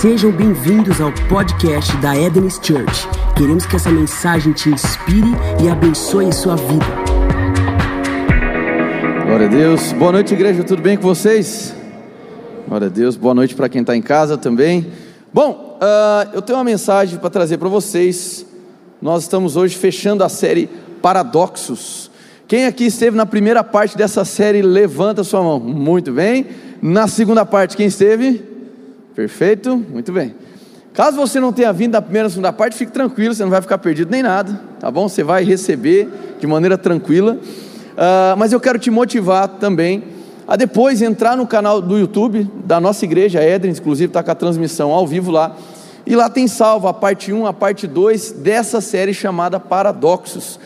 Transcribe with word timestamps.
Sejam 0.00 0.30
bem-vindos 0.30 1.00
ao 1.00 1.12
podcast 1.28 1.96
da 1.96 2.16
Eden's 2.16 2.60
Church. 2.62 3.08
Queremos 3.36 3.66
que 3.66 3.74
essa 3.74 3.90
mensagem 3.90 4.52
te 4.52 4.68
inspire 4.68 5.26
e 5.60 5.68
abençoe 5.68 6.32
sua 6.32 6.54
vida. 6.54 6.86
Glória 9.26 9.46
a 9.46 9.50
Deus. 9.50 9.92
Boa 9.94 10.12
noite, 10.12 10.34
igreja. 10.34 10.62
Tudo 10.62 10.80
bem 10.82 10.96
com 10.96 11.02
vocês? 11.02 11.74
Glória 12.68 12.86
a 12.86 12.90
Deus. 12.90 13.16
Boa 13.16 13.34
noite 13.34 13.56
para 13.56 13.68
quem 13.68 13.80
está 13.80 13.96
em 13.96 14.00
casa 14.00 14.38
também. 14.38 14.86
Bom, 15.34 15.80
uh, 15.82 16.30
eu 16.32 16.42
tenho 16.42 16.58
uma 16.58 16.64
mensagem 16.64 17.18
para 17.18 17.28
trazer 17.28 17.58
para 17.58 17.68
vocês. 17.68 18.46
Nós 19.02 19.24
estamos 19.24 19.56
hoje 19.56 19.76
fechando 19.76 20.22
a 20.22 20.28
série 20.28 20.70
Paradoxos. 21.02 22.08
Quem 22.46 22.66
aqui 22.66 22.86
esteve 22.86 23.16
na 23.16 23.26
primeira 23.26 23.64
parte 23.64 23.98
dessa 23.98 24.24
série, 24.24 24.62
levanta 24.62 25.24
sua 25.24 25.42
mão. 25.42 25.58
Muito 25.58 26.12
bem. 26.12 26.46
Na 26.80 27.08
segunda 27.08 27.44
parte, 27.44 27.76
quem 27.76 27.86
esteve? 27.88 28.47
Perfeito, 29.18 29.76
muito 29.76 30.12
bem. 30.12 30.32
Caso 30.94 31.16
você 31.16 31.40
não 31.40 31.52
tenha 31.52 31.72
vindo 31.72 31.90
da 31.90 32.00
primeira 32.00 32.28
e 32.28 32.30
segunda 32.30 32.52
parte, 32.52 32.76
fique 32.76 32.92
tranquilo, 32.92 33.34
você 33.34 33.42
não 33.42 33.50
vai 33.50 33.60
ficar 33.60 33.76
perdido 33.76 34.12
nem 34.12 34.22
nada, 34.22 34.60
tá 34.78 34.92
bom? 34.92 35.08
Você 35.08 35.24
vai 35.24 35.42
receber 35.42 36.08
de 36.38 36.46
maneira 36.46 36.78
tranquila. 36.78 37.32
Uh, 37.34 38.36
mas 38.38 38.52
eu 38.52 38.60
quero 38.60 38.78
te 38.78 38.92
motivar 38.92 39.48
também 39.48 40.04
a 40.46 40.54
depois 40.54 41.02
entrar 41.02 41.36
no 41.36 41.48
canal 41.48 41.82
do 41.82 41.98
YouTube 41.98 42.48
da 42.64 42.80
nossa 42.80 43.04
igreja, 43.04 43.40
a 43.40 43.44
Edren, 43.44 43.72
inclusive 43.72 44.08
está 44.08 44.22
com 44.22 44.30
a 44.30 44.36
transmissão 44.36 44.92
ao 44.92 45.04
vivo 45.04 45.32
lá. 45.32 45.56
E 46.06 46.14
lá 46.14 46.30
tem 46.30 46.46
salvo 46.46 46.86
a 46.86 46.94
parte 46.94 47.32
1, 47.32 47.44
a 47.44 47.52
parte 47.52 47.88
2 47.88 48.30
dessa 48.30 48.80
série 48.80 49.12
chamada 49.12 49.58
Paradoxos. 49.58 50.60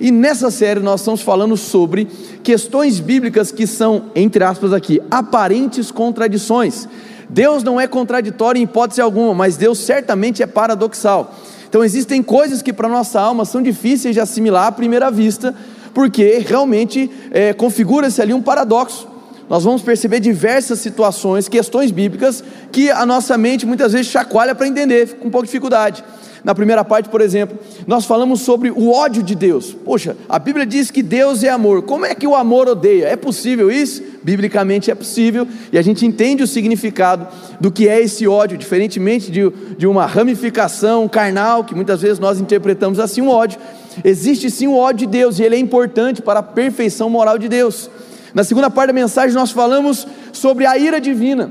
E 0.00 0.10
nessa 0.10 0.50
série 0.50 0.80
nós 0.80 1.02
estamos 1.02 1.20
falando 1.20 1.58
sobre 1.58 2.06
questões 2.42 3.00
bíblicas 3.00 3.52
que 3.52 3.66
são, 3.66 4.04
entre 4.14 4.42
aspas 4.44 4.72
aqui, 4.72 4.98
aparentes 5.10 5.90
contradições. 5.90 6.88
Deus 7.28 7.62
não 7.62 7.80
é 7.80 7.86
contraditório 7.86 8.58
em 8.58 8.62
hipótese 8.64 9.00
alguma, 9.00 9.34
mas 9.34 9.56
Deus 9.56 9.78
certamente 9.78 10.42
é 10.42 10.46
paradoxal. 10.46 11.34
Então 11.68 11.84
existem 11.84 12.22
coisas 12.22 12.62
que 12.62 12.72
para 12.72 12.88
nossa 12.88 13.20
alma 13.20 13.44
são 13.44 13.60
difíceis 13.60 14.14
de 14.14 14.20
assimilar 14.20 14.66
à 14.66 14.72
primeira 14.72 15.10
vista, 15.10 15.54
porque 15.92 16.42
realmente 16.46 17.10
é, 17.30 17.52
configura-se 17.52 18.22
ali 18.22 18.32
um 18.32 18.40
paradoxo. 18.40 19.06
Nós 19.48 19.64
vamos 19.64 19.82
perceber 19.82 20.20
diversas 20.20 20.78
situações, 20.78 21.48
questões 21.48 21.90
bíblicas, 21.90 22.44
que 22.70 22.90
a 22.90 23.04
nossa 23.06 23.36
mente 23.38 23.66
muitas 23.66 23.92
vezes 23.92 24.08
chacoalha 24.08 24.54
para 24.54 24.66
entender, 24.66 25.16
com 25.18 25.28
um 25.28 25.30
pouco 25.30 25.46
de 25.46 25.50
dificuldade. 25.50 26.04
Na 26.44 26.54
primeira 26.54 26.84
parte, 26.84 27.08
por 27.08 27.20
exemplo, 27.20 27.58
nós 27.86 28.04
falamos 28.04 28.40
sobre 28.40 28.70
o 28.70 28.90
ódio 28.90 29.22
de 29.22 29.34
Deus. 29.34 29.74
Poxa, 29.84 30.16
a 30.28 30.38
Bíblia 30.38 30.64
diz 30.64 30.90
que 30.90 31.02
Deus 31.02 31.42
é 31.42 31.48
amor. 31.48 31.82
Como 31.82 32.06
é 32.06 32.14
que 32.14 32.26
o 32.26 32.34
amor 32.34 32.68
odeia? 32.68 33.06
É 33.06 33.16
possível 33.16 33.70
isso? 33.70 34.02
Biblicamente 34.22 34.90
é 34.90 34.94
possível, 34.94 35.46
e 35.72 35.78
a 35.78 35.82
gente 35.82 36.04
entende 36.04 36.42
o 36.42 36.46
significado 36.46 37.26
do 37.60 37.70
que 37.70 37.88
é 37.88 38.00
esse 38.00 38.26
ódio, 38.26 38.58
diferentemente 38.58 39.30
de, 39.30 39.48
de 39.78 39.86
uma 39.86 40.06
ramificação 40.06 41.08
carnal, 41.08 41.64
que 41.64 41.74
muitas 41.74 42.02
vezes 42.02 42.18
nós 42.18 42.40
interpretamos 42.40 43.00
assim 43.00 43.22
um 43.22 43.30
ódio. 43.30 43.58
Existe 44.04 44.50
sim 44.50 44.66
o 44.66 44.76
ódio 44.76 45.06
de 45.06 45.18
Deus, 45.18 45.38
e 45.38 45.44
ele 45.44 45.56
é 45.56 45.58
importante 45.58 46.20
para 46.20 46.40
a 46.40 46.42
perfeição 46.42 47.08
moral 47.08 47.38
de 47.38 47.48
Deus. 47.48 47.88
Na 48.34 48.44
segunda 48.44 48.68
parte 48.68 48.88
da 48.88 48.92
mensagem, 48.92 49.34
nós 49.34 49.50
falamos 49.50 50.06
sobre 50.32 50.66
a 50.66 50.76
ira 50.76 51.00
divina. 51.00 51.50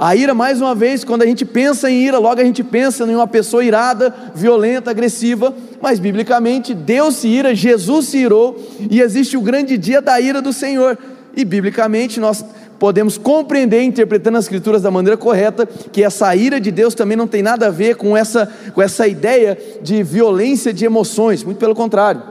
A 0.00 0.14
ira, 0.14 0.32
mais 0.32 0.60
uma 0.60 0.76
vez, 0.76 1.02
quando 1.02 1.22
a 1.22 1.26
gente 1.26 1.44
pensa 1.44 1.90
em 1.90 2.04
ira, 2.04 2.18
logo 2.18 2.40
a 2.40 2.44
gente 2.44 2.62
pensa 2.62 3.02
em 3.02 3.16
uma 3.16 3.26
pessoa 3.26 3.64
irada, 3.64 4.14
violenta, 4.32 4.92
agressiva, 4.92 5.52
mas 5.82 5.98
biblicamente 5.98 6.72
Deus 6.72 7.16
se 7.16 7.26
ira, 7.26 7.52
Jesus 7.52 8.06
se 8.06 8.18
irou, 8.18 8.64
e 8.88 9.00
existe 9.00 9.36
o 9.36 9.40
grande 9.40 9.76
dia 9.76 10.00
da 10.00 10.20
ira 10.20 10.40
do 10.40 10.52
Senhor. 10.52 10.96
E 11.36 11.44
biblicamente 11.44 12.20
nós 12.20 12.44
podemos 12.78 13.18
compreender, 13.18 13.82
interpretando 13.82 14.38
as 14.38 14.44
escrituras 14.44 14.82
da 14.82 14.90
maneira 14.90 15.16
correta, 15.16 15.66
que 15.66 16.04
essa 16.04 16.32
ira 16.36 16.60
de 16.60 16.70
Deus 16.70 16.94
também 16.94 17.16
não 17.16 17.26
tem 17.26 17.42
nada 17.42 17.66
a 17.66 17.70
ver 17.70 17.96
com 17.96 18.16
essa, 18.16 18.48
com 18.72 18.80
essa 18.80 19.08
ideia 19.08 19.58
de 19.82 20.04
violência 20.04 20.72
de 20.72 20.84
emoções, 20.84 21.42
muito 21.42 21.58
pelo 21.58 21.74
contrário. 21.74 22.22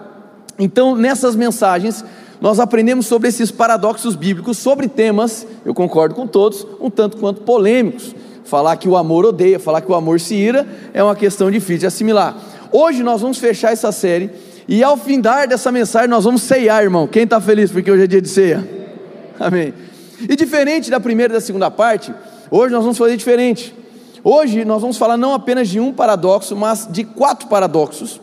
Então, 0.58 0.96
nessas 0.96 1.36
mensagens, 1.36 2.02
nós 2.40 2.60
aprendemos 2.60 3.08
sobre 3.08 3.28
esses 3.28 3.50
paradoxos 3.50 4.16
bíblicos, 4.16 4.58
sobre 4.58 4.88
temas, 4.88 5.46
eu 5.66 5.74
concordo 5.74 6.14
com 6.14 6.28
todos, 6.28 6.66
um 6.80 6.90
tanto 6.90 7.18
quanto 7.18 7.42
polêmicos. 7.42 8.16
Falar 8.44 8.78
que 8.78 8.88
o 8.88 8.96
amor 8.96 9.26
odeia, 9.26 9.60
falar 9.60 9.82
que 9.82 9.92
o 9.92 9.96
amor 9.96 10.20
se 10.20 10.36
ira, 10.36 10.66
é 10.94 11.04
uma 11.04 11.16
questão 11.16 11.50
difícil 11.50 11.80
de 11.80 11.88
assimilar. 11.88 12.38
Hoje 12.72 13.04
nós 13.04 13.22
vamos 13.22 13.40
fechar 13.40 13.74
essa 13.74 13.92
série, 13.92 14.30
e 14.68 14.84
ao 14.84 14.98
findar 14.98 15.48
dessa 15.48 15.72
mensagem 15.72 16.10
nós 16.10 16.24
vamos 16.24 16.44
ceiar, 16.44 16.84
irmão. 16.84 17.08
Quem 17.08 17.24
está 17.24 17.42
feliz 17.42 17.72
porque 17.72 17.92
hoje 17.92 18.04
é 18.04 18.08
dia 18.08 18.22
de 18.22 18.30
ceia? 18.30 18.68
Amém. 19.40 19.74
E 20.22 20.36
diferente 20.36 20.90
da 20.90 21.00
primeira 21.00 21.34
e 21.34 21.36
da 21.36 21.42
segunda 21.42 21.72
parte, 21.72 22.14
hoje 22.52 22.74
nós 22.74 22.84
vamos 22.84 22.98
fazer 22.98 23.18
diferente. 23.18 23.74
Hoje 24.24 24.64
nós 24.64 24.82
vamos 24.82 24.98
falar 24.98 25.18
não 25.18 25.34
apenas 25.34 25.68
de 25.70 25.80
um 25.80 25.92
paradoxo, 25.92 26.56
mas 26.56 26.88
de 26.90 27.04
quatro 27.04 27.48
paradoxos 27.48 28.20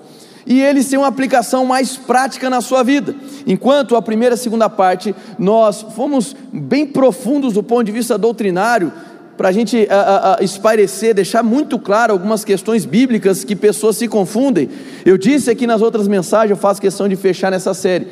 e 0.47 0.60
eles 0.60 0.88
têm 0.88 0.99
uma 0.99 1.09
aplicação 1.09 1.65
mais 1.65 1.97
prática 1.97 2.50
na 2.50 2.60
sua 2.60 2.82
vida. 2.82 3.15
Enquanto 3.47 3.97
a 3.97 4.03
primeira 4.03 4.34
e 4.34 4.37
a 4.37 4.38
segunda 4.38 4.69
parte 4.69 5.15
nós 5.38 5.82
fomos 5.94 6.37
bem 6.53 6.87
profundos 6.87 7.55
do 7.55 7.62
ponto 7.62 7.84
de 7.84 7.93
vista 7.93 8.19
doutrinário, 8.19 8.93
para 9.37 9.49
a 9.49 9.53
gente 9.53 9.87
a, 9.91 10.37
a, 10.38 10.44
espairecer, 10.44 11.15
deixar 11.15 11.43
muito 11.43 11.78
claro 11.78 12.12
algumas 12.12 12.44
questões 12.44 12.84
bíblicas 12.84 13.43
que 13.43 13.56
pessoas 13.56 13.97
se 13.97 14.06
confundem. 14.06 14.69
Eu 15.05 15.19
disse 15.19 15.50
aqui 15.50 15.66
nas 15.66 15.82
outras 15.82 16.06
mensagens, 16.06 16.50
eu 16.50 16.56
faço 16.56 16.81
questão 16.81 17.09
de 17.09 17.16
fechar 17.16 17.50
nessa 17.50 17.75
série. 17.75 18.09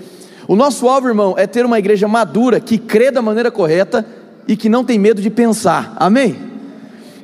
O 0.49 0.57
nosso 0.57 0.89
alvo, 0.89 1.09
irmão, 1.09 1.35
é 1.37 1.47
ter 1.47 1.65
uma 1.65 1.79
igreja 1.79 2.09
madura 2.09 2.59
que 2.59 2.77
crê 2.77 3.11
da 3.11 3.23
maneira 3.23 3.51
correta 3.51 4.05
e 4.49 4.57
que 4.57 4.69
não 4.69 4.85
tem 4.85 4.99
medo 4.99 5.23
de 5.23 5.31
pensar. 5.31 5.95
Amém? 5.97 6.52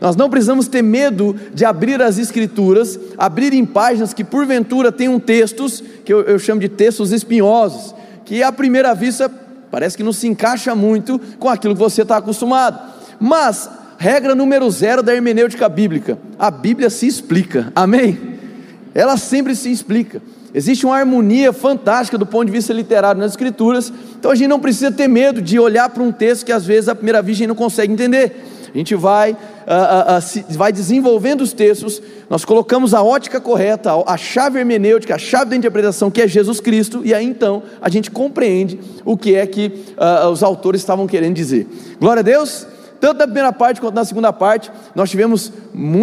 Nós 0.01 0.15
não 0.15 0.31
precisamos 0.31 0.69
ter 0.69 0.83
medo 0.83 1.35
de 1.53 1.65
abrir 1.65 2.01
as 2.01 2.19
Escrituras, 2.19 2.99
abrir 3.17 3.53
em 3.53 3.65
páginas 3.65 4.15
que 4.15 4.23
porventura 4.23 4.93
tenham 4.93 5.19
textos, 5.19 5.83
que 6.05 6.13
eu, 6.13 6.23
eu 6.23 6.39
chamo 6.39 6.61
de 6.61 6.69
textos 6.69 7.13
espinhosos, 7.13 7.95
que 8.25 8.43
à 8.43 8.53
primeira 8.53 8.95
vista 8.95 9.31
parece 9.71 9.97
que 9.97 10.03
não 10.03 10.13
se 10.13 10.27
encaixa 10.29 10.75
muito 10.75 11.21
com 11.39 11.49
aquilo 11.49 11.75
que 11.75 11.81
você 11.81 12.03
está 12.03 12.19
acostumado. 12.19 12.79
Mas, 13.19 13.69
regra 13.99 14.35
número 14.35 14.71
zero 14.71 15.03
da 15.03 15.15
hermenêutica 15.15 15.69
bíblica: 15.69 16.19
a 16.39 16.51
Bíblia 16.51 16.91
se 16.91 17.07
explica, 17.07 17.73
amém? 17.75 18.39
Ela 18.95 19.17
sempre 19.17 19.55
se 19.55 19.71
explica. 19.71 20.23
Existe 20.55 20.87
uma 20.87 20.97
harmonia 20.97 21.53
fantástica 21.53 22.17
do 22.17 22.25
ponto 22.25 22.47
de 22.47 22.53
vista 22.53 22.73
literário 22.73 23.21
nas 23.21 23.33
Escrituras, 23.33 23.93
então 24.19 24.31
a 24.31 24.35
gente 24.35 24.49
não 24.49 24.59
precisa 24.59 24.91
ter 24.91 25.07
medo 25.07 25.43
de 25.43 25.59
olhar 25.59 25.89
para 25.91 26.03
um 26.03 26.11
texto 26.11 26.47
que 26.47 26.53
às 26.53 26.65
vezes 26.65 26.89
a 26.89 26.95
primeira 26.95 27.21
vista 27.21 27.39
a 27.39 27.41
gente 27.41 27.49
não 27.49 27.55
consegue 27.55 27.93
entender. 27.93 28.35
A 28.73 28.77
gente 28.77 28.95
vai, 28.95 29.33
uh, 29.33 29.35
uh, 29.35 30.19
uh, 30.19 30.21
se, 30.21 30.45
vai 30.51 30.73
desenvolvendo 30.73 31.41
os 31.41 31.53
textos, 31.53 32.03
nós 32.29 32.45
colocamos 32.45 32.95
a 32.95 33.03
ótica 33.03 33.41
correta, 33.41 33.93
a, 33.93 34.15
a 34.15 34.17
chave 34.17 34.59
hermenêutica, 34.59 35.15
a 35.15 35.19
chave 35.19 35.51
da 35.51 35.57
interpretação, 35.57 36.11
que 36.11 36.23
é 36.23 36.29
Jesus 36.29 36.61
Cristo, 36.61 37.03
e 37.05 37.15
aí 37.15 37.25
então 37.25 37.63
a 37.81 37.89
gente 37.89 38.11
compreende 38.11 38.79
o 39.05 39.17
que 39.17 39.35
é 39.35 39.47
que 39.47 39.73
os 40.31 40.43
autores 40.43 40.81
estavam 40.81 41.07
querendo 41.07 41.35
dizer. 41.35 41.67
Glória 41.99 42.21
a 42.21 42.23
Deus! 42.23 42.67
Tanto 43.01 43.19
na 43.19 43.27
primeira 43.27 43.53
parte 43.53 43.81
quanto 43.81 43.95
na 43.95 44.05
segunda 44.05 44.33
parte, 44.33 44.71
nós 44.95 45.09
tivemos 45.09 45.53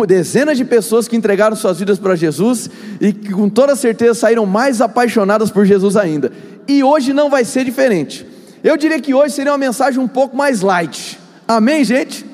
dezenas 0.08 0.58
de 0.58 0.64
pessoas 0.64 1.08
que 1.08 1.16
entregaram 1.16 1.56
suas 1.56 1.80
vidas 1.80 2.00
para 2.00 2.16
Jesus 2.16 2.70
e 3.02 3.12
que 3.12 3.34
com 3.34 3.50
toda 3.50 3.76
certeza 3.76 4.14
saíram 4.14 4.46
mais 4.46 4.80
apaixonadas 4.80 5.52
por 5.52 5.66
Jesus 5.66 5.98
ainda. 5.98 6.32
E 6.68 6.84
hoje 6.84 7.12
não 7.12 7.30
vai 7.30 7.44
ser 7.44 7.66
diferente. 7.66 8.26
Eu 8.64 8.78
diria 8.78 9.00
que 9.00 9.14
hoje 9.14 9.34
seria 9.34 9.52
uma 9.52 9.58
mensagem 9.58 10.00
um 10.00 10.08
pouco 10.08 10.36
mais 10.36 10.62
light. 10.62 11.20
Amém, 11.48 11.84
gente? 11.84 12.26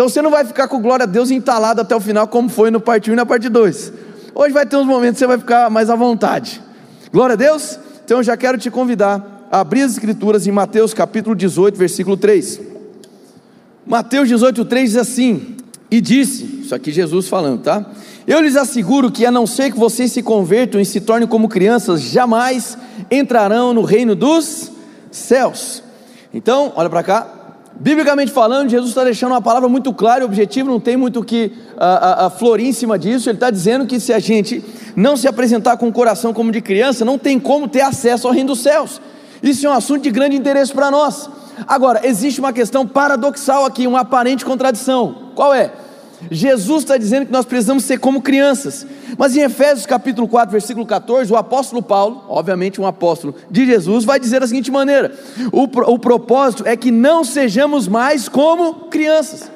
Então 0.00 0.08
você 0.08 0.22
não 0.22 0.30
vai 0.30 0.46
ficar 0.46 0.66
com 0.66 0.80
glória 0.80 1.02
a 1.02 1.06
Deus 1.06 1.30
entalado 1.30 1.82
até 1.82 1.94
o 1.94 2.00
final, 2.00 2.26
como 2.26 2.48
foi 2.48 2.70
no 2.70 2.80
parte 2.80 3.10
1 3.10 3.12
e 3.12 3.16
na 3.16 3.26
parte 3.26 3.50
2. 3.50 3.92
Hoje 4.34 4.50
vai 4.50 4.64
ter 4.64 4.74
uns 4.76 4.86
momentos 4.86 5.16
que 5.16 5.18
você 5.18 5.26
vai 5.26 5.36
ficar 5.36 5.68
mais 5.68 5.90
à 5.90 5.94
vontade. 5.94 6.58
Glória 7.12 7.34
a 7.34 7.36
Deus. 7.36 7.78
Então 8.02 8.16
eu 8.16 8.22
já 8.22 8.34
quero 8.34 8.56
te 8.56 8.70
convidar 8.70 9.46
a 9.52 9.60
abrir 9.60 9.82
as 9.82 9.92
escrituras 9.92 10.46
em 10.46 10.50
Mateus 10.50 10.94
capítulo 10.94 11.36
18, 11.36 11.76
versículo 11.76 12.16
3. 12.16 12.62
Mateus 13.86 14.26
18, 14.26 14.64
3 14.64 14.90
diz 14.92 14.98
assim: 14.98 15.58
E 15.90 16.00
disse, 16.00 16.44
isso 16.62 16.74
aqui 16.74 16.90
Jesus 16.92 17.28
falando, 17.28 17.60
tá? 17.60 17.84
Eu 18.26 18.40
lhes 18.40 18.56
asseguro 18.56 19.10
que 19.10 19.26
a 19.26 19.30
não 19.30 19.46
ser 19.46 19.70
que 19.70 19.78
vocês 19.78 20.10
se 20.10 20.22
convertam 20.22 20.80
e 20.80 20.86
se 20.86 21.02
tornem 21.02 21.28
como 21.28 21.46
crianças, 21.46 22.00
jamais 22.00 22.78
entrarão 23.10 23.74
no 23.74 23.82
reino 23.82 24.14
dos 24.14 24.72
céus. 25.10 25.82
Então, 26.32 26.72
olha 26.74 26.88
para 26.88 27.02
cá, 27.02 27.39
Biblicamente 27.80 28.30
falando, 28.30 28.68
Jesus 28.68 28.90
está 28.90 29.02
deixando 29.02 29.32
uma 29.32 29.40
palavra 29.40 29.66
muito 29.66 29.90
clara 29.94 30.22
e 30.22 30.26
objetiva, 30.26 30.68
não 30.68 30.78
tem 30.78 30.98
muito 30.98 31.24
que 31.24 31.50
a, 31.78 31.86
a, 31.86 32.26
a 32.26 32.30
florir 32.30 32.66
em 32.66 32.74
cima 32.74 32.98
disso. 32.98 33.30
Ele 33.30 33.36
está 33.36 33.50
dizendo 33.50 33.86
que 33.86 33.98
se 33.98 34.12
a 34.12 34.18
gente 34.18 34.62
não 34.94 35.16
se 35.16 35.26
apresentar 35.26 35.78
com 35.78 35.88
o 35.88 35.92
coração 35.92 36.34
como 36.34 36.52
de 36.52 36.60
criança, 36.60 37.06
não 37.06 37.16
tem 37.16 37.40
como 37.40 37.66
ter 37.66 37.80
acesso 37.80 38.28
ao 38.28 38.34
reino 38.34 38.48
dos 38.48 38.60
céus. 38.60 39.00
Isso 39.42 39.66
é 39.66 39.70
um 39.70 39.72
assunto 39.72 40.02
de 40.02 40.10
grande 40.10 40.36
interesse 40.36 40.74
para 40.74 40.90
nós. 40.90 41.30
Agora, 41.66 42.06
existe 42.06 42.38
uma 42.38 42.52
questão 42.52 42.86
paradoxal 42.86 43.64
aqui, 43.64 43.86
uma 43.86 44.00
aparente 44.00 44.44
contradição. 44.44 45.30
Qual 45.34 45.54
é? 45.54 45.72
Jesus 46.30 46.82
está 46.82 46.96
dizendo 46.96 47.26
que 47.26 47.32
nós 47.32 47.44
precisamos 47.44 47.84
ser 47.84 47.98
como 47.98 48.20
crianças. 48.20 48.86
Mas 49.16 49.36
em 49.36 49.40
Efésios 49.40 49.86
capítulo 49.86 50.28
4, 50.28 50.50
versículo 50.50 50.84
14, 50.84 51.32
o 51.32 51.36
apóstolo 51.36 51.82
Paulo, 51.82 52.24
obviamente 52.28 52.80
um 52.80 52.86
apóstolo 52.86 53.34
de 53.50 53.64
Jesus, 53.64 54.04
vai 54.04 54.18
dizer 54.18 54.40
da 54.40 54.46
seguinte 54.46 54.70
maneira: 54.70 55.14
o, 55.52 55.62
o 55.62 55.98
propósito 55.98 56.64
é 56.66 56.76
que 56.76 56.90
não 56.90 57.24
sejamos 57.24 57.88
mais 57.88 58.28
como 58.28 58.88
crianças. 58.90 59.50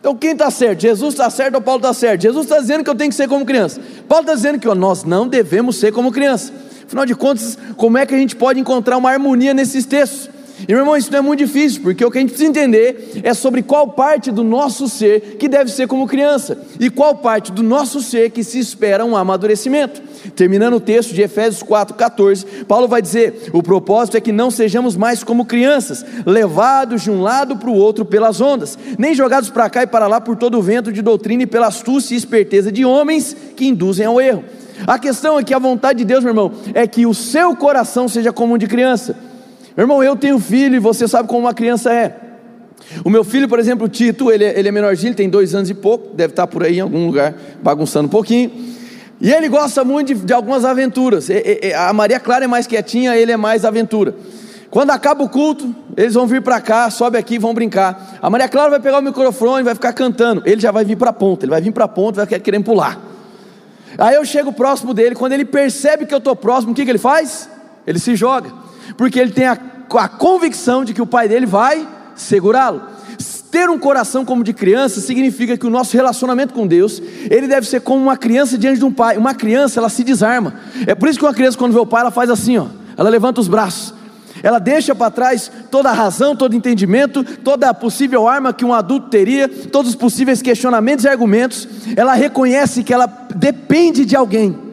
Então 0.00 0.14
quem 0.14 0.32
está 0.32 0.50
certo? 0.50 0.80
Jesus 0.80 1.14
está 1.14 1.28
certo 1.28 1.56
ou 1.56 1.60
Paulo 1.60 1.80
está 1.80 1.92
certo? 1.92 2.22
Jesus 2.22 2.44
está 2.44 2.60
dizendo 2.60 2.84
que 2.84 2.90
eu 2.90 2.94
tenho 2.94 3.10
que 3.10 3.16
ser 3.16 3.28
como 3.28 3.44
criança. 3.44 3.80
Paulo 4.08 4.22
está 4.22 4.34
dizendo 4.34 4.58
que 4.58 4.68
ó, 4.68 4.74
nós 4.74 5.04
não 5.04 5.26
devemos 5.26 5.76
ser 5.76 5.92
como 5.92 6.12
criança. 6.12 6.52
Afinal 6.86 7.04
de 7.04 7.14
contas, 7.14 7.58
como 7.76 7.98
é 7.98 8.06
que 8.06 8.14
a 8.14 8.18
gente 8.18 8.36
pode 8.36 8.58
encontrar 8.60 8.96
uma 8.96 9.10
harmonia 9.10 9.52
nesses 9.52 9.84
textos? 9.84 10.30
E 10.66 10.72
meu 10.72 10.78
irmão, 10.78 10.96
isso 10.96 11.10
não 11.12 11.18
é 11.18 11.22
muito 11.22 11.38
difícil, 11.38 11.82
porque 11.82 12.04
o 12.04 12.10
que 12.10 12.18
a 12.18 12.20
gente 12.20 12.30
precisa 12.30 12.50
entender 12.50 13.20
é 13.22 13.32
sobre 13.32 13.62
qual 13.62 13.88
parte 13.88 14.32
do 14.32 14.42
nosso 14.42 14.88
ser 14.88 15.36
que 15.38 15.48
deve 15.48 15.70
ser 15.70 15.86
como 15.86 16.06
criança 16.06 16.58
e 16.80 16.90
qual 16.90 17.14
parte 17.16 17.52
do 17.52 17.62
nosso 17.62 18.00
ser 18.00 18.30
que 18.30 18.42
se 18.42 18.58
espera 18.58 19.04
um 19.04 19.16
amadurecimento. 19.16 20.02
Terminando 20.34 20.74
o 20.74 20.80
texto 20.80 21.14
de 21.14 21.22
Efésios 21.22 21.62
4,14, 21.62 22.64
Paulo 22.66 22.88
vai 22.88 23.00
dizer: 23.00 23.50
o 23.52 23.62
propósito 23.62 24.16
é 24.16 24.20
que 24.20 24.32
não 24.32 24.50
sejamos 24.50 24.96
mais 24.96 25.22
como 25.22 25.44
crianças, 25.44 26.04
levados 26.26 27.02
de 27.02 27.10
um 27.10 27.22
lado 27.22 27.56
para 27.56 27.70
o 27.70 27.74
outro 27.74 28.04
pelas 28.04 28.40
ondas, 28.40 28.76
nem 28.98 29.14
jogados 29.14 29.50
para 29.50 29.70
cá 29.70 29.82
e 29.84 29.86
para 29.86 30.08
lá 30.08 30.20
por 30.20 30.36
todo 30.36 30.58
o 30.58 30.62
vento 30.62 30.92
de 30.92 31.02
doutrina 31.02 31.44
e 31.44 31.46
pela 31.46 31.68
astúcia 31.68 32.14
e 32.14 32.18
esperteza 32.18 32.72
de 32.72 32.84
homens 32.84 33.36
que 33.54 33.66
induzem 33.66 34.06
ao 34.06 34.20
erro. 34.20 34.44
A 34.86 34.98
questão 34.98 35.38
é 35.38 35.44
que 35.44 35.54
a 35.54 35.58
vontade 35.58 35.98
de 36.00 36.04
Deus, 36.04 36.22
meu 36.22 36.30
irmão, 36.30 36.52
é 36.74 36.86
que 36.86 37.06
o 37.06 37.14
seu 37.14 37.54
coração 37.56 38.08
seja 38.08 38.32
como 38.32 38.54
um 38.54 38.58
de 38.58 38.66
criança. 38.66 39.27
Meu 39.78 39.84
irmão, 39.84 40.02
eu 40.02 40.16
tenho 40.16 40.40
filho 40.40 40.74
e 40.74 40.80
você 40.80 41.06
sabe 41.06 41.28
como 41.28 41.38
uma 41.38 41.54
criança 41.54 41.92
é. 41.92 42.12
O 43.04 43.08
meu 43.08 43.22
filho, 43.22 43.48
por 43.48 43.60
exemplo, 43.60 43.86
o 43.86 43.88
Tito, 43.88 44.28
ele, 44.28 44.44
é, 44.44 44.58
ele 44.58 44.68
é 44.68 44.72
menorzinho, 44.72 45.10
ele 45.10 45.14
tem 45.14 45.30
dois 45.30 45.54
anos 45.54 45.70
e 45.70 45.74
pouco, 45.74 46.16
deve 46.16 46.32
estar 46.32 46.48
por 46.48 46.64
aí 46.64 46.78
em 46.78 46.80
algum 46.80 47.06
lugar 47.06 47.32
bagunçando 47.62 48.06
um 48.06 48.10
pouquinho. 48.10 48.50
E 49.20 49.30
ele 49.30 49.48
gosta 49.48 49.84
muito 49.84 50.12
de, 50.12 50.14
de 50.14 50.32
algumas 50.32 50.64
aventuras. 50.64 51.28
E, 51.28 51.60
e, 51.62 51.72
a 51.74 51.92
Maria 51.92 52.18
Clara 52.18 52.44
é 52.44 52.48
mais 52.48 52.66
quietinha, 52.66 53.16
ele 53.16 53.30
é 53.30 53.36
mais 53.36 53.64
aventura. 53.64 54.16
Quando 54.68 54.90
acaba 54.90 55.22
o 55.22 55.28
culto, 55.28 55.72
eles 55.96 56.14
vão 56.14 56.26
vir 56.26 56.42
para 56.42 56.60
cá, 56.60 56.90
sobe 56.90 57.16
aqui 57.16 57.36
e 57.36 57.38
vão 57.38 57.54
brincar. 57.54 58.18
A 58.20 58.28
Maria 58.28 58.48
Clara 58.48 58.70
vai 58.70 58.80
pegar 58.80 58.98
o 58.98 59.02
microfone, 59.02 59.62
vai 59.62 59.76
ficar 59.76 59.92
cantando. 59.92 60.42
Ele 60.44 60.60
já 60.60 60.72
vai 60.72 60.84
vir 60.84 60.96
para 60.96 61.10
a 61.10 61.12
ponta, 61.12 61.44
ele 61.44 61.50
vai 61.50 61.60
vir 61.60 61.70
para 61.70 61.84
a 61.84 61.88
ponta, 61.88 62.26
vai 62.26 62.40
querer 62.40 62.60
pular. 62.64 63.00
Aí 63.96 64.16
eu 64.16 64.24
chego 64.24 64.52
próximo 64.52 64.92
dele, 64.92 65.14
quando 65.14 65.34
ele 65.34 65.44
percebe 65.44 66.04
que 66.04 66.12
eu 66.12 66.18
estou 66.18 66.34
próximo, 66.34 66.72
o 66.72 66.74
que, 66.74 66.84
que 66.84 66.90
ele 66.90 66.98
faz? 66.98 67.48
Ele 67.86 68.00
se 68.00 68.16
joga 68.16 68.66
porque 68.96 69.18
ele 69.18 69.32
tem 69.32 69.46
a, 69.46 69.58
a 69.94 70.08
convicção 70.08 70.84
de 70.84 70.94
que 70.94 71.02
o 71.02 71.06
pai 71.06 71.28
dele 71.28 71.46
vai 71.46 71.86
segurá-lo. 72.14 72.82
Ter 73.50 73.70
um 73.70 73.78
coração 73.78 74.24
como 74.26 74.44
de 74.44 74.52
criança 74.52 75.00
significa 75.00 75.56
que 75.56 75.66
o 75.66 75.70
nosso 75.70 75.96
relacionamento 75.96 76.52
com 76.52 76.66
Deus, 76.66 77.00
ele 77.30 77.48
deve 77.48 77.66
ser 77.66 77.80
como 77.80 78.02
uma 78.02 78.16
criança 78.16 78.58
diante 78.58 78.78
de 78.78 78.84
um 78.84 78.92
pai. 78.92 79.16
Uma 79.16 79.34
criança, 79.34 79.80
ela 79.80 79.88
se 79.88 80.04
desarma. 80.04 80.54
É 80.86 80.94
por 80.94 81.08
isso 81.08 81.18
que 81.18 81.24
uma 81.24 81.32
criança, 81.32 81.56
quando 81.56 81.72
vê 81.72 81.78
o 81.78 81.86
pai, 81.86 82.02
ela 82.02 82.10
faz 82.10 82.28
assim, 82.28 82.58
ó. 82.58 82.66
Ela 82.96 83.08
levanta 83.08 83.40
os 83.40 83.48
braços. 83.48 83.94
Ela 84.42 84.58
deixa 84.58 84.94
para 84.94 85.10
trás 85.10 85.50
toda 85.70 85.88
a 85.88 85.92
razão, 85.94 86.36
todo 86.36 86.54
entendimento, 86.54 87.24
toda 87.24 87.70
a 87.70 87.74
possível 87.74 88.28
arma 88.28 88.52
que 88.52 88.64
um 88.64 88.74
adulto 88.74 89.08
teria, 89.08 89.48
todos 89.48 89.90
os 89.90 89.96
possíveis 89.96 90.42
questionamentos 90.42 91.06
e 91.06 91.08
argumentos. 91.08 91.66
Ela 91.96 92.12
reconhece 92.12 92.84
que 92.84 92.92
ela 92.92 93.06
depende 93.34 94.04
de 94.04 94.14
alguém. 94.14 94.67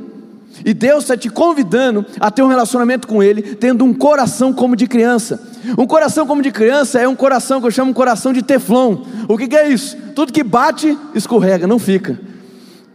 E 0.63 0.73
Deus 0.73 1.03
está 1.03 1.17
te 1.17 1.29
convidando 1.29 2.05
a 2.19 2.31
ter 2.31 2.41
um 2.41 2.47
relacionamento 2.47 3.07
com 3.07 3.21
Ele, 3.21 3.41
tendo 3.41 3.83
um 3.83 3.93
coração 3.93 4.53
como 4.53 4.75
de 4.75 4.87
criança. 4.87 5.41
Um 5.77 5.85
coração 5.85 6.25
como 6.25 6.41
de 6.41 6.51
criança 6.51 6.99
é 6.99 7.07
um 7.07 7.15
coração 7.15 7.59
que 7.59 7.67
eu 7.67 7.71
chamo 7.71 7.91
de 7.91 7.95
coração 7.95 8.31
de 8.31 8.41
teflon. 8.41 8.97
O 9.27 9.37
que, 9.37 9.47
que 9.47 9.55
é 9.55 9.67
isso? 9.67 9.97
Tudo 10.15 10.31
que 10.31 10.43
bate, 10.43 10.97
escorrega, 11.13 11.67
não 11.67 11.79
fica. 11.79 12.17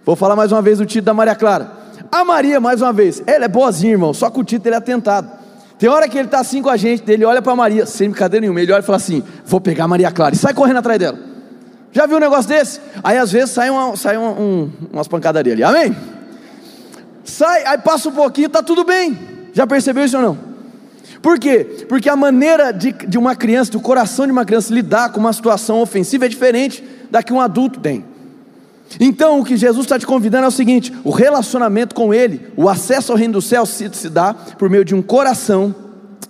Vou 0.05 0.17
falar 0.17 0.37
mais 0.37 0.53
uma 0.53 0.63
vez 0.63 0.79
do 0.79 0.87
título 0.87 1.07
da 1.07 1.15
Maria 1.15 1.35
Clara. 1.35 1.73
A 2.11 2.25
Maria, 2.25 2.59
mais 2.61 2.81
uma 2.81 2.93
vez, 2.93 3.23
ela 3.27 3.45
é 3.45 3.49
boazinha, 3.49 3.93
irmão, 3.93 4.15
só 4.15 4.31
que 4.31 4.41
o 4.41 4.45
título 4.45 4.69
ele 4.69 4.75
é 4.75 4.79
atentado. 4.79 5.31
Tem 5.79 5.89
hora 5.89 6.09
que 6.09 6.19
ele 6.19 6.27
está 6.27 6.41
assim 6.41 6.61
com 6.61 6.69
a 6.69 6.77
gente, 6.77 7.09
ele 7.11 7.25
olha 7.25 7.41
para 7.41 7.55
Maria, 7.55 7.87
sem 7.87 8.11
brincadeira 8.11 8.43
nenhuma, 8.43 8.61
ele 8.61 8.73
olha 8.73 8.83
e 8.83 8.85
fala 8.85 8.97
assim: 8.97 9.23
Vou 9.47 9.61
pegar 9.61 9.85
a 9.85 9.89
Maria 9.89 10.11
Clara, 10.11 10.35
e 10.35 10.39
sai 10.39 10.53
correndo 10.53 10.79
atrás 10.79 10.99
dela. 10.99 11.19
Já 11.93 12.07
viu 12.07 12.17
um 12.17 12.21
negócio 12.21 12.49
desse? 12.49 12.81
Aí 13.03 13.17
às 13.17 13.33
vezes 13.33 13.51
sai, 13.51 13.71
uma, 13.71 13.97
sai 13.97 14.17
uma, 14.17 14.31
um, 14.31 14.71
umas 14.93 15.09
pancadarias 15.09 15.55
ali, 15.55 15.63
amém? 15.63 15.97
Sai, 17.25 17.65
aí 17.65 17.79
passa 17.79 18.09
um 18.09 18.13
pouquinho, 18.13 18.47
está 18.47 18.63
tudo 18.63 18.85
bem. 18.85 19.19
Já 19.53 19.67
percebeu 19.67 20.05
isso 20.05 20.17
ou 20.17 20.23
não? 20.23 20.39
Por 21.23 21.39
quê? 21.39 21.85
Porque 21.89 22.09
a 22.09 22.17
maneira 22.17 22.73
de, 22.73 22.93
de 22.93 23.19
uma 23.19 23.37
criança, 23.37 23.73
do 23.73 23.81
coração 23.81 24.27
de 24.27 24.33
uma 24.33 24.45
criança 24.45 24.73
lidar 24.73 25.13
com 25.13 25.21
uma 25.21 25.33
situação 25.33 25.81
ofensiva 25.81 26.27
é 26.27 26.29
diferente 26.29 26.83
da 27.11 27.23
que 27.23 27.33
um 27.33 27.41
adulto 27.41 27.79
tem. 27.81 28.05
Então, 28.99 29.39
o 29.39 29.45
que 29.45 29.57
Jesus 29.57 29.85
está 29.85 29.99
te 29.99 30.07
convidando 30.07 30.47
é 30.47 30.49
o 30.49 30.53
seguinte: 30.53 30.93
o 31.05 31.11
relacionamento 31.11 31.95
com 31.95 32.13
Ele, 32.13 32.41
o 32.57 32.69
acesso 32.69 33.13
ao 33.13 33.19
reino 33.19 33.35
do 33.35 33.43
céu 33.43 33.67
se, 33.67 33.89
se 33.93 34.09
dá 34.09 34.35
por 34.35 34.71
meio 34.71 34.85
de 34.85 34.95
um 34.95 35.03
coração 35.03 35.75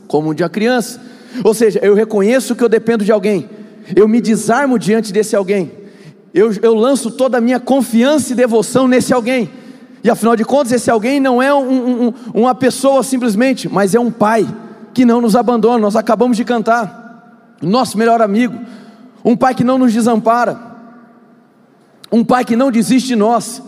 como 0.06 0.30
o 0.30 0.34
de 0.34 0.42
uma 0.42 0.48
criança. 0.48 1.00
Ou 1.44 1.54
seja, 1.54 1.78
eu 1.82 1.94
reconheço 1.94 2.56
que 2.56 2.64
eu 2.64 2.68
dependo 2.68 3.04
de 3.04 3.12
alguém, 3.12 3.48
eu 3.94 4.08
me 4.08 4.20
desarmo 4.20 4.78
diante 4.78 5.12
desse 5.12 5.36
alguém, 5.36 5.70
eu, 6.34 6.52
eu 6.60 6.74
lanço 6.74 7.10
toda 7.10 7.38
a 7.38 7.40
minha 7.40 7.60
confiança 7.60 8.32
e 8.32 8.36
devoção 8.36 8.88
nesse 8.88 9.12
alguém, 9.12 9.48
e 10.02 10.10
afinal 10.10 10.34
de 10.34 10.44
contas, 10.44 10.72
esse 10.72 10.90
alguém 10.90 11.20
não 11.20 11.42
é 11.42 11.52
um, 11.54 12.06
um, 12.06 12.14
uma 12.34 12.54
pessoa 12.54 13.02
simplesmente, 13.02 13.68
mas 13.68 13.94
é 13.94 14.00
um 14.00 14.10
pai 14.10 14.48
que 14.94 15.04
não 15.04 15.20
nos 15.20 15.36
abandona. 15.36 15.78
Nós 15.78 15.94
acabamos 15.94 16.36
de 16.36 16.44
cantar, 16.44 17.56
nosso 17.60 17.98
melhor 17.98 18.22
amigo, 18.22 18.58
um 19.24 19.36
pai 19.36 19.54
que 19.54 19.62
não 19.62 19.76
nos 19.76 19.92
desampara, 19.92 20.58
um 22.10 22.24
pai 22.24 22.44
que 22.44 22.56
não 22.56 22.70
desiste 22.70 23.08
de 23.08 23.16
nós, 23.16 23.62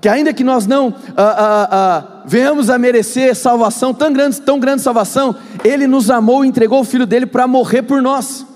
que 0.00 0.08
ainda 0.08 0.32
que 0.32 0.44
nós 0.44 0.66
não 0.66 0.94
ah, 1.16 1.22
ah, 1.22 1.68
ah, 1.70 2.22
venhamos 2.26 2.68
a 2.68 2.78
merecer 2.78 3.34
salvação, 3.34 3.94
tão 3.94 4.12
grande, 4.12 4.40
tão 4.42 4.60
grande 4.60 4.82
salvação, 4.82 5.34
Ele 5.64 5.86
nos 5.86 6.10
amou 6.10 6.44
e 6.44 6.48
entregou 6.48 6.80
o 6.80 6.84
Filho 6.84 7.06
dele 7.06 7.24
para 7.24 7.46
morrer 7.46 7.82
por 7.82 8.02
nós. 8.02 8.46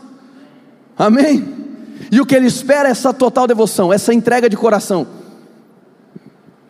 Amém? 0.99 1.49
E 2.11 2.20
o 2.20 2.26
que 2.26 2.37
Ele 2.37 2.46
espera 2.46 2.88
é 2.88 2.93
essa 2.93 3.12
total 3.14 3.46
devoção, 3.46 3.90
essa 3.90 4.12
entrega 4.12 4.50
de 4.50 4.56
coração 4.56 5.22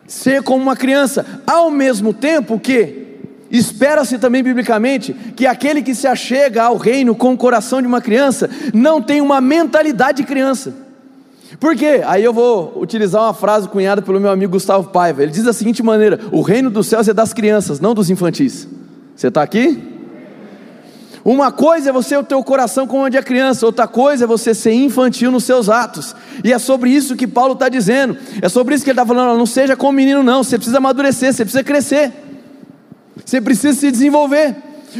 ser 0.07 0.43
como 0.43 0.61
uma 0.61 0.75
criança, 0.75 1.25
ao 1.45 1.71
mesmo 1.71 2.13
tempo 2.13 2.59
que 2.59 3.03
espera-se 3.49 4.17
também 4.17 4.41
biblicamente 4.41 5.13
que 5.35 5.45
aquele 5.45 5.81
que 5.81 5.93
se 5.93 6.07
achega 6.07 6.63
ao 6.63 6.77
reino 6.77 7.15
com 7.15 7.33
o 7.33 7.37
coração 7.37 7.81
de 7.81 7.87
uma 7.87 8.01
criança 8.01 8.49
não 8.73 9.01
tem 9.01 9.21
uma 9.21 9.39
mentalidade 9.39 10.17
de 10.17 10.27
criança. 10.27 10.73
Por 11.59 11.75
quê? 11.75 12.01
Aí 12.05 12.23
eu 12.23 12.33
vou 12.33 12.73
utilizar 12.81 13.21
uma 13.21 13.33
frase 13.33 13.69
cunhada 13.69 14.01
pelo 14.01 14.19
meu 14.19 14.31
amigo 14.31 14.53
Gustavo 14.53 14.89
Paiva. 14.89 15.21
Ele 15.21 15.31
diz 15.31 15.43
da 15.43 15.53
seguinte 15.53 15.83
maneira: 15.83 16.19
O 16.31 16.41
reino 16.41 16.69
dos 16.69 16.87
céus 16.87 17.07
é 17.07 17.13
das 17.13 17.31
crianças, 17.31 17.79
não 17.79 17.93
dos 17.93 18.09
infantis. 18.09 18.67
Você 19.15 19.27
está 19.27 19.43
aqui? 19.43 19.92
Uma 21.25 21.51
coisa 21.51 21.89
é 21.89 21.93
você 21.93 22.17
o 22.17 22.43
coração 22.43 22.85
como 22.85 23.05
onde 23.05 23.15
é 23.15 23.23
criança, 23.23 23.65
outra 23.65 23.87
coisa 23.87 24.25
é 24.25 24.27
você 24.27 24.53
ser 24.53 24.73
infantil 24.73 25.31
nos 25.31 25.45
seus 25.45 25.69
atos. 25.69 26.13
E 26.43 26.51
é 26.51 26.59
sobre 26.59 26.89
isso 26.89 27.15
que 27.15 27.25
Paulo 27.25 27.53
está 27.53 27.69
dizendo. 27.69 28.17
É 28.41 28.49
sobre 28.49 28.75
isso 28.75 28.83
que 28.83 28.89
ele 28.89 28.99
está 28.99 29.05
falando. 29.05 29.37
Não 29.37 29.45
seja 29.45 29.75
como 29.75 29.93
menino, 29.93 30.21
não. 30.21 30.43
Você 30.43 30.57
precisa 30.57 30.79
amadurecer, 30.79 31.31
você 31.31 31.45
precisa 31.45 31.63
crescer. 31.63 32.11
Você 33.23 33.39
precisa 33.39 33.79
se 33.79 33.89
desenvolver. 33.89 34.55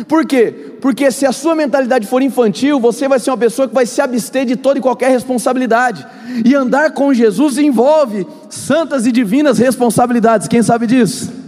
Por 0.08 0.26
quê? 0.26 0.78
Porque 0.82 1.12
se 1.12 1.26
a 1.26 1.32
sua 1.32 1.56
mentalidade 1.56 2.08
for 2.08 2.22
infantil, 2.22 2.80
você 2.80 3.08
vai 3.08 3.20
ser 3.20 3.30
uma 3.30 3.38
pessoa 3.38 3.68
que 3.68 3.74
vai 3.74 3.86
se 3.86 4.02
abster 4.02 4.46
de 4.46 4.56
toda 4.56 4.80
e 4.80 4.82
qualquer 4.82 5.10
responsabilidade. 5.10 6.08
E 6.46 6.56
andar 6.56 6.92
com 6.92 7.14
Jesus 7.14 7.58
envolve 7.58 8.26
santas 8.50 9.06
e 9.06 9.12
divinas 9.12 9.60
responsabilidades. 9.60 10.48
Quem 10.48 10.64
sabe 10.64 10.88
disso? 10.88 11.43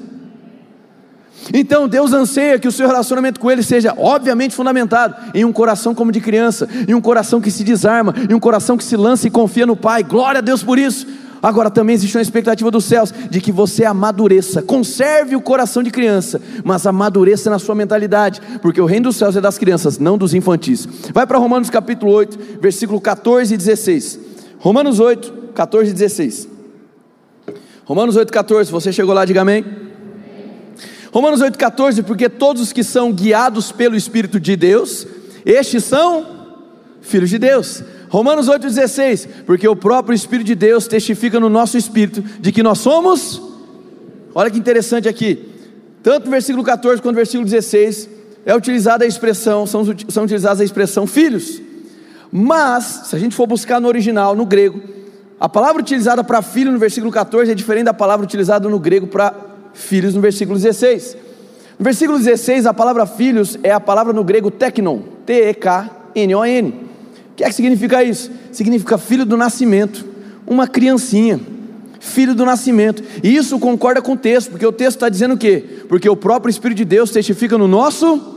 Então 1.54 1.88
Deus 1.88 2.14
anseia 2.14 2.60
que 2.60 2.68
o 2.68 2.72
seu 2.72 2.88
relacionamento 2.88 3.40
com 3.40 3.52
Ele 3.52 3.64
seja, 3.64 3.94
obviamente, 3.98 4.56
fundamentado 4.56 5.16
em 5.34 5.46
um 5.46 5.54
coração 5.54 5.94
como 5.94 6.12
de 6.12 6.20
criança, 6.20 6.68
em 6.88 6.94
um 6.94 7.02
coração 7.02 7.40
que 7.40 7.52
se 7.52 7.64
desarma, 7.64 8.14
em 8.30 8.34
um 8.34 8.40
coração 8.40 8.78
que 8.78 8.84
se 8.84 8.96
lança 8.96 9.28
e 9.28 9.32
confia 9.32 9.66
no 9.66 9.76
Pai. 9.76 10.04
Glória 10.04 10.40
a 10.40 10.42
Deus 10.42 10.64
por 10.64 10.80
isso. 10.80 11.06
Agora 11.42 11.70
também 11.70 11.94
existe 11.94 12.18
uma 12.18 12.24
expectativa 12.24 12.72
dos 12.72 12.86
céus 12.86 13.14
de 13.30 13.40
que 13.40 13.52
você 13.52 13.86
amadureça, 13.86 14.64
conserve 14.64 15.36
o 15.36 15.42
coração 15.42 15.84
de 15.84 15.92
criança, 15.92 16.42
mas 16.64 16.88
amadureça 16.88 17.52
na 17.52 17.60
sua 17.60 17.76
mentalidade, 17.76 18.42
porque 18.64 18.82
o 18.82 18.86
reino 18.86 19.04
dos 19.10 19.18
céus 19.18 19.36
é 19.36 19.42
das 19.42 19.58
crianças, 19.58 20.00
não 20.00 20.18
dos 20.18 20.34
infantis. 20.34 20.88
Vai 21.14 21.28
para 21.28 21.38
Romanos 21.38 21.70
capítulo 21.70 22.12
8, 22.14 22.60
versículo 22.60 23.00
14 23.00 23.54
e 23.54 23.58
16. 23.58 24.20
Romanos 24.58 25.00
8, 25.00 25.52
14 25.54 25.92
e 25.92 25.94
16. 25.94 26.50
Romanos 27.84 28.16
8, 28.16 28.34
14. 28.34 28.72
Você 28.72 28.92
chegou 28.92 29.14
lá, 29.14 29.24
diga 29.24 29.42
amém. 29.42 29.85
Romanos 31.16 31.40
8,14, 31.40 32.04
porque 32.04 32.28
todos 32.28 32.62
os 32.62 32.74
que 32.74 32.84
são 32.84 33.10
guiados 33.10 33.72
pelo 33.72 33.96
Espírito 33.96 34.38
de 34.38 34.54
Deus, 34.58 35.08
estes 35.46 35.86
são 35.86 36.26
filhos 37.02 37.30
de 37.30 37.40
Deus. 37.40 37.82
Romanos 38.10 38.50
8,16, 38.50 39.30
porque 39.46 39.66
o 39.66 39.78
próprio 39.78 40.14
Espírito 40.14 40.48
de 40.48 40.56
Deus 40.56 40.88
testifica 40.88 41.40
no 41.40 41.48
nosso 41.48 41.78
espírito 41.78 42.22
de 42.22 42.52
que 42.52 42.62
nós 42.62 42.80
somos. 42.80 43.42
Olha 44.34 44.52
que 44.52 44.60
interessante 44.60 45.08
aqui, 45.08 45.54
tanto 46.04 46.26
no 46.26 46.32
versículo 46.32 46.66
14 46.66 47.02
quanto 47.02 47.14
no 47.14 47.20
versículo 47.20 47.46
16, 47.50 48.10
é 48.46 48.54
utilizada 48.54 49.06
a 49.06 49.08
expressão, 49.08 49.66
são, 49.66 49.86
são 50.10 50.26
utilizadas 50.26 50.60
a 50.60 50.66
expressão 50.66 51.08
filhos. 51.08 51.62
Mas, 52.30 53.04
se 53.06 53.16
a 53.16 53.20
gente 53.20 53.38
for 53.38 53.48
buscar 53.48 53.80
no 53.80 53.88
original, 53.88 54.36
no 54.36 54.46
grego, 54.46 54.82
a 55.40 55.48
palavra 55.48 55.82
utilizada 55.82 56.26
para 56.26 56.42
filho 56.42 56.74
no 56.74 56.78
versículo 56.78 57.10
14 57.10 57.54
é 57.54 57.56
diferente 57.56 57.86
da 57.86 57.94
palavra 57.94 58.26
utilizada 58.26 58.68
no 58.68 58.80
grego 58.80 59.08
para 59.08 59.45
filhos 59.76 60.16
no 60.16 60.22
versículo 60.22 60.58
16. 60.58 61.18
No 61.78 61.84
versículo 61.84 62.18
16, 62.18 62.66
a 62.66 62.74
palavra 62.74 63.06
filhos 63.06 63.60
é 63.62 63.72
a 63.72 63.80
palavra 63.80 64.14
no 64.14 64.24
grego 64.24 64.50
teknon, 64.50 65.02
T-E-K-N-O-N. 65.26 66.70
O 66.70 67.36
que 67.36 67.44
é 67.44 67.50
que 67.50 67.54
significa 67.54 68.02
isso? 68.04 68.32
Significa 68.52 68.98
filho 68.98 69.26
do 69.26 69.36
nascimento, 69.36 70.06
uma 70.48 70.68
criancinha, 70.68 71.40
filho 72.00 72.34
do 72.34 72.46
nascimento. 72.46 73.04
E 73.22 73.36
isso 73.36 73.60
concorda 73.60 74.02
com 74.02 74.14
o 74.14 74.18
texto, 74.18 74.52
porque 74.52 74.66
o 74.66 74.72
texto 74.72 74.96
está 74.96 75.10
dizendo 75.10 75.34
o 75.34 75.38
quê? 75.38 75.64
Porque 75.90 76.10
o 76.10 76.16
próprio 76.16 76.50
Espírito 76.50 76.78
de 76.78 76.86
Deus 76.86 77.12
testifica 77.12 77.58
no 77.58 77.68
nosso. 77.68 78.34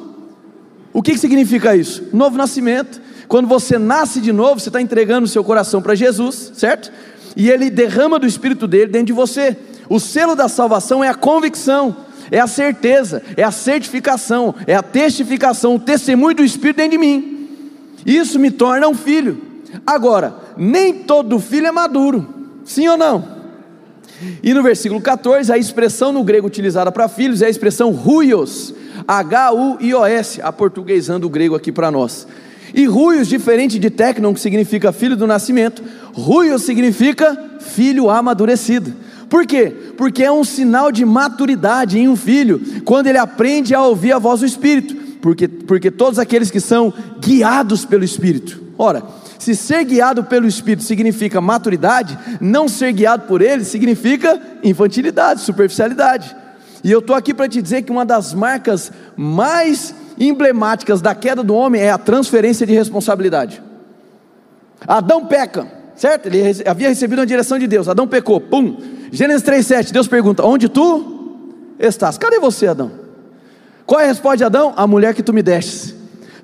O 0.93 1.01
que, 1.01 1.13
que 1.13 1.19
significa 1.19 1.77
isso? 1.77 2.09
Novo 2.13 2.37
nascimento. 2.37 3.01
Quando 3.29 3.47
você 3.47 3.79
nasce 3.79 4.21
de 4.21 4.33
novo, 4.33 4.59
você 4.59 4.69
está 4.69 4.81
entregando 4.81 5.27
o 5.27 5.29
seu 5.29 5.45
coração 5.45 5.81
para 5.81 5.95
Jesus, 5.95 6.51
certo? 6.55 6.91
E 7.37 7.51
ele 7.51 7.71
derrama 7.71 8.19
do 8.19 8.27
Espírito 8.27 8.67
dele 8.67 8.91
dentro 8.91 9.07
de 9.07 9.13
você. 9.13 9.57
O 9.89 9.99
selo 9.99 10.35
da 10.35 10.49
salvação 10.49 11.03
é 11.03 11.09
a 11.09 11.15
convicção, 11.15 11.97
é 12.31 12.39
a 12.39 12.47
certeza, 12.47 13.23
é 13.37 13.43
a 13.43 13.51
certificação, 13.51 14.55
é 14.67 14.75
a 14.75 14.83
testificação, 14.83 15.77
o 15.77 15.81
testemunho 15.81 16.37
do 16.37 16.45
Espírito 16.45 16.77
dentro 16.77 16.93
de 16.93 16.99
mim. 16.99 17.49
Isso 18.05 18.39
me 18.39 18.51
torna 18.51 18.89
um 18.89 18.95
filho. 18.95 19.41
Agora, 19.87 20.35
nem 20.57 20.95
todo 20.95 21.39
filho 21.39 21.67
é 21.67 21.73
maduro, 21.73 22.27
sim 22.65 22.89
ou 22.89 22.97
não? 22.97 23.39
E 24.43 24.53
no 24.53 24.63
versículo 24.63 25.01
14, 25.01 25.53
a 25.53 25.59
expressão 25.59 26.13
no 26.13 26.25
grego 26.25 26.47
utilizada 26.47 26.91
para 26.91 27.09
filhos 27.09 27.41
é 27.41 27.47
a 27.47 27.51
expressão 27.51 27.93
ruios, 27.93 28.75
H-U-I-O-S, 29.07 30.43
aportuguesando 30.43 31.27
o 31.27 31.31
grego 31.31 31.55
aqui 31.55 31.71
para 31.71 31.91
nós. 31.91 32.27
E 32.75 32.85
ruios, 32.87 33.29
diferente 33.29 33.79
de 33.79 33.89
tecnon, 33.89 34.35
que 34.35 34.41
significa 34.41 34.93
filho 34.93 35.17
do 35.17 35.27
nascimento, 35.27 35.83
ruios 36.13 36.63
significa 36.63 37.37
filho 37.61 38.11
amadurecido. 38.11 38.93
Por 39.29 39.47
quê? 39.47 39.73
Porque 39.97 40.25
é 40.25 40.33
um 40.33 40.45
sinal 40.45 40.91
de 40.91 41.05
maturidade 41.05 41.99
em 41.99 42.09
um 42.09 42.17
filho, 42.17 42.61
quando 42.85 43.09
ele 43.09 43.19
aprende 43.19 43.75
a 43.75 43.83
ouvir 43.83 44.13
a 44.13 44.19
voz 44.19 44.41
do 44.41 44.47
Espírito, 44.47 44.95
porque, 45.21 45.47
porque 45.47 45.91
todos 45.91 46.19
aqueles 46.19 46.51
que 46.51 46.61
são 46.61 46.93
guiados 47.21 47.85
pelo 47.85 48.05
Espírito. 48.05 48.63
Ora, 48.79 49.03
se 49.39 49.55
ser 49.55 49.85
guiado 49.85 50.25
pelo 50.25 50.47
Espírito 50.47 50.83
significa 50.83 51.41
maturidade, 51.41 52.19
não 52.41 52.69
ser 52.69 52.93
guiado 52.93 53.27
por 53.27 53.43
ele 53.43 53.65
significa 53.65 54.41
infantilidade, 54.63 55.41
superficialidade. 55.41 56.35
E 56.83 56.91
eu 56.91 57.01
estou 57.01 57.15
aqui 57.15 57.35
para 57.35 57.49
te 57.49 57.61
dizer 57.61 57.83
que 57.83 57.93
uma 57.93 58.05
das 58.05 58.33
marcas 58.33 58.93
mais 59.17 59.95
emblemáticas 60.19 61.01
da 61.01 61.15
queda 61.15 61.43
do 61.43 61.55
homem 61.55 61.81
é 61.81 61.91
a 61.91 61.99
transferência 61.99 62.67
de 62.67 62.73
responsabilidade. 62.73 63.63
Adão 64.87 65.27
peca, 65.27 65.67
certo? 65.97 66.27
Ele 66.27 66.63
havia 66.67 66.89
recebido 66.89 67.21
a 67.21 67.25
direção 67.25 67.59
de 67.59 67.67
Deus. 67.67 67.89
Adão 67.89 68.07
pecou, 68.07 68.41
pum. 68.41 68.98
Gênesis 69.11 69.43
3,7, 69.43 69.93
Deus 69.93 70.07
pergunta: 70.07 70.45
Onde 70.45 70.69
tu 70.69 71.37
estás? 71.79 72.19
Cadê 72.19 72.39
você, 72.39 72.67
Adão? 72.67 72.91
Qual 73.87 74.01
é 74.01 74.05
a 74.05 74.09
resposta 74.09 74.39
de 74.39 74.45
Adão? 74.45 74.75
A 74.77 74.87
mulher 74.87 75.15
que 75.15 75.23
tu 75.23 75.33
me 75.33 75.43
destes. 75.43 75.95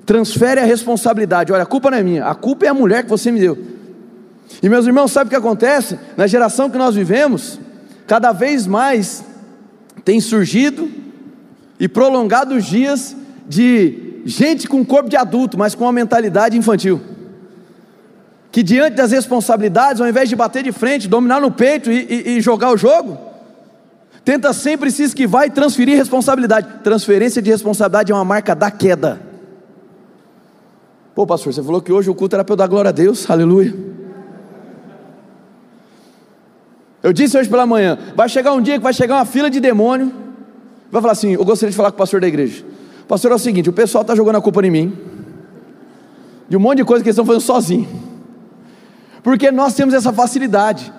Transfere 0.05 0.59
a 0.59 0.65
responsabilidade. 0.65 1.51
Olha, 1.51 1.63
a 1.63 1.65
culpa 1.65 1.91
não 1.91 1.97
é 1.97 2.03
minha, 2.03 2.25
a 2.25 2.35
culpa 2.35 2.65
é 2.65 2.69
a 2.69 2.73
mulher 2.73 3.03
que 3.03 3.09
você 3.09 3.31
me 3.31 3.39
deu. 3.39 3.57
E 4.61 4.69
meus 4.69 4.85
irmãos, 4.85 5.11
sabe 5.11 5.27
o 5.27 5.29
que 5.29 5.35
acontece? 5.35 5.99
Na 6.15 6.27
geração 6.27 6.69
que 6.69 6.77
nós 6.77 6.95
vivemos, 6.95 7.59
cada 8.07 8.31
vez 8.31 8.67
mais 8.67 9.23
tem 10.03 10.19
surgido 10.19 10.89
e 11.79 11.87
prolongado 11.87 12.55
os 12.55 12.65
dias 12.65 13.15
de 13.47 14.21
gente 14.25 14.67
com 14.67 14.83
corpo 14.85 15.09
de 15.09 15.17
adulto, 15.17 15.57
mas 15.57 15.75
com 15.75 15.83
uma 15.83 15.91
mentalidade 15.91 16.57
infantil. 16.57 17.01
Que 18.55 18.63
diante 18.63 18.95
das 18.95 19.11
responsabilidades, 19.11 19.99
ao 19.99 20.07
invés 20.07 20.29
de 20.29 20.35
bater 20.37 20.63
de 20.63 20.71
frente, 20.71 21.09
dominar 21.09 21.41
no 21.41 21.51
peito 21.51 21.91
e, 21.91 22.07
e, 22.09 22.37
e 22.37 22.41
jogar 22.41 22.71
o 22.71 22.77
jogo, 22.77 23.17
tenta 24.23 24.53
sempre 24.53 24.89
se 24.89 25.03
esquivar 25.03 25.45
e 25.45 25.49
transferir 25.49 25.97
responsabilidade. 25.97 26.81
Transferência 26.81 27.41
de 27.41 27.51
responsabilidade 27.51 28.13
é 28.13 28.15
uma 28.15 28.23
marca 28.23 28.55
da 28.55 28.71
queda. 28.71 29.19
Pô, 31.13 31.27
pastor, 31.27 31.53
você 31.53 31.61
falou 31.61 31.81
que 31.81 31.91
hoje 31.91 32.09
o 32.09 32.15
culto 32.15 32.33
era 32.33 32.45
para 32.45 32.53
eu 32.53 32.55
dar 32.55 32.67
glória 32.67 32.87
a 32.87 32.91
Deus, 32.93 33.29
aleluia. 33.29 33.75
Eu 37.03 37.11
disse 37.11 37.37
hoje 37.37 37.49
pela 37.49 37.65
manhã: 37.65 37.99
vai 38.15 38.29
chegar 38.29 38.53
um 38.53 38.61
dia 38.61 38.77
que 38.77 38.83
vai 38.85 38.93
chegar 38.93 39.15
uma 39.15 39.25
fila 39.25 39.49
de 39.49 39.59
demônio, 39.59 40.13
vai 40.89 41.01
falar 41.01 41.11
assim: 41.11 41.33
eu 41.33 41.43
gostaria 41.43 41.71
de 41.71 41.75
falar 41.75 41.91
com 41.91 41.95
o 41.95 41.99
pastor 41.99 42.21
da 42.21 42.27
igreja. 42.29 42.63
Pastor, 43.05 43.33
é 43.33 43.35
o 43.35 43.37
seguinte: 43.37 43.69
o 43.69 43.73
pessoal 43.73 44.03
está 44.03 44.15
jogando 44.15 44.37
a 44.37 44.41
culpa 44.41 44.65
em 44.65 44.71
mim, 44.71 44.97
de 46.47 46.55
um 46.55 46.59
monte 46.61 46.77
de 46.77 46.85
coisa 46.85 47.03
que 47.03 47.09
eles 47.09 47.15
estão 47.15 47.25
fazendo 47.25 47.41
sozinhos, 47.41 48.14
porque 49.25 49.49
nós 49.51 49.73
temos 49.73 49.95
essa 49.95 50.13
facilidade 50.13 50.93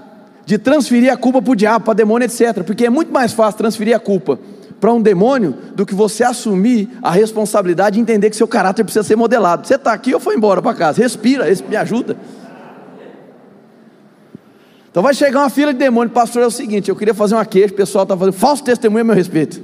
de 0.45 0.59
transferir 0.59 1.13
a 1.13 1.17
culpa 1.17 1.41
para 1.41 1.53
o 1.53 1.55
diabo, 1.55 1.85
para 1.85 1.95
demônio, 1.95 2.27
etc. 2.27 2.65
Porque 2.65 2.85
é 2.85 2.91
muito 2.91 3.13
mais 3.13 3.33
fácil 3.33 3.57
transferir 3.57 3.95
a 3.95 4.01
culpa 4.01 4.37
para 4.81 4.93
um 4.93 5.01
demônio 5.01 5.55
do 5.77 5.87
que 5.87 5.95
você 5.95 6.25
assumir 6.25 6.91
a 7.01 7.13
responsabilidade 7.13 7.97
e 7.97 8.03
entender 8.03 8.29
que 8.29 8.35
seu 8.35 8.49
caráter 8.49 8.83
precisa 8.83 9.05
ser 9.05 9.15
modelado. 9.15 9.65
Você 9.65 9.77
está 9.77 9.93
aqui 9.93 10.13
ou 10.13 10.19
foi 10.19 10.35
embora 10.35 10.61
para 10.61 10.75
casa? 10.75 11.01
Respira, 11.01 11.45
me 11.69 11.77
ajuda. 11.77 12.17
Então 14.91 15.05
vai 15.05 15.15
chegar 15.15 15.43
uma 15.43 15.51
fila 15.51 15.73
de 15.73 15.79
demônio, 15.79 16.13
pastor, 16.13 16.43
é 16.43 16.47
o 16.47 16.51
seguinte, 16.51 16.89
eu 16.89 16.97
queria 16.97 17.15
fazer 17.15 17.37
uma 17.37 17.47
queixa, 17.47 17.73
o 17.73 17.77
pessoal 17.77 18.03
está 18.03 18.17
fazendo 18.17 18.35
falso 18.35 18.65
testemunho 18.65 19.03
a 19.03 19.05
meu 19.05 19.15
respeito. 19.15 19.63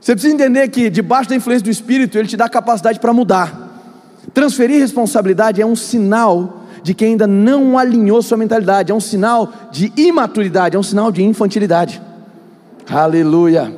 Você 0.00 0.14
precisa 0.14 0.34
entender 0.34 0.66
que 0.66 0.90
debaixo 0.90 1.30
da 1.30 1.36
influência 1.36 1.62
do 1.62 1.70
Espírito, 1.70 2.18
ele 2.18 2.26
te 2.26 2.36
dá 2.36 2.48
capacidade 2.48 2.98
para 2.98 3.12
mudar. 3.12 3.73
Transferir 4.32 4.80
responsabilidade 4.80 5.60
é 5.60 5.66
um 5.66 5.76
sinal 5.76 6.64
de 6.82 6.92
quem 6.94 7.12
ainda 7.12 7.26
não 7.26 7.78
alinhou 7.78 8.20
sua 8.20 8.36
mentalidade, 8.36 8.92
é 8.92 8.94
um 8.94 9.00
sinal 9.00 9.52
de 9.72 9.92
imaturidade, 9.96 10.76
é 10.76 10.78
um 10.78 10.82
sinal 10.82 11.10
de 11.10 11.22
infantilidade. 11.22 12.00
Aleluia. 12.88 13.74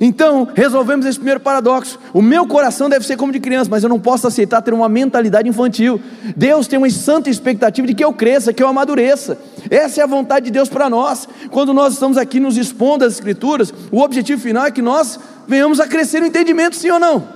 Então, 0.00 0.48
resolvemos 0.54 1.06
esse 1.06 1.18
primeiro 1.18 1.40
paradoxo. 1.40 1.98
O 2.12 2.20
meu 2.20 2.46
coração 2.46 2.88
deve 2.88 3.06
ser 3.06 3.16
como 3.16 3.32
de 3.32 3.40
criança, 3.40 3.70
mas 3.70 3.82
eu 3.82 3.88
não 3.88 3.98
posso 3.98 4.26
aceitar 4.26 4.60
ter 4.62 4.74
uma 4.74 4.88
mentalidade 4.88 5.48
infantil. 5.48 6.00
Deus 6.36 6.66
tem 6.66 6.78
uma 6.78 6.88
santa 6.90 7.30
expectativa 7.30 7.86
de 7.86 7.94
que 7.94 8.04
eu 8.04 8.12
cresça, 8.12 8.52
que 8.52 8.62
eu 8.62 8.68
amadureça. 8.68 9.38
Essa 9.70 10.00
é 10.00 10.04
a 10.04 10.06
vontade 10.06 10.46
de 10.46 10.50
Deus 10.52 10.68
para 10.68 10.90
nós. 10.90 11.28
Quando 11.50 11.72
nós 11.72 11.94
estamos 11.94 12.18
aqui 12.18 12.38
nos 12.38 12.56
expondo 12.56 13.04
às 13.04 13.14
Escrituras, 13.14 13.72
o 13.90 14.00
objetivo 14.00 14.40
final 14.40 14.66
é 14.66 14.70
que 14.70 14.82
nós 14.82 15.18
venhamos 15.48 15.80
a 15.80 15.86
crescer 15.86 16.20
no 16.20 16.26
entendimento, 16.26 16.76
sim 16.76 16.90
ou 16.90 17.00
não? 17.00 17.26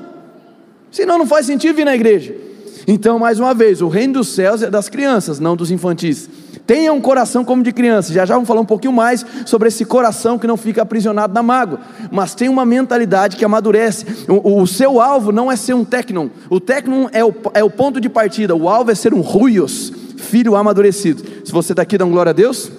Senão 0.90 1.18
não 1.18 1.26
faz 1.26 1.46
sentido 1.46 1.76
vir 1.76 1.84
na 1.84 1.94
igreja. 1.94 2.49
Então, 2.92 3.20
mais 3.20 3.38
uma 3.38 3.54
vez, 3.54 3.80
o 3.80 3.86
reino 3.86 4.14
dos 4.14 4.30
céus 4.30 4.64
é 4.64 4.68
das 4.68 4.88
crianças, 4.88 5.38
não 5.38 5.54
dos 5.54 5.70
infantis. 5.70 6.28
Tenha 6.66 6.92
um 6.92 7.00
coração 7.00 7.44
como 7.44 7.62
de 7.62 7.70
criança. 7.70 8.12
Já 8.12 8.26
já 8.26 8.34
vamos 8.34 8.48
falar 8.48 8.62
um 8.62 8.66
pouquinho 8.66 8.92
mais 8.92 9.24
sobre 9.46 9.68
esse 9.68 9.84
coração 9.84 10.36
que 10.36 10.46
não 10.46 10.56
fica 10.56 10.82
aprisionado 10.82 11.32
na 11.32 11.40
mágoa, 11.40 11.78
mas 12.10 12.34
tem 12.34 12.48
uma 12.48 12.66
mentalidade 12.66 13.36
que 13.36 13.44
amadurece. 13.44 14.26
O, 14.28 14.60
o 14.60 14.66
seu 14.66 15.00
alvo 15.00 15.30
não 15.30 15.52
é 15.52 15.54
ser 15.54 15.72
um 15.72 15.84
tecnon. 15.84 16.30
O 16.48 16.58
tecnon 16.58 17.06
é 17.12 17.24
o, 17.24 17.32
é 17.54 17.62
o 17.62 17.70
ponto 17.70 18.00
de 18.00 18.08
partida. 18.08 18.56
O 18.56 18.68
alvo 18.68 18.90
é 18.90 18.94
ser 18.96 19.14
um 19.14 19.20
ruios, 19.20 19.92
filho 20.16 20.56
amadurecido. 20.56 21.22
Se 21.44 21.52
você 21.52 21.72
está 21.72 21.82
aqui, 21.82 21.96
dá 21.96 22.04
glória 22.04 22.30
a 22.30 22.32
Deus. 22.32 22.72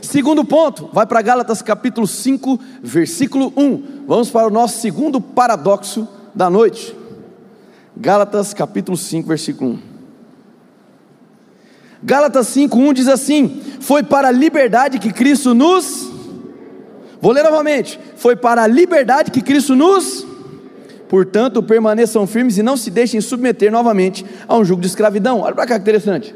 Segundo 0.00 0.42
ponto, 0.42 0.88
vai 0.90 1.04
para 1.04 1.20
Gálatas 1.20 1.60
capítulo 1.60 2.06
5, 2.06 2.58
versículo 2.82 3.52
1. 3.54 4.06
Vamos 4.06 4.30
para 4.30 4.46
o 4.46 4.50
nosso 4.50 4.80
segundo 4.80 5.20
paradoxo 5.20 6.08
da 6.34 6.48
noite. 6.48 6.96
Gálatas 7.96 8.52
capítulo 8.52 8.96
5, 8.96 9.26
versículo 9.26 9.72
1. 9.72 9.78
Gálatas 12.02 12.48
5:1 12.48 12.92
diz 12.92 13.08
assim: 13.08 13.62
Foi 13.80 14.02
para 14.02 14.28
a 14.28 14.32
liberdade 14.32 14.98
que 14.98 15.12
Cristo 15.12 15.54
nos 15.54 16.14
Vou 17.20 17.32
ler 17.32 17.42
novamente. 17.42 17.98
Foi 18.16 18.36
para 18.36 18.62
a 18.62 18.66
liberdade 18.66 19.30
que 19.30 19.40
Cristo 19.40 19.74
nos 19.74 20.26
Portanto, 21.08 21.62
permaneçam 21.62 22.26
firmes 22.26 22.58
e 22.58 22.62
não 22.62 22.76
se 22.76 22.90
deixem 22.90 23.20
submeter 23.20 23.70
novamente 23.70 24.26
a 24.48 24.56
um 24.56 24.64
jugo 24.64 24.80
de 24.80 24.88
escravidão. 24.88 25.40
Olha 25.40 25.54
para 25.54 25.66
cá 25.66 25.76
que 25.76 25.82
interessante. 25.82 26.34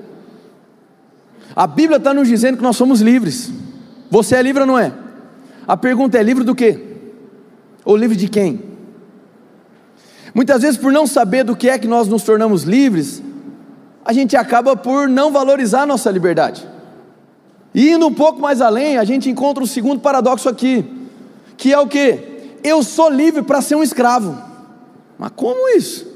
A 1.57 1.67
Bíblia 1.67 1.97
está 1.97 2.15
nos 2.15 2.29
dizendo 2.29 2.57
que 2.57 2.63
nós 2.63 2.77
somos 2.77 3.01
livres. 3.01 3.53
Você 4.09 4.37
é 4.37 4.43
livre 4.43 4.61
ou 4.61 4.67
não 4.67 4.79
é? 4.79 4.93
A 5.67 5.77
pergunta 5.77 6.19
é: 6.19 6.23
livre 6.23 6.45
do 6.45 6.55
quê? 6.55 6.79
Ou 7.85 7.97
livre 7.97 8.17
de 8.17 8.29
quem? 8.29 8.70
Muitas 10.35 10.63
vezes, 10.63 10.77
por 10.77 10.93
não 10.93 11.07
saber 11.07 11.45
do 11.45 11.57
que 11.57 11.69
é 11.69 11.79
que 11.79 11.89
nós 11.89 12.09
nos 12.09 12.23
tornamos 12.23 12.63
livres, 12.63 13.23
a 14.05 14.13
gente 14.13 14.37
acaba 14.37 14.77
por 14.77 15.09
não 15.09 15.33
valorizar 15.33 15.83
a 15.83 15.87
nossa 15.87 16.11
liberdade. 16.11 16.67
E 17.75 17.91
indo 17.91 18.07
um 18.07 18.15
pouco 18.15 18.41
mais 18.41 18.61
além, 18.61 18.97
a 18.97 19.05
gente 19.05 19.29
encontra 19.29 19.63
um 19.63 19.67
segundo 19.67 20.01
paradoxo 20.01 20.49
aqui, 20.49 20.85
que 21.57 21.73
é 21.73 21.79
o 21.79 21.87
que? 21.87 22.19
Eu 22.63 22.83
sou 22.83 23.11
livre 23.11 23.43
para 23.43 23.61
ser 23.61 23.75
um 23.75 23.83
escravo. 23.83 24.37
Mas 25.19 25.31
como 25.37 25.69
isso? 25.77 26.09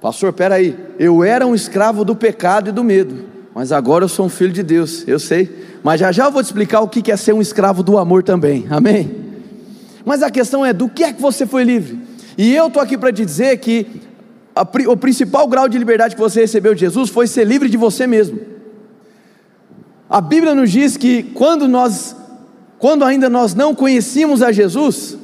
Pastor, 0.00 0.34
aí, 0.50 0.76
eu 0.98 1.22
era 1.22 1.46
um 1.46 1.54
escravo 1.54 2.04
do 2.04 2.16
pecado 2.16 2.70
e 2.70 2.72
do 2.72 2.82
medo, 2.82 3.24
mas 3.54 3.70
agora 3.70 4.04
eu 4.04 4.08
sou 4.08 4.26
um 4.26 4.28
filho 4.28 4.52
de 4.52 4.62
Deus, 4.62 5.06
eu 5.06 5.18
sei, 5.18 5.64
mas 5.82 6.00
já 6.00 6.10
já 6.10 6.24
eu 6.24 6.32
vou 6.32 6.42
te 6.42 6.46
explicar 6.46 6.80
o 6.80 6.88
que 6.88 7.10
é 7.10 7.16
ser 7.16 7.32
um 7.32 7.40
escravo 7.40 7.84
do 7.84 7.96
amor 7.96 8.24
também, 8.24 8.66
amém? 8.68 9.22
Mas 10.04 10.22
a 10.22 10.30
questão 10.30 10.66
é: 10.66 10.72
do 10.72 10.88
que 10.88 11.04
é 11.04 11.12
que 11.12 11.22
você 11.22 11.46
foi 11.46 11.62
livre? 11.62 12.00
E 12.36 12.54
eu 12.54 12.68
estou 12.68 12.82
aqui 12.82 12.96
para 12.96 13.12
te 13.12 13.24
dizer 13.24 13.58
que 13.58 13.86
a, 14.54 14.62
o 14.88 14.96
principal 14.96 15.46
grau 15.46 15.68
de 15.68 15.78
liberdade 15.78 16.14
que 16.14 16.20
você 16.20 16.40
recebeu 16.40 16.74
de 16.74 16.80
Jesus 16.80 17.10
foi 17.10 17.26
ser 17.26 17.44
livre 17.46 17.68
de 17.68 17.76
você 17.76 18.06
mesmo. 18.06 18.40
A 20.08 20.20
Bíblia 20.20 20.54
nos 20.54 20.70
diz 20.70 20.96
que 20.96 21.22
quando 21.22 21.66
nós, 21.66 22.14
quando 22.78 23.04
ainda 23.04 23.30
nós 23.30 23.54
não 23.54 23.74
conhecíamos 23.74 24.42
a 24.42 24.52
Jesus, 24.52 25.16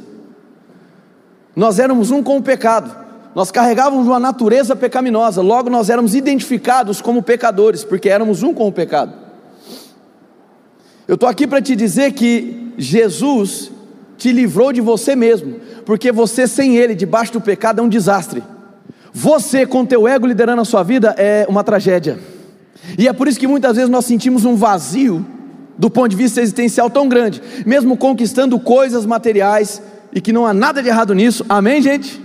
nós 1.55 1.79
éramos 1.79 2.11
um 2.11 2.23
com 2.23 2.39
o 2.39 2.43
pecado, 2.43 2.97
nós 3.35 3.51
carregávamos 3.51 4.07
uma 4.07 4.19
natureza 4.19 4.75
pecaminosa, 4.75 5.43
logo 5.43 5.69
nós 5.69 5.91
éramos 5.91 6.15
identificados 6.15 7.01
como 7.01 7.23
pecadores, 7.23 7.85
porque 7.85 8.09
éramos 8.09 8.43
um 8.43 8.55
com 8.55 8.67
o 8.67 8.73
pecado. 8.73 9.13
Eu 11.07 11.15
estou 11.15 11.29
aqui 11.29 11.47
para 11.47 11.61
te 11.61 11.77
dizer 11.77 12.13
que 12.13 12.73
Jesus 12.79 13.71
te 14.17 14.33
livrou 14.33 14.73
de 14.73 14.81
você 14.81 15.15
mesmo, 15.15 15.57
porque 15.89 16.13
você 16.13 16.47
sem 16.47 16.77
Ele, 16.77 16.95
debaixo 16.95 17.33
do 17.33 17.41
pecado, 17.41 17.81
é 17.81 17.83
um 17.83 17.89
desastre. 17.89 18.43
Você 19.11 19.65
com 19.65 19.87
teu 19.87 20.07
ego 20.07 20.27
liderando 20.27 20.61
a 20.61 20.65
sua 20.67 20.83
vida 20.83 21.15
é 21.17 21.47
uma 21.49 21.65
tragédia. 21.65 22.19
E 22.99 23.09
é 23.09 23.13
por 23.15 23.27
isso 23.27 23.41
que 23.41 23.47
muitas 23.47 23.77
vezes 23.77 23.89
nós 23.89 24.05
sentimos 24.05 24.45
um 24.45 24.55
vazio 24.55 25.25
do 25.79 25.89
ponto 25.89 26.11
de 26.11 26.17
vista 26.17 26.43
existencial 26.43 26.91
tão 26.91 27.09
grande, 27.09 27.41
mesmo 27.65 27.97
conquistando 27.97 28.61
coisas 28.61 29.07
materiais 29.07 29.81
e 30.13 30.21
que 30.21 30.31
não 30.31 30.45
há 30.45 30.53
nada 30.53 30.83
de 30.83 30.91
errado 30.91 31.15
nisso. 31.15 31.43
Amém, 31.49 31.81
gente? 31.81 32.21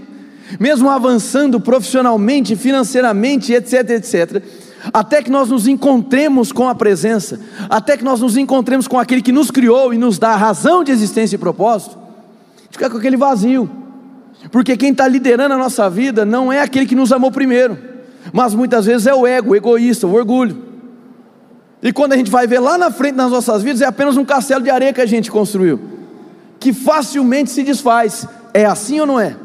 Mesmo 0.59 0.89
avançando 0.89 1.57
profissionalmente, 1.57 2.57
financeiramente, 2.57 3.53
etc, 3.53 3.91
etc, 3.91 4.43
até 4.91 5.21
que 5.21 5.31
nós 5.31 5.47
nos 5.47 5.69
encontremos 5.69 6.51
com 6.51 6.67
a 6.67 6.75
presença, 6.75 7.39
até 7.69 7.95
que 7.95 8.03
nós 8.03 8.19
nos 8.19 8.35
encontremos 8.35 8.89
com 8.89 8.99
aquele 8.99 9.21
que 9.21 9.31
nos 9.31 9.49
criou 9.49 9.93
e 9.93 9.97
nos 9.97 10.19
dá 10.19 10.35
razão 10.35 10.83
de 10.83 10.91
existência 10.91 11.37
e 11.37 11.39
propósito, 11.39 12.02
fica 12.73 12.89
com 12.89 12.97
aquele 12.97 13.15
vazio, 13.15 13.69
porque 14.51 14.75
quem 14.75 14.91
está 14.91 15.07
liderando 15.07 15.53
a 15.53 15.57
nossa 15.57 15.87
vida 15.87 16.25
não 16.25 16.51
é 16.51 16.59
aquele 16.59 16.87
que 16.87 16.95
nos 16.95 17.11
amou 17.11 17.31
primeiro, 17.31 17.77
mas 18.33 18.55
muitas 18.55 18.87
vezes 18.87 19.05
é 19.05 19.13
o 19.13 19.27
ego, 19.27 19.51
o 19.51 19.55
egoísta, 19.55 20.07
o 20.07 20.13
orgulho. 20.13 20.57
E 21.83 21.93
quando 21.93 22.13
a 22.13 22.17
gente 22.17 22.31
vai 22.31 22.47
ver 22.47 22.59
lá 22.59 22.75
na 22.75 22.89
frente 22.89 23.13
nas 23.13 23.29
nossas 23.29 23.61
vidas, 23.61 23.81
é 23.81 23.85
apenas 23.85 24.17
um 24.17 24.25
castelo 24.25 24.63
de 24.63 24.71
areia 24.71 24.91
que 24.91 25.01
a 25.01 25.05
gente 25.05 25.29
construiu, 25.29 25.79
que 26.59 26.73
facilmente 26.73 27.51
se 27.51 27.61
desfaz. 27.61 28.27
É 28.53 28.65
assim 28.65 28.99
ou 28.99 29.05
não 29.05 29.19
é? 29.19 29.35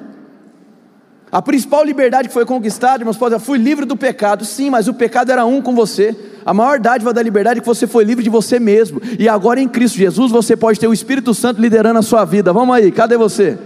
A 1.30 1.42
principal 1.42 1.85
liberdade 1.85 2.28
que 2.28 2.35
foi 2.35 2.47
conquistada, 2.47 3.02
irmãos, 3.02 3.18
pode 3.18 3.38
fui 3.40 3.58
livre 3.58 3.85
do 3.85 3.97
pecado. 3.97 4.47
Sim, 4.47 4.70
mas 4.70 4.88
o 4.88 4.94
pecado 4.94 5.30
era 5.30 5.44
um 5.44 5.61
com 5.61 5.75
você. 5.75 6.16
A 6.49 6.55
maior 6.55 6.81
dádiva 6.81 7.12
da 7.12 7.21
liberdade 7.21 7.59
é 7.59 7.61
que 7.61 7.67
você 7.67 7.87
foi 7.87 8.05
livre 8.05 8.25
de 8.25 8.31
você 8.31 8.59
mesmo. 8.59 9.02
E 9.19 9.28
agora 9.28 9.61
em 9.61 9.69
Cristo 9.69 9.99
Jesus 9.99 10.33
você 10.33 10.57
pode 10.57 10.81
ter 10.81 10.87
o 10.87 10.95
Espírito 10.95 11.35
Santo 11.35 11.61
liderando 11.61 11.99
a 11.99 12.02
sua 12.02 12.25
vida. 12.25 12.55
Vamos 12.55 12.75
aí, 12.75 12.90
cadê 12.90 13.19
você? 13.19 13.59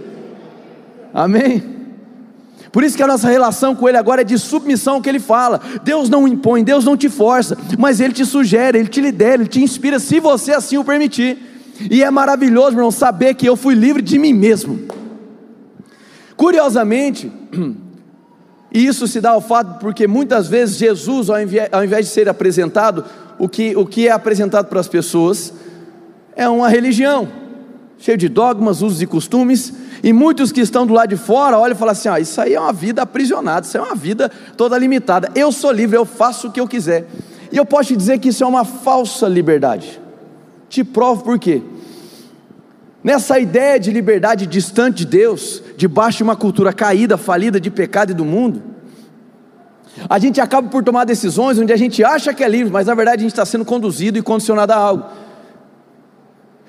Amém? 1.13 1.63
Por 2.73 2.83
isso 2.83 2.97
que 2.97 3.01
a 3.01 3.07
nossa 3.07 3.29
relação 3.29 3.73
com 3.73 3.87
Ele 3.87 3.95
agora 3.97 4.19
é 4.19 4.25
de 4.25 4.37
submissão 4.37 4.95
ao 4.95 5.01
que 5.01 5.07
Ele 5.07 5.21
fala. 5.21 5.61
Deus 5.81 6.09
não 6.09 6.27
impõe, 6.27 6.61
Deus 6.61 6.83
não 6.83 6.97
te 6.97 7.07
força, 7.07 7.57
mas 7.79 8.01
Ele 8.01 8.11
te 8.11 8.25
sugere, 8.25 8.77
Ele 8.77 8.89
te 8.89 8.99
lidera, 8.99 9.35
Ele 9.35 9.47
te 9.47 9.63
inspira, 9.63 9.97
se 9.97 10.19
você 10.19 10.51
assim 10.51 10.77
o 10.77 10.83
permitir. 10.83 11.37
E 11.89 12.03
é 12.03 12.11
maravilhoso, 12.11 12.71
meu 12.71 12.79
irmão, 12.79 12.91
saber 12.91 13.35
que 13.35 13.47
eu 13.47 13.55
fui 13.55 13.75
livre 13.75 14.01
de 14.01 14.19
mim 14.19 14.33
mesmo. 14.33 14.81
Curiosamente, 16.35 17.31
e 18.73 18.87
isso 18.87 19.07
se 19.07 19.21
dá 19.21 19.29
ao 19.29 19.41
fato 19.41 19.79
porque 19.79 20.07
muitas 20.07 20.47
vezes 20.47 20.77
Jesus, 20.77 21.29
ao 21.29 21.39
invés, 21.39 21.69
ao 21.71 21.83
invés 21.83 22.07
de 22.07 22.11
ser 22.11 22.27
apresentado, 22.27 23.05
o 23.37 23.47
que, 23.47 23.75
o 23.75 23.85
que 23.85 24.07
é 24.07 24.11
apresentado 24.11 24.65
para 24.65 24.79
as 24.79 24.87
pessoas 24.87 25.53
é 26.35 26.49
uma 26.49 26.67
religião, 26.67 27.29
cheio 27.99 28.17
de 28.17 28.27
dogmas, 28.27 28.81
usos 28.81 29.01
e 29.01 29.05
costumes, 29.05 29.71
e 30.01 30.11
muitos 30.11 30.51
que 30.51 30.59
estão 30.59 30.87
do 30.87 30.93
lado 30.93 31.09
de 31.09 31.15
fora 31.15 31.57
olham 31.57 31.75
e 31.75 31.77
falam 31.77 31.91
assim: 31.91 32.09
ah, 32.09 32.19
isso 32.19 32.41
aí 32.41 32.55
é 32.55 32.59
uma 32.59 32.73
vida 32.73 33.03
aprisionada, 33.03 33.65
isso 33.65 33.77
é 33.77 33.81
uma 33.81 33.95
vida 33.95 34.29
toda 34.57 34.77
limitada. 34.77 35.31
Eu 35.35 35.51
sou 35.51 35.71
livre, 35.71 35.95
eu 35.95 36.03
faço 36.03 36.47
o 36.47 36.51
que 36.51 36.59
eu 36.59 36.67
quiser. 36.67 37.07
E 37.51 37.57
eu 37.57 37.65
posso 37.65 37.89
te 37.89 37.95
dizer 37.95 38.17
que 38.17 38.29
isso 38.29 38.43
é 38.43 38.47
uma 38.47 38.65
falsa 38.65 39.27
liberdade. 39.27 40.01
Te 40.67 40.83
provo 40.83 41.23
por 41.23 41.37
quê. 41.37 41.61
Nessa 43.03 43.37
ideia 43.37 43.77
de 43.77 43.91
liberdade 43.91 44.47
distante 44.47 44.99
de 44.99 45.05
Deus, 45.05 45.61
debaixo 45.75 46.17
de 46.19 46.23
uma 46.23 46.37
cultura 46.37 46.71
caída, 46.71 47.17
falida 47.17 47.59
de 47.59 47.69
pecado 47.69 48.11
e 48.11 48.13
do 48.13 48.23
mundo, 48.23 48.63
a 50.09 50.17
gente 50.17 50.39
acaba 50.39 50.69
por 50.69 50.83
tomar 50.83 51.03
decisões 51.03 51.59
onde 51.59 51.73
a 51.73 51.77
gente 51.77 52.03
acha 52.03 52.33
que 52.33 52.43
é 52.43 52.47
livre, 52.47 52.71
mas 52.71 52.87
na 52.87 52.95
verdade 52.95 53.17
a 53.17 53.23
gente 53.23 53.31
está 53.31 53.45
sendo 53.45 53.65
conduzido 53.65 54.17
e 54.17 54.21
condicionado 54.21 54.71
a 54.71 54.77
algo. 54.77 55.05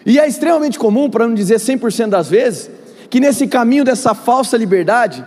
E 0.04 0.18
é 0.18 0.26
extremamente 0.26 0.78
comum, 0.78 1.09
para 1.09 1.26
não 1.26 1.35
dizer 1.35 1.56
100% 1.56 2.09
das 2.09 2.28
vezes, 2.28 2.68
que 3.09 3.20
nesse 3.20 3.46
caminho 3.46 3.85
dessa 3.85 4.12
falsa 4.12 4.56
liberdade, 4.56 5.24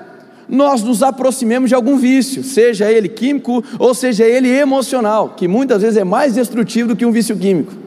nós 0.47 0.83
nos 0.83 1.01
aproximemos 1.01 1.69
de 1.69 1.75
algum 1.75 1.97
vício, 1.97 2.43
seja 2.43 2.91
ele 2.91 3.07
químico 3.07 3.63
ou 3.79 3.93
seja 3.93 4.25
ele 4.25 4.49
emocional, 4.49 5.29
que 5.29 5.47
muitas 5.47 5.81
vezes 5.81 5.97
é 5.97 6.03
mais 6.03 6.35
destrutivo 6.35 6.89
do 6.89 6.95
que 6.95 7.05
um 7.05 7.11
vício 7.11 7.35
químico. 7.37 7.86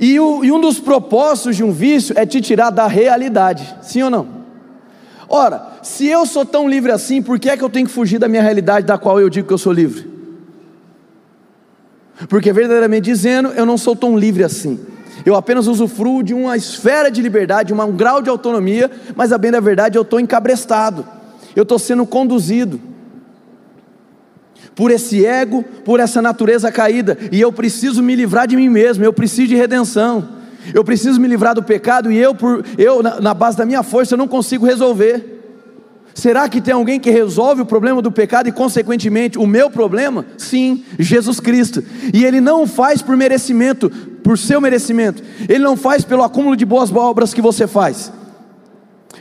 E, 0.00 0.18
o, 0.18 0.42
e 0.42 0.50
um 0.50 0.58
dos 0.58 0.80
propósitos 0.80 1.56
de 1.56 1.62
um 1.62 1.70
vício 1.70 2.14
é 2.18 2.24
te 2.24 2.40
tirar 2.40 2.70
da 2.70 2.86
realidade, 2.86 3.76
sim 3.82 4.02
ou 4.02 4.08
não? 4.08 4.26
Ora, 5.28 5.74
se 5.82 6.06
eu 6.06 6.24
sou 6.24 6.44
tão 6.44 6.66
livre 6.66 6.90
assim, 6.90 7.20
por 7.20 7.38
que 7.38 7.50
é 7.50 7.56
que 7.56 7.62
eu 7.62 7.68
tenho 7.68 7.86
que 7.86 7.92
fugir 7.92 8.18
da 8.18 8.26
minha 8.26 8.42
realidade, 8.42 8.86
da 8.86 8.96
qual 8.96 9.20
eu 9.20 9.28
digo 9.28 9.46
que 9.46 9.52
eu 9.52 9.58
sou 9.58 9.72
livre? 9.72 10.08
Porque 12.28 12.50
verdadeiramente 12.50 13.04
dizendo, 13.04 13.50
eu 13.50 13.66
não 13.66 13.76
sou 13.76 13.94
tão 13.94 14.18
livre 14.18 14.42
assim. 14.42 14.80
Eu 15.24 15.36
apenas 15.36 15.66
usufruo 15.66 16.22
de 16.22 16.32
uma 16.32 16.56
esfera 16.56 17.10
de 17.10 17.20
liberdade, 17.20 17.74
um 17.74 17.92
grau 17.92 18.22
de 18.22 18.30
autonomia, 18.30 18.90
mas 19.14 19.32
a 19.32 19.38
bem 19.38 19.50
da 19.50 19.60
verdade 19.60 19.98
eu 19.98 20.02
estou 20.02 20.18
encabrestado, 20.18 21.06
eu 21.54 21.62
estou 21.62 21.78
sendo 21.78 22.06
conduzido 22.06 22.80
por 24.80 24.90
esse 24.90 25.26
ego, 25.26 25.62
por 25.84 26.00
essa 26.00 26.22
natureza 26.22 26.72
caída, 26.72 27.18
e 27.30 27.38
eu 27.38 27.52
preciso 27.52 28.02
me 28.02 28.16
livrar 28.16 28.48
de 28.48 28.56
mim 28.56 28.70
mesmo, 28.70 29.04
eu 29.04 29.12
preciso 29.12 29.48
de 29.48 29.54
redenção, 29.54 30.26
eu 30.72 30.82
preciso 30.82 31.20
me 31.20 31.28
livrar 31.28 31.54
do 31.54 31.62
pecado, 31.62 32.10
e 32.10 32.16
eu, 32.16 32.34
por, 32.34 32.64
eu 32.78 33.02
na, 33.02 33.20
na 33.20 33.34
base 33.34 33.58
da 33.58 33.66
minha 33.66 33.82
força, 33.82 34.14
eu 34.14 34.16
não 34.16 34.26
consigo 34.26 34.64
resolver. 34.64 35.42
Será 36.14 36.48
que 36.48 36.62
tem 36.62 36.72
alguém 36.72 36.98
que 36.98 37.10
resolve 37.10 37.60
o 37.60 37.66
problema 37.66 38.00
do 38.00 38.10
pecado 38.10 38.48
e, 38.48 38.52
consequentemente, 38.52 39.38
o 39.38 39.46
meu 39.46 39.68
problema? 39.68 40.24
Sim, 40.38 40.82
Jesus 40.98 41.40
Cristo. 41.40 41.84
E 42.14 42.24
Ele 42.24 42.40
não 42.40 42.66
faz 42.66 43.02
por 43.02 43.14
merecimento, 43.18 43.90
por 44.24 44.38
seu 44.38 44.62
merecimento. 44.62 45.22
Ele 45.46 45.62
não 45.62 45.76
faz 45.76 46.06
pelo 46.06 46.22
acúmulo 46.22 46.56
de 46.56 46.64
boas 46.64 46.90
obras 46.90 47.34
que 47.34 47.42
você 47.42 47.66
faz. 47.66 48.10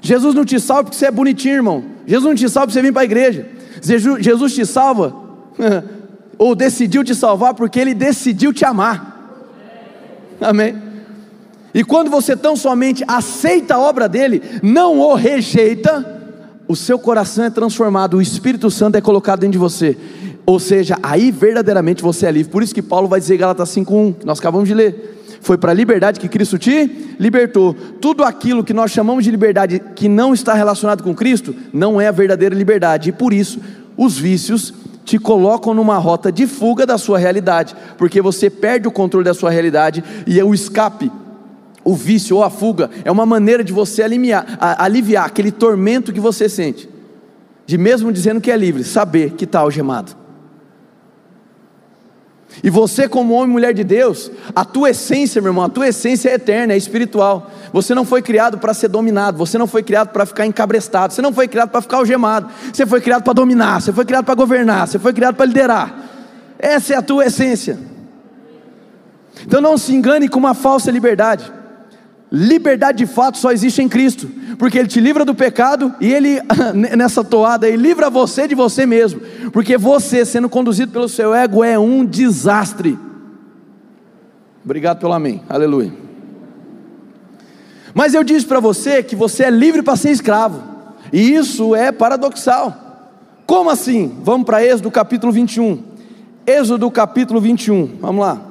Jesus 0.01 0.33
não 0.33 0.45
te 0.45 0.57
salva 0.57 0.85
porque 0.85 0.95
você 0.95 1.07
é 1.07 1.11
bonitinho, 1.11 1.55
irmão. 1.55 1.83
Jesus 2.07 2.25
não 2.29 2.35
te 2.35 2.47
salva 2.49 2.67
porque 2.67 2.79
você 2.79 2.81
vem 2.81 2.93
para 2.93 3.01
a 3.01 3.05
igreja. 3.05 3.45
Jesus 3.81 4.53
te 4.53 4.65
salva 4.65 5.27
ou 6.37 6.55
decidiu 6.55 7.03
te 7.03 7.13
salvar 7.13 7.53
porque 7.53 7.79
Ele 7.79 7.93
decidiu 7.93 8.53
te 8.53 8.63
amar. 8.65 9.17
Amém? 10.39 10.75
E 11.73 11.83
quando 11.83 12.09
você 12.09 12.35
tão 12.35 12.55
somente 12.55 13.03
aceita 13.07 13.75
a 13.75 13.79
obra 13.79 14.09
dele, 14.09 14.41
não 14.63 14.99
o 14.99 15.13
rejeita, 15.13 16.17
o 16.67 16.75
seu 16.75 16.97
coração 16.97 17.45
é 17.45 17.49
transformado, 17.49 18.17
o 18.17 18.21
Espírito 18.21 18.71
Santo 18.71 18.95
é 18.95 19.01
colocado 19.01 19.41
dentro 19.41 19.53
de 19.53 19.57
você. 19.57 19.97
Ou 20.45 20.59
seja, 20.59 20.97
aí 21.03 21.29
verdadeiramente 21.29 22.01
você 22.01 22.25
é 22.25 22.31
livre. 22.31 22.51
Por 22.51 22.63
isso 22.63 22.73
que 22.73 22.81
Paulo 22.81 23.07
vai 23.07 23.19
dizer 23.19 23.35
em 23.35 23.37
Gálatas 23.37 23.69
5:1, 23.69 24.13
que 24.13 24.25
nós 24.25 24.39
acabamos 24.39 24.67
de 24.67 24.73
ler. 24.73 25.17
Foi 25.41 25.57
para 25.57 25.71
a 25.71 25.75
liberdade 25.75 26.19
que 26.19 26.27
Cristo 26.27 26.57
te 26.57 27.15
libertou. 27.19 27.73
Tudo 27.73 28.23
aquilo 28.23 28.63
que 28.63 28.73
nós 28.73 28.91
chamamos 28.91 29.23
de 29.23 29.31
liberdade 29.31 29.79
que 29.95 30.09
não 30.09 30.33
está 30.33 30.53
relacionado 30.53 31.03
com 31.03 31.13
Cristo, 31.13 31.55
não 31.71 32.01
é 32.01 32.07
a 32.07 32.11
verdadeira 32.11 32.55
liberdade. 32.55 33.09
E 33.09 33.11
por 33.11 33.31
isso, 33.31 33.59
os 33.95 34.17
vícios 34.17 34.73
te 35.09 35.17
colocam 35.17 35.73
numa 35.73 35.97
rota 35.97 36.31
de 36.31 36.45
fuga 36.45 36.85
da 36.85 36.95
sua 36.95 37.17
realidade, 37.17 37.75
porque 37.97 38.21
você 38.21 38.47
perde 38.47 38.87
o 38.87 38.91
controle 38.91 39.25
da 39.25 39.33
sua 39.33 39.49
realidade 39.49 40.03
e 40.27 40.39
é 40.39 40.43
o 40.43 40.53
escape, 40.53 41.11
o 41.83 41.95
vício 41.95 42.35
ou 42.35 42.43
a 42.43 42.49
fuga 42.51 42.91
é 43.03 43.11
uma 43.11 43.25
maneira 43.25 43.63
de 43.63 43.73
você 43.73 44.03
aliviar, 44.03 44.45
aliviar 44.59 45.25
aquele 45.25 45.51
tormento 45.51 46.13
que 46.13 46.19
você 46.19 46.47
sente, 46.47 46.87
de 47.65 47.75
mesmo 47.75 48.11
dizendo 48.11 48.39
que 48.39 48.51
é 48.51 48.55
livre, 48.55 48.83
saber 48.83 49.31
que 49.31 49.45
está 49.45 49.61
algemado. 49.61 50.18
E 52.63 52.69
você, 52.69 53.07
como 53.07 53.33
homem 53.33 53.49
e 53.49 53.53
mulher 53.53 53.73
de 53.73 53.83
Deus, 53.83 54.29
a 54.55 54.65
tua 54.65 54.89
essência, 54.89 55.41
meu 55.41 55.49
irmão, 55.49 55.63
a 55.63 55.69
tua 55.69 55.87
essência 55.87 56.29
é 56.29 56.33
eterna, 56.33 56.73
é 56.73 56.77
espiritual. 56.77 57.49
Você 57.71 57.95
não 57.95 58.03
foi 58.03 58.21
criado 58.21 58.57
para 58.57 58.73
ser 58.73 58.89
dominado, 58.89 59.37
você 59.37 59.57
não 59.57 59.67
foi 59.67 59.81
criado 59.81 60.09
para 60.09 60.25
ficar 60.25 60.45
encabrestado, 60.45 61.13
você 61.13 61.21
não 61.21 61.31
foi 61.31 61.47
criado 61.47 61.69
para 61.69 61.81
ficar 61.81 61.97
algemado, 61.97 62.49
você 62.73 62.85
foi 62.85 62.99
criado 62.99 63.23
para 63.23 63.33
dominar, 63.33 63.81
você 63.81 63.93
foi 63.93 64.03
criado 64.03 64.25
para 64.25 64.35
governar, 64.35 64.87
você 64.87 64.99
foi 64.99 65.13
criado 65.13 65.35
para 65.35 65.45
liderar. 65.45 65.95
Essa 66.57 66.93
é 66.93 66.97
a 66.97 67.01
tua 67.01 67.25
essência. 67.25 67.79
Então 69.45 69.61
não 69.61 69.77
se 69.77 69.93
engane 69.93 70.27
com 70.27 70.37
uma 70.37 70.53
falsa 70.53 70.91
liberdade. 70.91 71.58
Liberdade 72.31 72.99
de 72.99 73.07
fato 73.07 73.39
só 73.39 73.51
existe 73.51 73.81
em 73.81 73.89
Cristo, 73.89 74.29
porque 74.59 74.77
Ele 74.77 74.87
te 74.87 74.99
livra 74.99 75.25
do 75.25 75.33
pecado 75.33 75.95
e 75.99 76.13
Ele, 76.13 76.39
nessa 76.95 77.23
toada, 77.23 77.67
Ele 77.67 77.77
livra 77.77 78.09
você 78.09 78.47
de 78.47 78.53
você 78.53 78.85
mesmo, 78.85 79.19
porque 79.51 79.77
você, 79.77 80.23
sendo 80.23 80.47
conduzido 80.47 80.91
pelo 80.91 81.09
seu 81.09 81.33
ego, 81.33 81.63
é 81.63 81.79
um 81.79 82.05
desastre. 82.05 82.97
Obrigado 84.63 84.99
pelo 84.99 85.13
amém, 85.13 85.41
aleluia. 85.49 85.91
Mas 87.95 88.13
eu 88.13 88.23
disse 88.23 88.45
para 88.45 88.59
você 88.59 89.01
que 89.01 89.15
você 89.15 89.45
é 89.45 89.49
livre 89.49 89.81
para 89.81 89.95
ser 89.95 90.11
escravo, 90.11 90.61
e 91.11 91.33
isso 91.33 91.75
é 91.75 91.91
paradoxal. 91.91 92.89
Como 93.47 93.71
assim? 93.71 94.19
Vamos 94.23 94.45
para 94.45 94.63
Êxodo 94.63 94.91
capítulo 94.91 95.33
21. 95.33 95.83
Êxodo 96.45 96.91
capítulo 96.91 97.41
21, 97.41 97.97
vamos 97.99 98.21
lá. 98.21 98.48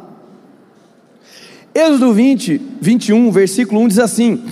Êxodo 1.78 2.12
20, 2.12 2.60
21, 2.80 3.30
versículo 3.30 3.80
1 3.82 3.88
diz 3.88 3.98
assim: 4.00 4.42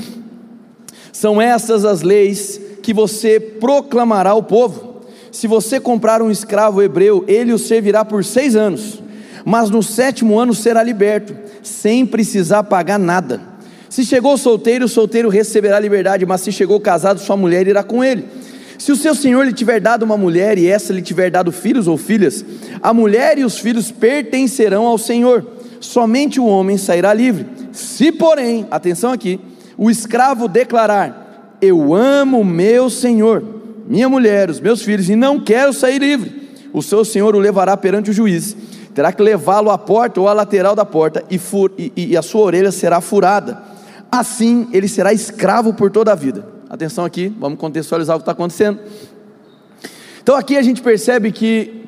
São 1.10 1.42
estas 1.42 1.84
as 1.84 2.00
leis 2.00 2.60
que 2.84 2.94
você 2.94 3.40
proclamará 3.40 4.30
ao 4.30 4.44
povo. 4.44 5.02
Se 5.32 5.48
você 5.48 5.80
comprar 5.80 6.22
um 6.22 6.30
escravo 6.30 6.80
hebreu, 6.80 7.24
ele 7.26 7.52
o 7.52 7.58
servirá 7.58 8.04
por 8.04 8.24
seis 8.24 8.54
anos, 8.54 9.02
mas 9.44 9.70
no 9.70 9.82
sétimo 9.82 10.38
ano 10.38 10.54
será 10.54 10.84
liberto, 10.84 11.34
sem 11.64 12.06
precisar 12.06 12.62
pagar 12.62 12.96
nada. 12.96 13.40
Se 13.90 14.04
chegou 14.04 14.38
solteiro, 14.38 14.84
o 14.84 14.88
solteiro 14.88 15.28
receberá 15.28 15.80
liberdade, 15.80 16.24
mas 16.24 16.42
se 16.42 16.52
chegou 16.52 16.78
casado, 16.78 17.18
sua 17.18 17.36
mulher 17.36 17.66
irá 17.66 17.82
com 17.82 18.04
ele. 18.04 18.24
Se 18.78 18.92
o 18.92 18.96
seu 18.96 19.16
senhor 19.16 19.44
lhe 19.44 19.52
tiver 19.52 19.80
dado 19.80 20.04
uma 20.04 20.16
mulher 20.16 20.58
e 20.58 20.68
essa 20.68 20.92
lhe 20.92 21.02
tiver 21.02 21.28
dado 21.28 21.50
filhos 21.50 21.88
ou 21.88 21.96
filhas, 21.96 22.44
a 22.80 22.94
mulher 22.94 23.36
e 23.36 23.44
os 23.44 23.58
filhos 23.58 23.90
pertencerão 23.90 24.86
ao 24.86 24.96
senhor, 24.96 25.55
somente 25.80 26.40
o 26.40 26.46
homem 26.46 26.76
sairá 26.76 27.12
livre. 27.12 27.46
Se, 27.72 28.10
porém, 28.12 28.66
atenção 28.70 29.12
aqui, 29.12 29.40
o 29.76 29.90
escravo 29.90 30.48
declarar: 30.48 31.56
Eu 31.60 31.94
amo 31.94 32.44
meu 32.44 32.88
senhor, 32.88 33.42
minha 33.86 34.08
mulher, 34.08 34.50
os 34.50 34.60
meus 34.60 34.82
filhos, 34.82 35.08
e 35.08 35.16
não 35.16 35.40
quero 35.40 35.72
sair 35.72 35.98
livre, 35.98 36.48
o 36.72 36.82
seu 36.82 37.04
senhor 37.04 37.34
o 37.34 37.38
levará 37.38 37.76
perante 37.76 38.10
o 38.10 38.12
juiz, 38.12 38.56
terá 38.94 39.12
que 39.12 39.22
levá-lo 39.22 39.70
à 39.70 39.78
porta 39.78 40.20
ou 40.20 40.28
à 40.28 40.32
lateral 40.32 40.74
da 40.74 40.84
porta, 40.84 41.24
e, 41.30 41.38
fur, 41.38 41.72
e, 41.78 41.92
e 41.96 42.16
a 42.16 42.22
sua 42.22 42.42
orelha 42.42 42.72
será 42.72 43.00
furada. 43.00 43.62
Assim 44.10 44.68
ele 44.72 44.88
será 44.88 45.12
escravo 45.12 45.74
por 45.74 45.90
toda 45.90 46.12
a 46.12 46.14
vida. 46.14 46.46
Atenção 46.68 47.04
aqui, 47.04 47.32
vamos 47.38 47.58
contextualizar 47.58 48.16
o 48.16 48.18
que 48.18 48.22
está 48.22 48.32
acontecendo. 48.32 48.80
Então 50.22 50.34
aqui 50.34 50.56
a 50.56 50.62
gente 50.62 50.82
percebe 50.82 51.30
que 51.30 51.84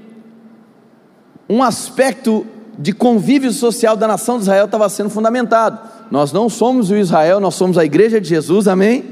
um 1.49 1.63
aspecto 1.63 2.47
de 2.79 2.93
convívio 2.93 3.51
social 3.51 3.97
da 3.97 4.07
nação 4.07 4.37
de 4.37 4.43
Israel 4.43 4.67
estava 4.67 4.89
sendo 4.89 5.11
fundamentado. 5.11 5.81
Nós 6.11 6.33
não 6.33 6.49
somos 6.49 6.91
o 6.91 6.97
Israel, 6.97 7.41
nós 7.41 7.57
somos 7.57 7.77
a 7.77 7.85
igreja 7.85 8.21
de 8.21 8.29
Jesus, 8.29 8.69
amém? 8.69 9.05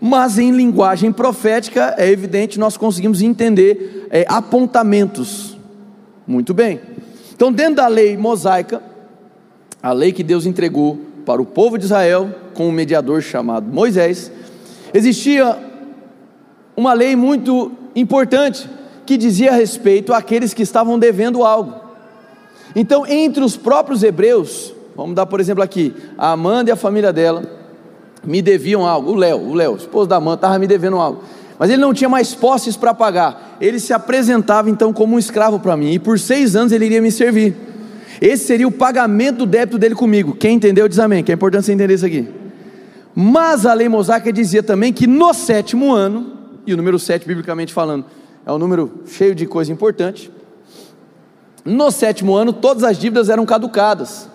Mas 0.00 0.38
em 0.38 0.50
linguagem 0.50 1.12
profética, 1.12 1.94
é 1.96 2.10
evidente, 2.10 2.58
nós 2.58 2.76
conseguimos 2.76 3.22
entender 3.22 4.08
é, 4.10 4.24
apontamentos. 4.28 5.56
Muito 6.26 6.52
bem. 6.52 6.80
Então, 7.32 7.52
dentro 7.52 7.76
da 7.76 7.86
lei 7.86 8.16
mosaica, 8.16 8.82
a 9.82 9.92
lei 9.92 10.12
que 10.12 10.24
Deus 10.24 10.44
entregou 10.44 10.98
para 11.24 11.40
o 11.40 11.46
povo 11.46 11.78
de 11.78 11.84
Israel, 11.84 12.34
com 12.54 12.68
um 12.68 12.72
mediador 12.72 13.22
chamado 13.22 13.66
Moisés, 13.72 14.32
existia 14.92 15.56
uma 16.76 16.92
lei 16.92 17.14
muito 17.14 17.72
importante 17.94 18.68
que 19.06 19.16
dizia 19.16 19.52
respeito 19.52 20.12
àqueles 20.12 20.52
que 20.52 20.62
estavam 20.62 20.98
devendo 20.98 21.44
algo. 21.44 21.79
Então, 22.74 23.06
entre 23.06 23.42
os 23.42 23.56
próprios 23.56 24.02
hebreus, 24.02 24.72
vamos 24.96 25.14
dar 25.14 25.26
por 25.26 25.40
exemplo 25.40 25.62
aqui, 25.62 25.94
a 26.16 26.32
Amanda 26.32 26.70
e 26.70 26.72
a 26.72 26.76
família 26.76 27.12
dela 27.12 27.42
me 28.24 28.42
deviam 28.42 28.86
algo. 28.86 29.12
O 29.12 29.14
Léo, 29.14 29.38
o 29.38 29.54
Léo, 29.54 29.76
esposo 29.76 30.08
da 30.08 30.16
Amanda, 30.16 30.36
estava 30.36 30.58
me 30.58 30.66
devendo 30.66 30.96
algo. 30.96 31.22
Mas 31.58 31.70
ele 31.70 31.80
não 31.80 31.92
tinha 31.92 32.08
mais 32.08 32.34
posses 32.34 32.76
para 32.76 32.94
pagar. 32.94 33.58
Ele 33.60 33.78
se 33.78 33.92
apresentava 33.92 34.70
então 34.70 34.92
como 34.92 35.16
um 35.16 35.18
escravo 35.18 35.58
para 35.60 35.76
mim, 35.76 35.92
e 35.92 35.98
por 35.98 36.18
seis 36.18 36.56
anos 36.56 36.72
ele 36.72 36.86
iria 36.86 37.02
me 37.02 37.10
servir. 37.10 37.54
Esse 38.20 38.46
seria 38.46 38.68
o 38.68 38.72
pagamento 38.72 39.38
do 39.38 39.46
débito 39.46 39.78
dele 39.78 39.94
comigo. 39.94 40.34
Quem 40.34 40.56
entendeu 40.56 40.88
diz 40.88 40.98
amém, 40.98 41.22
que 41.24 41.32
é 41.32 41.34
importante 41.34 41.66
você 41.66 41.72
entender 41.72 41.94
isso 41.94 42.06
aqui. 42.06 42.28
Mas 43.14 43.66
a 43.66 43.74
lei 43.74 43.88
mosaica 43.88 44.32
dizia 44.32 44.62
também 44.62 44.92
que 44.92 45.06
no 45.06 45.34
sétimo 45.34 45.92
ano, 45.92 46.32
e 46.66 46.72
o 46.72 46.76
número 46.76 46.98
7, 46.98 47.26
biblicamente 47.26 47.72
falando, 47.72 48.04
é 48.44 48.52
um 48.52 48.58
número 48.58 48.90
cheio 49.06 49.34
de 49.34 49.46
coisa 49.46 49.72
importante. 49.72 50.30
No 51.64 51.90
sétimo 51.90 52.34
ano, 52.34 52.52
todas 52.52 52.84
as 52.84 52.98
dívidas 52.98 53.28
eram 53.28 53.44
caducadas. 53.44 54.28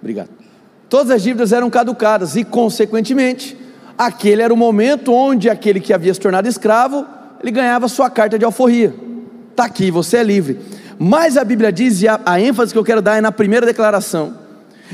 Obrigado. 0.00 0.30
Todas 0.88 1.10
as 1.10 1.22
dívidas 1.22 1.52
eram 1.52 1.70
caducadas, 1.70 2.36
e, 2.36 2.42
consequentemente, 2.42 3.56
aquele 3.96 4.42
era 4.42 4.52
o 4.52 4.56
momento 4.56 5.12
onde 5.12 5.48
aquele 5.48 5.78
que 5.78 5.92
havia 5.92 6.12
se 6.12 6.18
tornado 6.18 6.48
escravo, 6.48 7.06
ele 7.40 7.52
ganhava 7.52 7.86
sua 7.86 8.10
carta 8.10 8.38
de 8.38 8.44
alforria. 8.44 8.94
Está 9.50 9.64
aqui, 9.64 9.90
você 9.90 10.18
é 10.18 10.22
livre. 10.22 10.58
Mas 10.98 11.36
a 11.36 11.44
Bíblia 11.44 11.72
diz, 11.72 12.02
e 12.02 12.08
a, 12.08 12.20
a 12.26 12.40
ênfase 12.40 12.72
que 12.72 12.78
eu 12.78 12.84
quero 12.84 13.00
dar 13.00 13.16
é 13.16 13.20
na 13.20 13.32
primeira 13.32 13.64
declaração: 13.64 14.36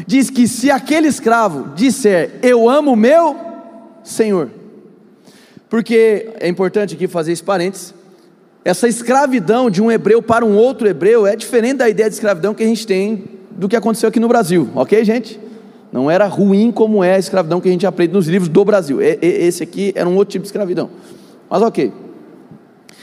diz 0.06 0.28
que 0.30 0.46
se 0.46 0.70
aquele 0.70 1.08
escravo 1.08 1.74
disser, 1.74 2.38
Eu 2.42 2.68
amo 2.68 2.94
meu 2.94 3.36
Senhor, 4.04 4.50
porque 5.68 6.32
é 6.38 6.48
importante 6.48 6.94
aqui 6.94 7.08
fazer 7.08 7.32
esse 7.32 7.42
parênteses, 7.42 7.94
essa 8.66 8.88
escravidão 8.88 9.70
de 9.70 9.80
um 9.80 9.92
hebreu 9.92 10.20
para 10.20 10.44
um 10.44 10.56
outro 10.56 10.88
hebreu 10.88 11.24
é 11.24 11.36
diferente 11.36 11.76
da 11.76 11.88
ideia 11.88 12.08
de 12.08 12.16
escravidão 12.16 12.52
que 12.52 12.64
a 12.64 12.66
gente 12.66 12.84
tem 12.84 13.22
do 13.52 13.68
que 13.68 13.76
aconteceu 13.76 14.08
aqui 14.08 14.18
no 14.18 14.26
Brasil, 14.26 14.68
ok, 14.74 15.04
gente? 15.04 15.38
Não 15.92 16.10
era 16.10 16.26
ruim 16.26 16.72
como 16.72 17.04
é 17.04 17.14
a 17.14 17.18
escravidão 17.18 17.60
que 17.60 17.68
a 17.68 17.70
gente 17.70 17.86
aprende 17.86 18.12
nos 18.12 18.26
livros 18.26 18.48
do 18.48 18.64
Brasil. 18.64 18.98
Esse 19.00 19.62
aqui 19.62 19.92
era 19.94 20.08
um 20.08 20.16
outro 20.16 20.32
tipo 20.32 20.42
de 20.42 20.48
escravidão. 20.48 20.90
Mas 21.48 21.62
ok. 21.62 21.92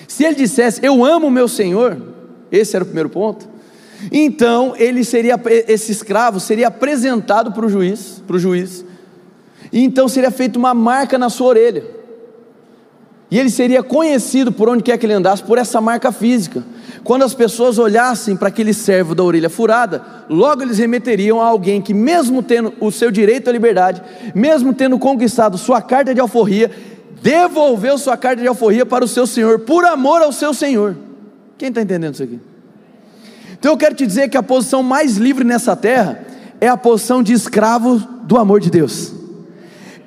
Se 0.05 0.25
ele 0.25 0.35
dissesse, 0.35 0.85
eu 0.85 1.05
amo 1.05 1.31
meu 1.31 1.47
Senhor, 1.47 1.97
esse 2.51 2.75
era 2.75 2.83
o 2.83 2.85
primeiro 2.85 3.09
ponto. 3.09 3.47
Então 4.11 4.73
ele 4.77 5.05
seria, 5.05 5.39
esse 5.65 5.93
escravo 5.93 6.41
seria 6.41 6.67
apresentado 6.67 7.53
para 7.53 7.65
o 7.65 7.69
juiz, 7.69 8.21
para 8.27 8.35
o 8.35 8.39
juiz, 8.39 8.83
e 9.71 9.81
então 9.81 10.09
seria 10.09 10.29
feita 10.29 10.59
uma 10.59 10.73
marca 10.73 11.17
na 11.17 11.29
sua 11.29 11.47
orelha. 11.47 11.85
E 13.33 13.39
ele 13.39 13.49
seria 13.49 13.81
conhecido 13.81 14.51
por 14.51 14.69
onde 14.69 14.83
quer 14.83 14.95
que 14.95 15.07
ele 15.07 15.13
andasse 15.13 15.41
por 15.41 15.57
essa 15.57 15.81
marca 15.81 16.11
física. 16.11 16.63
Quando 17.03 17.23
as 17.23 17.33
pessoas 17.33 17.79
olhassem 17.79 18.37
para 18.37 18.49
aquele 18.49 18.75
servo 18.75 19.15
da 19.15 19.23
orelha 19.23 19.49
furada, 19.49 20.03
logo 20.29 20.61
eles 20.61 20.77
remeteriam 20.77 21.41
a 21.41 21.45
alguém 21.47 21.81
que, 21.81 21.95
mesmo 21.95 22.43
tendo 22.43 22.71
o 22.79 22.91
seu 22.91 23.09
direito 23.09 23.49
à 23.49 23.51
liberdade, 23.51 24.03
mesmo 24.35 24.71
tendo 24.71 24.99
conquistado 24.99 25.57
sua 25.57 25.81
carta 25.81 26.13
de 26.13 26.21
alforria, 26.21 26.69
devolveu 27.23 27.97
sua 27.97 28.15
carta 28.15 28.39
de 28.39 28.47
alforria 28.47 28.85
para 28.85 29.03
o 29.03 29.07
seu 29.07 29.25
senhor, 29.25 29.61
por 29.61 29.83
amor 29.83 30.21
ao 30.21 30.31
seu 30.31 30.53
senhor. 30.53 30.95
Quem 31.57 31.69
está 31.69 31.81
entendendo 31.81 32.13
isso 32.13 32.21
aqui? 32.21 32.39
Então 33.57 33.71
eu 33.71 33.77
quero 33.77 33.95
te 33.95 34.05
dizer 34.05 34.29
que 34.29 34.37
a 34.37 34.43
posição 34.43 34.83
mais 34.83 35.17
livre 35.17 35.43
nessa 35.43 35.75
terra 35.75 36.23
é 36.61 36.67
a 36.67 36.77
posição 36.77 37.23
de 37.23 37.33
escravo 37.33 37.97
do 38.25 38.37
amor 38.37 38.59
de 38.59 38.69
Deus. 38.69 39.22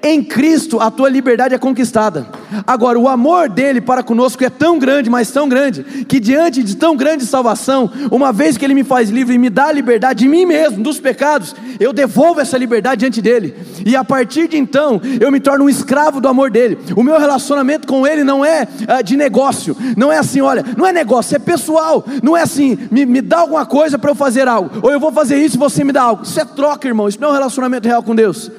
Em 0.02 0.22
Cristo 0.22 0.80
a 0.80 0.90
tua 0.90 1.08
liberdade 1.08 1.54
é 1.54 1.58
conquistada. 1.58 2.26
Agora, 2.66 2.98
o 2.98 3.08
amor 3.08 3.48
dele 3.48 3.80
para 3.80 4.02
conosco 4.02 4.44
é 4.44 4.50
tão 4.50 4.78
grande, 4.78 5.10
mas 5.10 5.30
tão 5.30 5.48
grande, 5.48 5.82
que 6.06 6.20
diante 6.20 6.62
de 6.62 6.76
tão 6.76 6.96
grande 6.96 7.26
salvação, 7.26 7.90
uma 8.10 8.32
vez 8.32 8.56
que 8.56 8.64
ele 8.64 8.74
me 8.74 8.84
faz 8.84 9.10
livre 9.10 9.34
e 9.34 9.38
me 9.38 9.50
dá 9.50 9.66
a 9.66 9.72
liberdade 9.72 10.20
de 10.20 10.28
mim 10.28 10.46
mesmo, 10.46 10.82
dos 10.82 11.00
pecados, 11.00 11.54
eu 11.80 11.92
devolvo 11.92 12.40
essa 12.40 12.56
liberdade 12.56 13.00
diante 13.00 13.20
dele. 13.20 13.54
E 13.84 13.96
a 13.96 14.04
partir 14.04 14.48
de 14.48 14.56
então, 14.56 15.00
eu 15.20 15.32
me 15.32 15.40
torno 15.40 15.64
um 15.64 15.68
escravo 15.68 16.20
do 16.20 16.28
amor 16.28 16.50
dele. 16.50 16.78
O 16.94 17.02
meu 17.02 17.18
relacionamento 17.18 17.86
com 17.86 18.06
ele 18.06 18.22
não 18.22 18.44
é 18.44 18.62
uh, 18.62 19.02
de 19.02 19.16
negócio, 19.16 19.76
não 19.96 20.12
é 20.12 20.18
assim, 20.18 20.40
olha, 20.40 20.64
não 20.76 20.86
é 20.86 20.92
negócio, 20.92 21.34
é 21.34 21.38
pessoal. 21.38 22.04
Não 22.22 22.36
é 22.36 22.42
assim, 22.42 22.78
me, 22.90 23.04
me 23.04 23.20
dá 23.20 23.38
alguma 23.38 23.66
coisa 23.66 23.98
para 23.98 24.10
eu 24.10 24.14
fazer 24.14 24.46
algo, 24.46 24.70
ou 24.82 24.92
eu 24.92 25.00
vou 25.00 25.12
fazer 25.12 25.36
isso 25.38 25.56
e 25.56 25.58
você 25.58 25.82
me 25.82 25.92
dá 25.92 26.02
algo. 26.02 26.22
Isso 26.22 26.38
é 26.38 26.44
troca, 26.44 26.86
irmão. 26.86 27.08
Isso 27.08 27.20
não 27.20 27.28
é 27.28 27.30
um 27.32 27.34
relacionamento 27.34 27.88
real 27.88 28.02
com 28.02 28.14
Deus. 28.14 28.50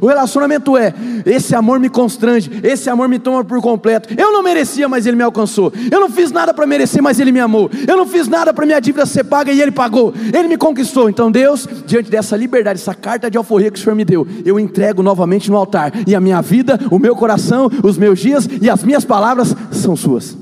O 0.00 0.06
relacionamento 0.06 0.76
é: 0.76 0.92
esse 1.24 1.54
amor 1.54 1.78
me 1.78 1.88
constrange, 1.88 2.50
esse 2.62 2.88
amor 2.88 3.08
me 3.08 3.18
toma 3.18 3.44
por 3.44 3.60
completo. 3.60 4.14
Eu 4.16 4.32
não 4.32 4.42
merecia, 4.42 4.88
mas 4.88 5.06
ele 5.06 5.16
me 5.16 5.22
alcançou. 5.22 5.72
Eu 5.90 6.00
não 6.00 6.10
fiz 6.10 6.30
nada 6.30 6.52
para 6.52 6.66
merecer, 6.66 7.02
mas 7.02 7.20
ele 7.20 7.32
me 7.32 7.40
amou. 7.40 7.70
Eu 7.86 7.96
não 7.96 8.06
fiz 8.06 8.28
nada 8.28 8.52
para 8.52 8.66
minha 8.66 8.80
dívida 8.80 9.06
ser 9.06 9.24
paga 9.24 9.52
e 9.52 9.60
ele 9.60 9.70
pagou. 9.70 10.12
Ele 10.32 10.48
me 10.48 10.56
conquistou. 10.56 11.08
Então, 11.08 11.30
Deus, 11.30 11.68
diante 11.86 12.10
dessa 12.10 12.36
liberdade, 12.36 12.80
essa 12.80 12.94
carta 12.94 13.30
de 13.30 13.38
alforria 13.38 13.70
que 13.70 13.78
o 13.78 13.82
Senhor 13.82 13.94
me 13.96 14.04
deu, 14.04 14.26
eu 14.44 14.58
entrego 14.58 15.02
novamente 15.02 15.50
no 15.50 15.56
altar. 15.56 15.92
E 16.06 16.14
a 16.14 16.20
minha 16.20 16.40
vida, 16.40 16.78
o 16.90 16.98
meu 16.98 17.14
coração, 17.14 17.70
os 17.82 17.96
meus 17.98 18.18
dias 18.18 18.48
e 18.60 18.68
as 18.68 18.82
minhas 18.82 19.04
palavras 19.04 19.54
são 19.70 19.96
suas. 19.96 20.36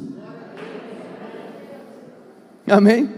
Amém? 2.67 3.09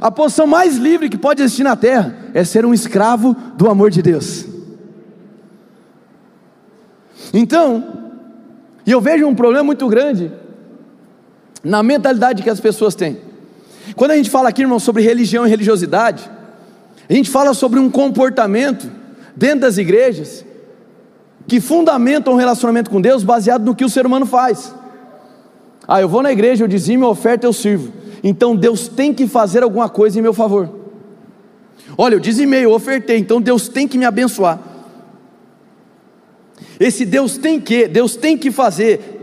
A 0.00 0.10
posição 0.10 0.46
mais 0.46 0.76
livre 0.76 1.08
que 1.08 1.16
pode 1.16 1.42
existir 1.42 1.62
na 1.62 1.76
terra 1.76 2.14
é 2.34 2.44
ser 2.44 2.66
um 2.66 2.74
escravo 2.74 3.34
do 3.56 3.68
amor 3.68 3.90
de 3.90 4.02
Deus. 4.02 4.55
Então, 7.38 7.84
e 8.86 8.90
eu 8.90 8.98
vejo 8.98 9.26
um 9.26 9.34
problema 9.34 9.62
muito 9.62 9.86
grande 9.88 10.32
na 11.62 11.82
mentalidade 11.82 12.42
que 12.42 12.48
as 12.48 12.60
pessoas 12.60 12.94
têm. 12.94 13.18
Quando 13.94 14.12
a 14.12 14.16
gente 14.16 14.30
fala 14.30 14.48
aqui, 14.48 14.62
irmão, 14.62 14.78
sobre 14.78 15.02
religião 15.02 15.46
e 15.46 15.50
religiosidade, 15.50 16.30
a 17.06 17.12
gente 17.12 17.28
fala 17.28 17.52
sobre 17.52 17.78
um 17.78 17.90
comportamento 17.90 18.90
dentro 19.36 19.60
das 19.60 19.76
igrejas 19.76 20.46
que 21.46 21.60
fundamentam 21.60 22.32
um 22.32 22.36
relacionamento 22.36 22.88
com 22.88 23.02
Deus 23.02 23.22
baseado 23.22 23.66
no 23.66 23.74
que 23.74 23.84
o 23.84 23.90
ser 23.90 24.06
humano 24.06 24.24
faz. 24.24 24.74
Ah, 25.86 26.00
eu 26.00 26.08
vou 26.08 26.22
na 26.22 26.32
igreja, 26.32 26.64
eu 26.64 26.68
dizimo, 26.68 27.04
eu 27.04 27.10
oferta, 27.10 27.46
eu 27.46 27.52
sirvo. 27.52 27.92
Então 28.24 28.56
Deus 28.56 28.88
tem 28.88 29.12
que 29.12 29.26
fazer 29.26 29.62
alguma 29.62 29.90
coisa 29.90 30.18
em 30.18 30.22
meu 30.22 30.32
favor. 30.32 30.70
Olha, 31.98 32.14
eu 32.14 32.20
dizimei, 32.20 32.64
eu 32.64 32.72
ofertei, 32.72 33.18
então 33.18 33.42
Deus 33.42 33.68
tem 33.68 33.86
que 33.86 33.98
me 33.98 34.06
abençoar. 34.06 34.75
Esse 36.78 37.04
Deus 37.04 37.38
tem 37.38 37.60
que, 37.60 37.88
Deus 37.88 38.16
tem 38.16 38.36
que 38.36 38.50
fazer. 38.50 39.14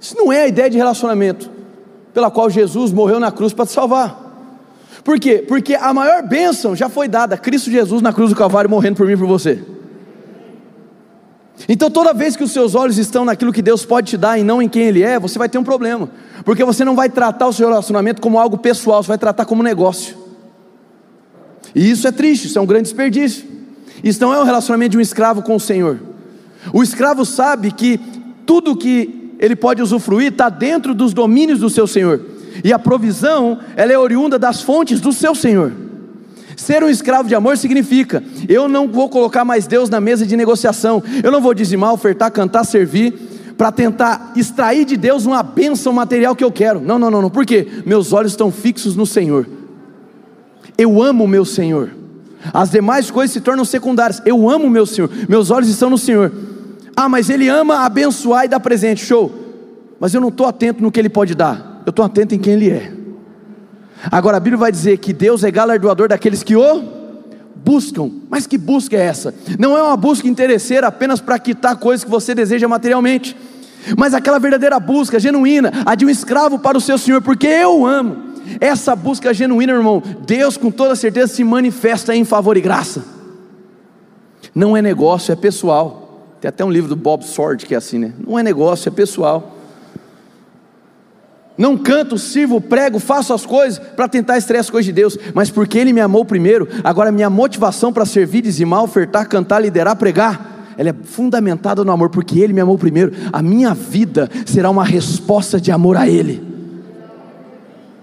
Isso 0.00 0.16
não 0.16 0.32
é 0.32 0.42
a 0.42 0.48
ideia 0.48 0.68
de 0.68 0.76
relacionamento 0.76 1.50
pela 2.12 2.30
qual 2.30 2.50
Jesus 2.50 2.92
morreu 2.92 3.20
na 3.20 3.30
cruz 3.30 3.52
para 3.52 3.66
te 3.66 3.72
salvar. 3.72 4.20
Por 5.04 5.18
quê? 5.18 5.44
Porque 5.46 5.74
a 5.74 5.92
maior 5.92 6.22
bênção 6.22 6.76
já 6.76 6.88
foi 6.88 7.08
dada, 7.08 7.36
Cristo 7.36 7.70
Jesus 7.70 8.02
na 8.02 8.12
cruz 8.12 8.30
do 8.30 8.36
Calvário 8.36 8.70
morrendo 8.70 8.96
por 8.96 9.06
mim 9.06 9.14
e 9.14 9.16
por 9.16 9.26
você. 9.26 9.62
Então, 11.68 11.90
toda 11.90 12.12
vez 12.12 12.36
que 12.36 12.42
os 12.42 12.52
seus 12.52 12.74
olhos 12.74 12.98
estão 12.98 13.24
naquilo 13.24 13.52
que 13.52 13.62
Deus 13.62 13.84
pode 13.84 14.10
te 14.10 14.16
dar 14.16 14.38
e 14.38 14.42
não 14.42 14.60
em 14.60 14.68
quem 14.68 14.82
Ele 14.82 15.02
é, 15.02 15.18
você 15.18 15.38
vai 15.38 15.48
ter 15.48 15.58
um 15.58 15.64
problema, 15.64 16.10
porque 16.44 16.64
você 16.64 16.84
não 16.84 16.96
vai 16.96 17.08
tratar 17.08 17.46
o 17.46 17.52
seu 17.52 17.68
relacionamento 17.68 18.20
como 18.20 18.38
algo 18.38 18.58
pessoal, 18.58 19.02
você 19.02 19.08
vai 19.08 19.18
tratar 19.18 19.44
como 19.44 19.62
negócio. 19.62 20.16
E 21.74 21.90
isso 21.90 22.06
é 22.06 22.12
triste, 22.12 22.46
isso 22.46 22.58
é 22.58 22.62
um 22.62 22.66
grande 22.66 22.84
desperdício. 22.84 23.44
Isso 24.02 24.20
não 24.20 24.34
é 24.34 24.40
um 24.40 24.44
relacionamento 24.44 24.92
de 24.92 24.98
um 24.98 25.00
escravo 25.00 25.42
com 25.42 25.54
o 25.54 25.60
Senhor. 25.60 26.00
O 26.72 26.82
escravo 26.82 27.24
sabe 27.24 27.72
que 27.72 27.98
tudo 28.44 28.76
que 28.76 29.34
ele 29.38 29.56
pode 29.56 29.82
usufruir 29.82 30.28
está 30.28 30.48
dentro 30.48 30.94
dos 30.94 31.12
domínios 31.12 31.58
do 31.58 31.70
seu 31.70 31.86
Senhor, 31.86 32.20
e 32.62 32.72
a 32.72 32.78
provisão 32.78 33.58
ela 33.76 33.92
é 33.92 33.98
oriunda 33.98 34.38
das 34.38 34.60
fontes 34.60 35.00
do 35.00 35.12
seu 35.12 35.34
Senhor. 35.34 35.72
Ser 36.56 36.84
um 36.84 36.88
escravo 36.88 37.28
de 37.28 37.34
amor 37.34 37.56
significa: 37.56 38.22
eu 38.48 38.68
não 38.68 38.86
vou 38.86 39.08
colocar 39.08 39.44
mais 39.44 39.66
Deus 39.66 39.88
na 39.88 40.00
mesa 40.00 40.26
de 40.26 40.36
negociação, 40.36 41.02
eu 41.22 41.32
não 41.32 41.40
vou 41.40 41.54
dizimar, 41.54 41.92
ofertar, 41.92 42.30
cantar, 42.30 42.64
servir, 42.64 43.14
para 43.56 43.72
tentar 43.72 44.32
extrair 44.36 44.84
de 44.84 44.96
Deus 44.96 45.26
uma 45.26 45.42
bênção 45.42 45.92
material 45.92 46.36
que 46.36 46.44
eu 46.44 46.52
quero. 46.52 46.80
Não, 46.80 46.98
não, 46.98 47.10
não, 47.10 47.22
não, 47.22 47.30
por 47.30 47.46
quê? 47.46 47.66
Meus 47.86 48.12
olhos 48.12 48.32
estão 48.32 48.50
fixos 48.52 48.94
no 48.94 49.06
Senhor. 49.06 49.46
Eu 50.76 51.02
amo 51.02 51.24
o 51.24 51.28
meu 51.28 51.44
Senhor. 51.44 51.90
As 52.52 52.70
demais 52.70 53.10
coisas 53.10 53.32
se 53.32 53.40
tornam 53.40 53.64
secundárias. 53.64 54.20
Eu 54.24 54.48
amo 54.48 54.66
o 54.66 54.70
meu 54.70 54.84
Senhor. 54.86 55.10
Meus 55.28 55.50
olhos 55.50 55.68
estão 55.68 55.88
no 55.90 55.98
Senhor. 55.98 56.32
Ah, 56.96 57.08
mas 57.08 57.30
Ele 57.30 57.48
ama 57.48 57.84
abençoar 57.84 58.44
e 58.44 58.48
dar 58.48 58.60
presente. 58.60 59.04
Show. 59.04 59.32
Mas 59.98 60.12
eu 60.14 60.20
não 60.20 60.28
estou 60.28 60.46
atento 60.46 60.82
no 60.82 60.90
que 60.90 61.00
Ele 61.00 61.08
pode 61.08 61.34
dar. 61.34 61.82
Eu 61.86 61.90
estou 61.90 62.04
atento 62.04 62.34
em 62.34 62.38
quem 62.38 62.54
Ele 62.54 62.70
é. 62.70 62.92
Agora 64.10 64.36
a 64.36 64.40
Bíblia 64.40 64.58
vai 64.58 64.72
dizer 64.72 64.98
que 64.98 65.12
Deus 65.12 65.44
é 65.44 65.50
galardoador 65.50 66.08
daqueles 66.08 66.42
que 66.42 66.56
o 66.56 67.02
buscam. 67.64 68.10
Mas 68.28 68.46
que 68.46 68.58
busca 68.58 68.96
é 68.96 69.00
essa? 69.00 69.34
Não 69.58 69.76
é 69.76 69.82
uma 69.82 69.96
busca 69.96 70.26
interesseira 70.26 70.88
apenas 70.88 71.20
para 71.20 71.38
quitar 71.38 71.76
coisas 71.76 72.04
que 72.04 72.10
você 72.10 72.34
deseja 72.34 72.66
materialmente, 72.66 73.36
mas 73.96 74.14
aquela 74.14 74.38
verdadeira 74.38 74.78
busca 74.80 75.20
genuína, 75.20 75.72
a 75.86 75.94
de 75.94 76.04
um 76.04 76.10
escravo 76.10 76.58
para 76.58 76.76
o 76.76 76.80
seu 76.80 76.98
Senhor, 76.98 77.22
porque 77.22 77.46
eu 77.46 77.86
amo. 77.86 78.32
Essa 78.60 78.96
busca 78.96 79.32
genuína, 79.32 79.72
irmão, 79.72 80.02
Deus 80.26 80.56
com 80.56 80.70
toda 80.70 80.96
certeza 80.96 81.32
se 81.32 81.44
manifesta 81.44 82.14
em 82.14 82.24
favor 82.24 82.56
e 82.56 82.60
graça. 82.60 83.04
Não 84.54 84.76
é 84.76 84.82
negócio, 84.82 85.32
é 85.32 85.36
pessoal. 85.36 86.01
Tem 86.42 86.48
até 86.48 86.64
um 86.64 86.70
livro 86.72 86.88
do 86.88 86.96
Bob 86.96 87.24
Sword 87.24 87.64
que 87.64 87.72
é 87.72 87.78
assim, 87.78 88.00
né? 88.00 88.12
Não 88.18 88.36
é 88.36 88.42
negócio, 88.42 88.88
é 88.88 88.92
pessoal. 88.92 89.58
Não 91.56 91.78
canto, 91.78 92.18
sirvo, 92.18 92.60
prego, 92.60 92.98
faço 92.98 93.32
as 93.32 93.46
coisas 93.46 93.78
para 93.78 94.08
tentar 94.08 94.38
extrair 94.38 94.58
as 94.58 94.68
coisas 94.68 94.86
de 94.86 94.92
Deus, 94.92 95.16
mas 95.34 95.50
porque 95.50 95.78
Ele 95.78 95.92
me 95.92 96.00
amou 96.00 96.24
primeiro, 96.24 96.66
agora 96.82 97.12
minha 97.12 97.30
motivação 97.30 97.92
para 97.92 98.04
servir, 98.04 98.42
dizimar, 98.42 98.82
ofertar, 98.82 99.28
cantar, 99.28 99.60
liderar, 99.60 99.94
pregar, 99.94 100.74
ela 100.76 100.88
é 100.88 100.94
fundamentada 101.04 101.84
no 101.84 101.92
amor, 101.92 102.10
porque 102.10 102.40
Ele 102.40 102.52
me 102.52 102.60
amou 102.60 102.76
primeiro. 102.76 103.12
A 103.32 103.40
minha 103.40 103.72
vida 103.72 104.28
será 104.44 104.68
uma 104.68 104.84
resposta 104.84 105.60
de 105.60 105.70
amor 105.70 105.96
a 105.96 106.08
Ele. 106.08 106.42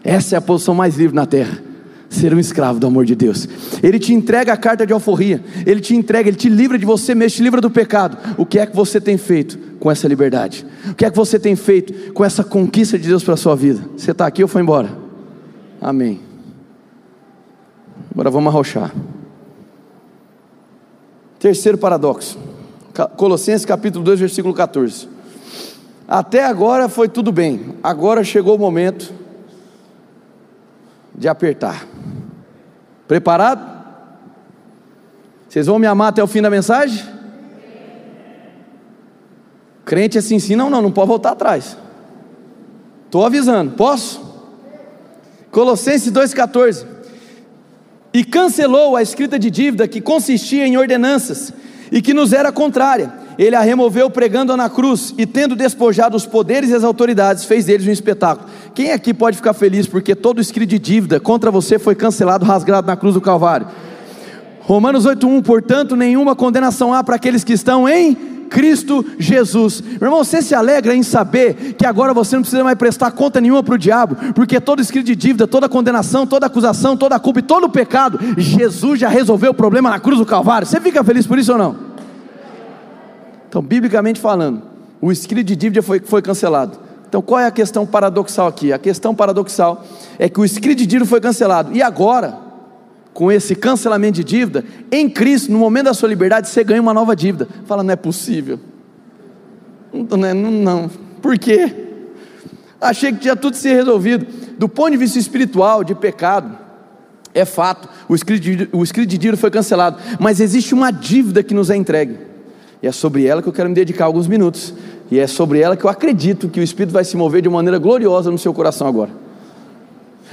Essa 0.01 0.35
é 0.35 0.37
a 0.37 0.41
posição 0.41 0.73
mais 0.73 0.95
livre 0.95 1.13
na 1.13 1.25
terra. 1.25 1.68
Ser 2.09 2.33
um 2.33 2.39
escravo 2.39 2.79
do 2.79 2.87
amor 2.87 3.05
de 3.05 3.15
Deus. 3.15 3.47
Ele 3.83 3.99
te 3.99 4.13
entrega 4.13 4.51
a 4.51 4.57
carta 4.57 4.85
de 4.85 4.91
alforria. 4.91 5.43
Ele 5.65 5.79
te 5.79 5.95
entrega, 5.95 6.27
ele 6.27 6.37
te 6.37 6.49
livra 6.49 6.77
de 6.77 6.85
você 6.85 7.13
mesmo, 7.13 7.37
te 7.37 7.43
livra 7.43 7.61
do 7.61 7.69
pecado. 7.69 8.17
O 8.37 8.45
que 8.45 8.57
é 8.57 8.65
que 8.65 8.75
você 8.75 8.99
tem 8.99 9.17
feito 9.17 9.57
com 9.79 9.91
essa 9.91 10.07
liberdade? 10.07 10.65
O 10.89 10.95
que 10.95 11.05
é 11.05 11.09
que 11.11 11.15
você 11.15 11.37
tem 11.37 11.55
feito 11.55 12.11
com 12.13 12.25
essa 12.25 12.43
conquista 12.43 12.97
de 12.97 13.07
Deus 13.07 13.23
para 13.23 13.35
a 13.35 13.37
sua 13.37 13.55
vida? 13.55 13.81
Você 13.95 14.11
está 14.11 14.25
aqui 14.25 14.41
ou 14.41 14.47
foi 14.47 14.61
embora? 14.61 14.89
Amém. 15.79 16.19
Agora 18.11 18.31
vamos 18.31 18.49
arrochar. 18.49 18.93
Terceiro 21.39 21.77
paradoxo. 21.77 22.37
Colossenses 23.15 23.65
capítulo 23.65 24.03
2, 24.03 24.19
versículo 24.19 24.53
14. 24.53 25.07
Até 26.07 26.43
agora 26.43 26.89
foi 26.89 27.07
tudo 27.07 27.31
bem. 27.31 27.75
Agora 27.83 28.23
chegou 28.23 28.55
o 28.55 28.59
momento 28.59 29.13
de 31.15 31.27
apertar. 31.27 31.87
Preparado? 33.09 33.67
Vocês 35.47 35.65
vão 35.65 35.79
me 35.79 35.87
amar 35.87 36.09
até 36.09 36.23
o 36.23 36.27
fim 36.27 36.43
da 36.43 36.49
mensagem? 36.49 37.03
Crente 39.83 40.19
assim, 40.19 40.37
sim, 40.37 40.55
não, 40.55 40.69
não, 40.69 40.79
não 40.79 40.91
pode 40.91 41.07
voltar 41.07 41.31
atrás. 41.31 41.75
Estou 43.07 43.25
avisando, 43.25 43.71
posso? 43.71 44.21
Colossenses 45.49 46.13
2,14. 46.13 46.85
E 48.13 48.23
cancelou 48.23 48.95
a 48.95 49.01
escrita 49.01 49.39
de 49.39 49.49
dívida 49.49 49.87
que 49.87 49.99
consistia 49.99 50.67
em 50.67 50.77
ordenanças 50.77 51.51
e 51.91 52.03
que 52.03 52.13
nos 52.13 52.31
era 52.31 52.51
contrária 52.51 53.11
ele 53.39 53.55
a 53.55 53.61
removeu 53.61 54.09
pregando-a 54.09 54.57
na 54.57 54.69
cruz 54.69 55.15
e 55.17 55.25
tendo 55.25 55.55
despojado 55.55 56.17
os 56.17 56.25
poderes 56.25 56.71
e 56.71 56.73
as 56.75 56.83
autoridades, 56.83 57.45
fez 57.45 57.63
deles 57.63 57.87
um 57.87 57.91
espetáculo. 57.91 58.49
Quem 58.75 58.91
aqui 58.91 59.13
pode 59.13 59.37
ficar 59.37 59.53
feliz 59.53 59.87
porque 59.87 60.13
todo 60.13 60.41
escrito 60.41 60.71
de 60.71 60.77
dívida 60.77 61.21
contra 61.21 61.49
você 61.49 61.79
foi 61.79 61.95
cancelado, 61.95 62.43
rasgado 62.43 62.85
na 62.85 62.97
cruz 62.97 63.13
do 63.13 63.21
Calvário? 63.21 63.67
Romanos 64.59 65.05
8:1, 65.05 65.41
portanto, 65.41 65.95
nenhuma 65.95 66.35
condenação 66.35 66.93
há 66.93 67.01
para 67.01 67.15
aqueles 67.15 67.45
que 67.45 67.53
estão 67.53 67.87
em 67.87 68.13
Cristo 68.49 69.05
Jesus. 69.17 69.79
Meu 69.79 70.07
irmão, 70.07 70.21
você 70.21 70.41
se 70.41 70.53
alegra 70.53 70.93
em 70.93 71.01
saber 71.01 71.75
que 71.77 71.85
agora 71.85 72.13
você 72.13 72.35
não 72.35 72.41
precisa 72.41 72.61
mais 72.61 72.77
prestar 72.77 73.11
conta 73.11 73.39
nenhuma 73.39 73.63
para 73.63 73.75
o 73.75 73.77
diabo, 73.77 74.17
porque 74.33 74.59
todo 74.59 74.81
escrito 74.81 75.05
de 75.05 75.15
dívida, 75.15 75.47
toda 75.47 75.69
condenação, 75.69 76.27
toda 76.27 76.47
acusação, 76.47 76.97
toda 76.97 77.17
culpa 77.17 77.39
e 77.39 77.43
todo 77.43 77.69
pecado, 77.69 78.19
Jesus 78.37 78.99
já 78.99 79.07
resolveu 79.07 79.51
o 79.51 79.53
problema 79.53 79.89
na 79.89 79.99
cruz 79.99 80.19
do 80.19 80.25
Calvário. 80.25 80.67
Você 80.67 80.81
fica 80.81 81.01
feliz 81.05 81.25
por 81.25 81.39
isso 81.39 81.53
ou 81.53 81.57
não? 81.57 81.88
Então, 83.49 83.63
biblicamente 83.63 84.19
falando, 84.19 84.61
o 85.01 85.11
escrito 85.11 85.47
de 85.47 85.55
dívida 85.55 85.81
foi, 85.81 85.99
foi 85.99 86.21
cancelado. 86.21 86.77
Então, 87.09 87.19
qual 87.19 87.39
é 87.39 87.47
a 87.47 87.51
questão 87.51 87.87
paradoxal 87.87 88.47
aqui? 88.47 88.71
A 88.71 88.77
questão 88.77 89.15
paradoxal 89.15 89.83
é 90.19 90.29
que 90.29 90.39
o 90.39 90.45
escrito 90.45 90.77
de 90.77 90.85
dívida 90.85 91.09
foi 91.09 91.19
cancelado. 91.19 91.75
E 91.75 91.81
agora, 91.81 92.37
com 93.11 93.31
esse 93.31 93.55
cancelamento 93.55 94.17
de 94.17 94.23
dívida, 94.23 94.63
em 94.91 95.09
Cristo, 95.09 95.51
no 95.51 95.57
momento 95.57 95.85
da 95.85 95.93
sua 95.95 96.07
liberdade, 96.07 96.47
você 96.47 96.63
ganha 96.63 96.79
uma 96.79 96.93
nova 96.93 97.15
dívida. 97.15 97.47
Fala, 97.65 97.81
não 97.81 97.91
é 97.91 97.95
possível. 97.95 98.59
Não, 99.91 100.23
é, 100.23 100.33
não, 100.35 100.51
não. 100.51 100.91
Por 101.19 101.35
quê? 101.39 101.73
Achei 102.79 103.11
que 103.11 103.17
tinha 103.17 103.35
tudo 103.35 103.55
se 103.55 103.67
resolvido. 103.73 104.27
Do 104.59 104.69
ponto 104.69 104.91
de 104.91 104.97
vista 104.97 105.17
espiritual, 105.17 105.83
de 105.83 105.95
pecado, 105.95 106.55
é 107.33 107.43
fato, 107.43 107.89
o 108.07 108.13
escrito 108.13 108.41
de, 108.43 108.69
o 108.71 108.83
escrito 108.83 109.09
de 109.09 109.17
dívida 109.17 109.37
foi 109.37 109.49
cancelado. 109.49 109.97
Mas 110.19 110.39
existe 110.39 110.75
uma 110.75 110.91
dívida 110.91 111.41
que 111.41 111.55
nos 111.55 111.71
é 111.71 111.75
entregue. 111.75 112.28
E 112.81 112.87
é 112.87 112.91
sobre 112.91 113.25
ela 113.25 113.41
que 113.41 113.49
eu 113.49 113.53
quero 113.53 113.69
me 113.69 113.75
dedicar 113.75 114.05
alguns 114.05 114.27
minutos. 114.27 114.73
E 115.11 115.19
é 115.19 115.27
sobre 115.27 115.59
ela 115.59 115.75
que 115.75 115.83
eu 115.83 115.89
acredito 115.89 116.47
que 116.47 116.59
o 116.59 116.63
Espírito 116.63 116.93
vai 116.93 117.03
se 117.03 117.17
mover 117.17 117.41
de 117.41 117.49
maneira 117.49 117.77
gloriosa 117.77 118.31
no 118.31 118.37
seu 118.37 118.53
coração 118.53 118.87
agora. 118.87 119.11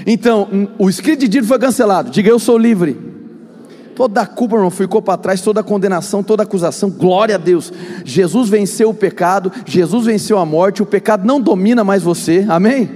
Então, 0.06 0.48
hum, 0.52 0.68
o 0.78 0.88
escrito 0.88 1.20
de 1.20 1.28
dívida 1.28 1.48
foi 1.48 1.58
cancelado. 1.58 2.10
Diga, 2.10 2.28
eu 2.28 2.38
sou 2.38 2.58
livre. 2.58 3.14
Toda 3.94 4.20
a 4.20 4.26
culpa, 4.26 4.56
irmão, 4.56 4.70
ficou 4.70 5.00
para 5.00 5.16
trás, 5.16 5.40
toda 5.40 5.60
a 5.60 5.62
condenação, 5.62 6.22
toda 6.22 6.42
a 6.42 6.44
acusação. 6.44 6.90
Glória 6.90 7.36
a 7.36 7.38
Deus. 7.38 7.72
Jesus 8.04 8.50
venceu 8.50 8.90
o 8.90 8.94
pecado, 8.94 9.50
Jesus 9.64 10.04
venceu 10.04 10.38
a 10.38 10.44
morte, 10.44 10.82
o 10.82 10.86
pecado 10.86 11.26
não 11.26 11.40
domina 11.40 11.82
mais 11.82 12.02
você. 12.02 12.44
Amém? 12.46 12.90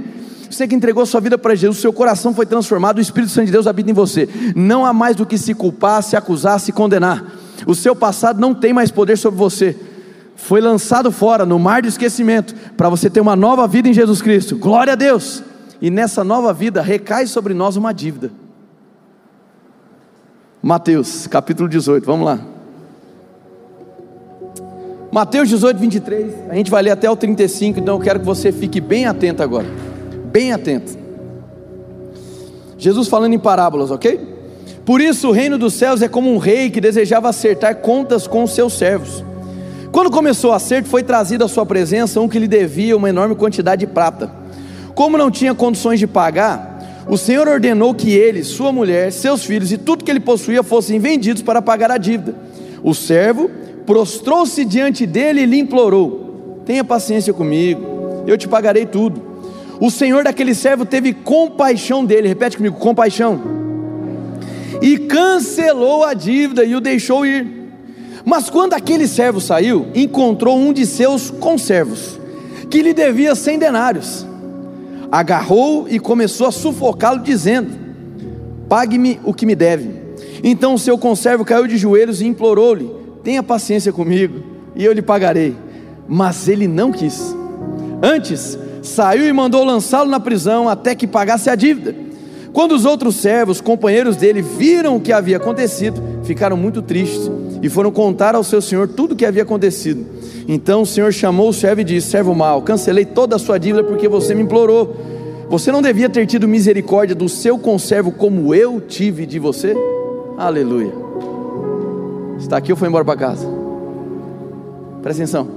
Você 0.50 0.68
que 0.68 0.74
entregou 0.74 1.06
sua 1.06 1.20
vida 1.20 1.38
para 1.38 1.54
Jesus, 1.54 1.78
seu 1.78 1.92
coração 1.92 2.34
foi 2.34 2.44
transformado, 2.44 2.98
o 2.98 3.00
Espírito 3.00 3.32
Santo 3.32 3.46
de 3.46 3.52
Deus 3.52 3.66
habita 3.66 3.90
em 3.90 3.94
você. 3.94 4.28
Não 4.54 4.84
há 4.84 4.92
mais 4.92 5.16
do 5.16 5.24
que 5.24 5.38
se 5.38 5.54
culpar, 5.54 6.02
se 6.02 6.16
acusar, 6.16 6.60
se 6.60 6.70
condenar. 6.70 7.24
O 7.66 7.75
seu 7.75 7.94
passado 7.94 8.40
não 8.40 8.55
tem 8.55 8.73
mais 8.73 8.90
poder 8.90 9.16
sobre 9.16 9.38
você. 9.38 9.77
Foi 10.37 10.61
lançado 10.61 11.12
fora 11.12 11.44
no 11.44 11.59
mar 11.59 11.83
de 11.83 11.88
esquecimento 11.88 12.55
para 12.77 12.88
você 12.88 13.11
ter 13.11 13.20
uma 13.20 13.37
nova 13.37 13.66
vida 13.68 13.88
em 13.88 13.92
Jesus 13.92 14.23
Cristo. 14.23 14.57
Glória 14.57 14.94
a 14.94 14.96
Deus! 14.96 15.42
E 15.81 15.90
nessa 15.90 16.23
nova 16.23 16.53
vida 16.53 16.83
recai 16.83 17.27
sobre 17.27 17.55
nós 17.55 17.77
uma 17.77 17.92
dívida. 17.92 18.31
Mateus, 20.62 21.27
capítulo 21.27 21.68
18, 21.68 22.05
vamos 22.05 22.27
lá. 22.27 22.40
Mateus 25.11 25.49
18, 25.49 25.79
23, 25.79 26.35
a 26.51 26.55
gente 26.55 26.70
vai 26.70 26.83
ler 26.83 26.90
até 26.90 27.11
o 27.11 27.16
35, 27.16 27.81
então 27.81 27.96
eu 27.96 28.01
quero 28.01 28.20
que 28.20 28.27
você 28.27 28.53
fique 28.53 28.81
bem 28.81 29.07
atento 29.07 29.42
agora. 29.42 29.66
Bem 30.27 30.53
atento. 30.53 30.96
Jesus 32.79 33.09
falando 33.09 33.33
em 33.33 33.38
parábolas, 33.38 33.90
ok? 33.90 34.39
Por 34.84 35.00
isso, 35.00 35.28
o 35.28 35.32
reino 35.32 35.58
dos 35.58 35.74
céus 35.74 36.02
é 36.02 36.08
como 36.08 36.32
um 36.32 36.38
rei 36.38 36.70
que 36.70 36.80
desejava 36.80 37.28
acertar 37.28 37.76
contas 37.76 38.26
com 38.26 38.42
os 38.42 38.54
seus 38.54 38.72
servos. 38.72 39.24
Quando 39.92 40.10
começou 40.10 40.50
o 40.50 40.54
acerto, 40.54 40.88
foi 40.88 41.02
trazido 41.02 41.44
à 41.44 41.48
sua 41.48 41.66
presença 41.66 42.20
um 42.20 42.28
que 42.28 42.38
lhe 42.38 42.48
devia 42.48 42.96
uma 42.96 43.08
enorme 43.08 43.34
quantidade 43.34 43.84
de 43.84 43.92
prata. 43.92 44.30
Como 44.94 45.18
não 45.18 45.30
tinha 45.30 45.54
condições 45.54 45.98
de 45.98 46.06
pagar, 46.06 47.04
o 47.08 47.16
Senhor 47.16 47.46
ordenou 47.48 47.94
que 47.94 48.12
ele, 48.12 48.44
sua 48.44 48.72
mulher, 48.72 49.12
seus 49.12 49.44
filhos 49.44 49.72
e 49.72 49.78
tudo 49.78 50.04
que 50.04 50.10
ele 50.10 50.20
possuía 50.20 50.62
fossem 50.62 50.98
vendidos 50.98 51.42
para 51.42 51.60
pagar 51.60 51.90
a 51.90 51.98
dívida. 51.98 52.34
O 52.82 52.94
servo 52.94 53.50
prostrou-se 53.84 54.64
diante 54.64 55.06
dele 55.06 55.42
e 55.42 55.46
lhe 55.46 55.58
implorou: 55.58 56.62
Tenha 56.64 56.84
paciência 56.84 57.32
comigo, 57.32 58.24
eu 58.26 58.38
te 58.38 58.48
pagarei 58.48 58.86
tudo. 58.86 59.20
O 59.80 59.90
Senhor 59.90 60.24
daquele 60.24 60.54
servo 60.54 60.84
teve 60.84 61.12
compaixão 61.12 62.04
dele, 62.04 62.28
repete 62.28 62.56
comigo: 62.56 62.78
compaixão 62.78 63.60
e 64.80 64.98
cancelou 64.98 66.04
a 66.04 66.14
dívida 66.14 66.64
e 66.64 66.74
o 66.74 66.80
deixou 66.80 67.24
ir. 67.24 67.46
Mas 68.24 68.50
quando 68.50 68.74
aquele 68.74 69.06
servo 69.06 69.40
saiu, 69.40 69.88
encontrou 69.94 70.59
um 70.59 70.72
de 70.72 70.87
seus 70.87 71.30
conservos, 71.30 72.18
que 72.68 72.83
lhe 72.83 72.92
devia 72.92 73.35
cem 73.35 73.59
denários. 73.59 74.26
Agarrou 75.11 75.87
e 75.88 75.98
começou 75.98 76.46
a 76.46 76.52
sufocá-lo, 76.52 77.20
dizendo: 77.20 77.70
Pague-me 78.68 79.18
o 79.24 79.35
que 79.35 79.46
me 79.46 79.56
deve. 79.56 79.90
Então 80.44 80.74
o 80.74 80.78
seu 80.78 80.96
conservo 80.96 81.44
caiu 81.44 81.66
de 81.66 81.76
joelhos 81.76 82.20
e 82.20 82.26
implorou-lhe: 82.26 82.90
Tenha 83.24 83.42
paciência 83.42 83.92
comigo, 83.92 84.42
e 84.76 84.85
eu 84.85 84.92
lhe 84.92 85.02
pagarei. 85.02 85.56
Mas 86.06 86.46
ele 86.48 86.68
não 86.68 86.92
quis. 86.92 87.35
Antes, 88.02 88.59
saiu 88.83 89.26
e 89.26 89.33
mandou 89.33 89.64
lançá-lo 89.64 90.09
na 90.09 90.20
prisão 90.20 90.68
até 90.68 90.94
que 90.94 91.06
pagasse 91.06 91.50
a 91.50 91.54
dívida. 91.54 92.10
Quando 92.52 92.72
os 92.72 92.84
outros 92.84 93.16
servos, 93.16 93.60
companheiros 93.60 94.16
dele, 94.16 94.42
viram 94.42 94.96
o 94.96 95.00
que 95.00 95.12
havia 95.12 95.36
acontecido, 95.36 96.02
ficaram 96.24 96.56
muito 96.56 96.82
tristes 96.82 97.30
e 97.62 97.68
foram 97.68 97.92
contar 97.92 98.34
ao 98.34 98.42
seu 98.42 98.60
senhor 98.60 98.88
tudo 98.88 99.12
o 99.12 99.16
que 99.16 99.24
havia 99.24 99.42
acontecido. 99.42 100.04
Então 100.48 100.82
o 100.82 100.86
senhor 100.86 101.12
chamou 101.12 101.48
o 101.48 101.52
servo 101.52 101.80
e 101.82 101.84
disse: 101.84 102.10
Servo 102.10 102.34
mau, 102.34 102.62
cancelei 102.62 103.04
toda 103.04 103.36
a 103.36 103.38
sua 103.38 103.58
dívida 103.58 103.84
porque 103.84 104.08
você 104.08 104.34
me 104.34 104.42
implorou. 104.42 104.96
Você 105.48 105.70
não 105.70 105.82
devia 105.82 106.08
ter 106.08 106.26
tido 106.26 106.46
misericórdia 106.46 107.14
do 107.14 107.28
seu 107.28 107.58
conservo 107.58 108.12
como 108.12 108.54
eu 108.54 108.80
tive 108.80 109.26
de 109.26 109.38
você? 109.38 109.74
Aleluia. 110.38 110.92
Está 112.38 112.56
aqui 112.56 112.72
ou 112.72 112.78
foi 112.78 112.88
embora 112.88 113.04
para 113.04 113.16
casa? 113.16 113.46
Presta 115.02 115.22
atenção. 115.22 115.48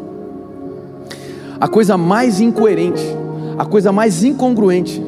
A 1.60 1.68
coisa 1.68 1.98
mais 1.98 2.40
incoerente, 2.42 3.04
a 3.58 3.66
coisa 3.66 3.92
mais 3.92 4.24
incongruente, 4.24 5.02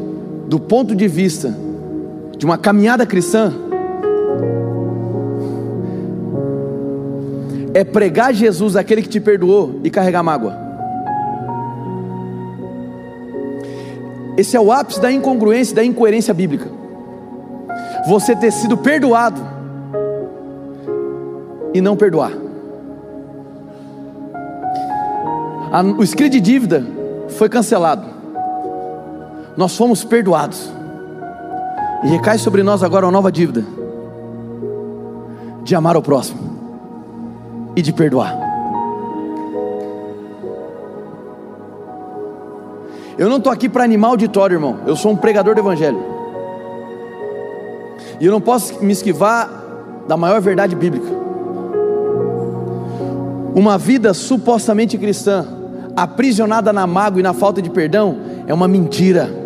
do 0.47 0.59
ponto 0.59 0.95
de 0.95 1.07
vista 1.07 1.64
de 2.37 2.45
uma 2.45 2.57
caminhada 2.57 3.05
cristã, 3.05 3.53
é 7.73 7.83
pregar 7.83 8.33
Jesus, 8.33 8.75
aquele 8.75 9.01
que 9.01 9.09
te 9.09 9.19
perdoou, 9.19 9.79
e 9.83 9.89
carregar 9.89 10.23
mágoa. 10.23 10.55
Esse 14.37 14.55
é 14.55 14.59
o 14.59 14.71
ápice 14.71 15.01
da 15.01 15.11
incongruência, 15.11 15.75
da 15.75 15.83
incoerência 15.83 16.33
bíblica. 16.33 16.69
Você 18.07 18.35
ter 18.35 18.51
sido 18.51 18.77
perdoado 18.77 19.41
e 21.73 21.81
não 21.81 21.95
perdoar. 21.97 22.31
O 25.97 26.03
escrito 26.03 26.33
de 26.33 26.39
dívida 26.39 26.85
foi 27.29 27.49
cancelado. 27.49 28.05
Nós 29.57 29.75
fomos 29.75 30.03
perdoados. 30.03 30.71
E 32.03 32.07
recai 32.07 32.37
sobre 32.37 32.61
nós 32.63 32.83
agora 32.83 33.05
uma 33.05 33.11
nova 33.11 33.31
dívida 33.31 33.63
de 35.63 35.73
amar 35.73 35.97
o 35.97 36.01
próximo 36.01 36.39
e 37.75 37.81
de 37.81 37.91
perdoar. 37.91 38.37
Eu 43.17 43.29
não 43.29 43.37
estou 43.37 43.51
aqui 43.51 43.69
para 43.69 43.83
animar 43.83 44.09
auditório, 44.09 44.55
irmão. 44.55 44.79
Eu 44.85 44.95
sou 44.95 45.11
um 45.11 45.15
pregador 45.15 45.55
do 45.55 45.61
Evangelho. 45.61 45.97
E 48.19 48.25
eu 48.25 48.31
não 48.31 48.41
posso 48.41 48.83
me 48.83 48.91
esquivar 48.91 49.49
da 50.07 50.15
maior 50.15 50.39
verdade 50.41 50.75
bíblica. 50.75 51.07
Uma 53.55 53.77
vida 53.77 54.13
supostamente 54.13 54.97
cristã, 54.97 55.45
aprisionada 55.95 56.73
na 56.73 56.85
mágoa 56.85 57.21
e 57.21 57.23
na 57.23 57.33
falta 57.33 57.61
de 57.61 57.69
perdão, 57.69 58.17
é 58.45 58.53
uma 58.53 58.67
mentira. 58.67 59.44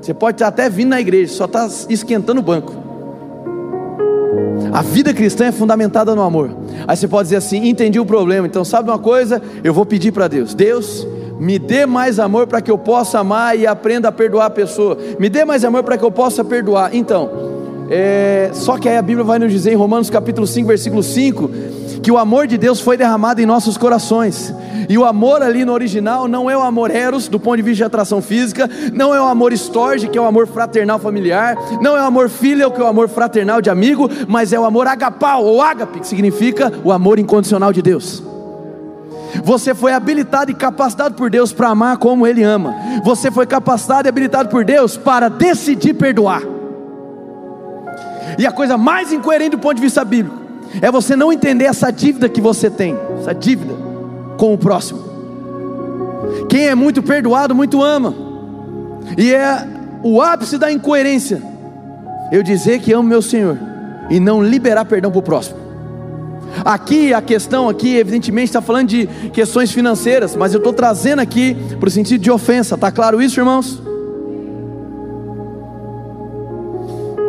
Você 0.00 0.14
pode 0.14 0.36
estar 0.36 0.48
até 0.48 0.68
vindo 0.68 0.90
na 0.90 1.00
igreja, 1.00 1.32
só 1.32 1.44
está 1.44 1.68
esquentando 1.88 2.40
o 2.40 2.42
banco. 2.42 2.72
A 4.72 4.82
vida 4.82 5.12
cristã 5.14 5.46
é 5.46 5.52
fundamentada 5.52 6.14
no 6.14 6.22
amor. 6.22 6.50
Aí 6.86 6.96
você 6.96 7.08
pode 7.08 7.24
dizer 7.24 7.36
assim: 7.36 7.68
entendi 7.68 7.98
o 7.98 8.06
problema, 8.06 8.46
então 8.46 8.64
sabe 8.64 8.90
uma 8.90 8.98
coisa? 8.98 9.40
Eu 9.62 9.72
vou 9.72 9.84
pedir 9.84 10.12
para 10.12 10.28
Deus: 10.28 10.54
Deus, 10.54 11.06
me 11.38 11.58
dê 11.58 11.86
mais 11.86 12.18
amor 12.18 12.46
para 12.46 12.60
que 12.60 12.70
eu 12.70 12.78
possa 12.78 13.20
amar 13.20 13.58
e 13.58 13.66
aprenda 13.66 14.08
a 14.08 14.12
perdoar 14.12 14.46
a 14.46 14.50
pessoa. 14.50 14.96
Me 15.18 15.28
dê 15.28 15.44
mais 15.44 15.64
amor 15.64 15.82
para 15.82 15.96
que 15.96 16.04
eu 16.04 16.10
possa 16.10 16.44
perdoar. 16.44 16.94
Então, 16.94 17.30
é, 17.90 18.50
só 18.52 18.76
que 18.76 18.88
aí 18.88 18.96
a 18.96 19.02
Bíblia 19.02 19.24
vai 19.24 19.38
nos 19.38 19.50
dizer 19.50 19.72
em 19.72 19.76
Romanos 19.76 20.10
capítulo 20.10 20.46
5, 20.46 20.68
versículo 20.68 21.02
5, 21.02 21.50
que 22.08 22.12
o 22.12 22.16
amor 22.16 22.46
de 22.46 22.56
Deus 22.56 22.80
foi 22.80 22.96
derramado 22.96 23.38
em 23.38 23.44
nossos 23.44 23.76
corações. 23.76 24.54
E 24.88 24.96
o 24.96 25.04
amor 25.04 25.42
ali 25.42 25.62
no 25.62 25.74
original 25.74 26.26
não 26.26 26.48
é 26.48 26.56
o 26.56 26.62
amor 26.62 26.90
eros, 26.90 27.28
do 27.28 27.38
ponto 27.38 27.58
de 27.58 27.62
vista 27.62 27.76
de 27.76 27.84
atração 27.84 28.22
física, 28.22 28.66
não 28.94 29.14
é 29.14 29.20
o 29.20 29.26
amor 29.26 29.52
storge, 29.52 30.08
que 30.08 30.16
é 30.16 30.20
o 30.20 30.24
amor 30.24 30.46
fraternal 30.46 30.98
familiar, 30.98 31.54
não 31.82 31.94
é 31.94 32.00
o 32.00 32.06
amor 32.06 32.30
filial, 32.30 32.70
que 32.70 32.80
é 32.80 32.82
o 32.82 32.86
amor 32.86 33.10
fraternal 33.10 33.60
de 33.60 33.68
amigo, 33.68 34.08
mas 34.26 34.54
é 34.54 34.58
o 34.58 34.64
amor 34.64 34.86
agapau, 34.86 35.44
ou 35.44 35.60
ágape, 35.60 36.00
que 36.00 36.06
significa 36.06 36.72
o 36.82 36.92
amor 36.92 37.18
incondicional 37.18 37.74
de 37.74 37.82
Deus. 37.82 38.22
Você 39.44 39.74
foi 39.74 39.92
habilitado 39.92 40.50
e 40.50 40.54
capacitado 40.54 41.14
por 41.14 41.28
Deus 41.28 41.52
para 41.52 41.68
amar 41.68 41.98
como 41.98 42.26
Ele 42.26 42.42
ama. 42.42 42.74
Você 43.04 43.30
foi 43.30 43.44
capacitado 43.44 44.08
e 44.08 44.08
habilitado 44.08 44.48
por 44.48 44.64
Deus 44.64 44.96
para 44.96 45.28
decidir 45.28 45.92
perdoar. 45.92 46.40
E 48.38 48.46
a 48.46 48.50
coisa 48.50 48.78
mais 48.78 49.12
incoerente 49.12 49.50
do 49.50 49.58
ponto 49.58 49.74
de 49.74 49.82
vista 49.82 50.02
bíblico 50.06 50.37
é 50.80 50.90
você 50.90 51.16
não 51.16 51.32
entender 51.32 51.64
essa 51.64 51.90
dívida 51.90 52.28
que 52.28 52.40
você 52.40 52.70
tem, 52.70 52.96
essa 53.18 53.34
dívida 53.34 53.74
com 54.36 54.54
o 54.54 54.58
próximo. 54.58 55.00
Quem 56.48 56.68
é 56.68 56.74
muito 56.74 57.02
perdoado, 57.02 57.54
muito 57.54 57.82
ama. 57.82 58.14
E 59.16 59.32
é 59.32 59.66
o 60.02 60.20
ápice 60.20 60.58
da 60.58 60.70
incoerência 60.70 61.42
eu 62.30 62.42
dizer 62.42 62.80
que 62.80 62.92
amo 62.92 63.08
meu 63.08 63.22
Senhor 63.22 63.58
e 64.10 64.20
não 64.20 64.42
liberar 64.42 64.84
perdão 64.84 65.10
para 65.10 65.18
o 65.18 65.22
próximo. 65.22 65.58
Aqui 66.64 67.12
a 67.12 67.20
questão 67.20 67.68
aqui, 67.68 67.96
evidentemente, 67.96 68.46
está 68.46 68.60
falando 68.60 68.88
de 68.88 69.06
questões 69.32 69.70
financeiras, 69.70 70.34
mas 70.34 70.52
eu 70.54 70.58
estou 70.58 70.72
trazendo 70.72 71.20
aqui 71.20 71.56
para 71.78 71.88
o 71.88 71.90
sentido 71.90 72.20
de 72.20 72.30
ofensa. 72.30 72.74
Está 72.74 72.90
claro 72.90 73.20
isso, 73.20 73.38
irmãos? 73.38 73.80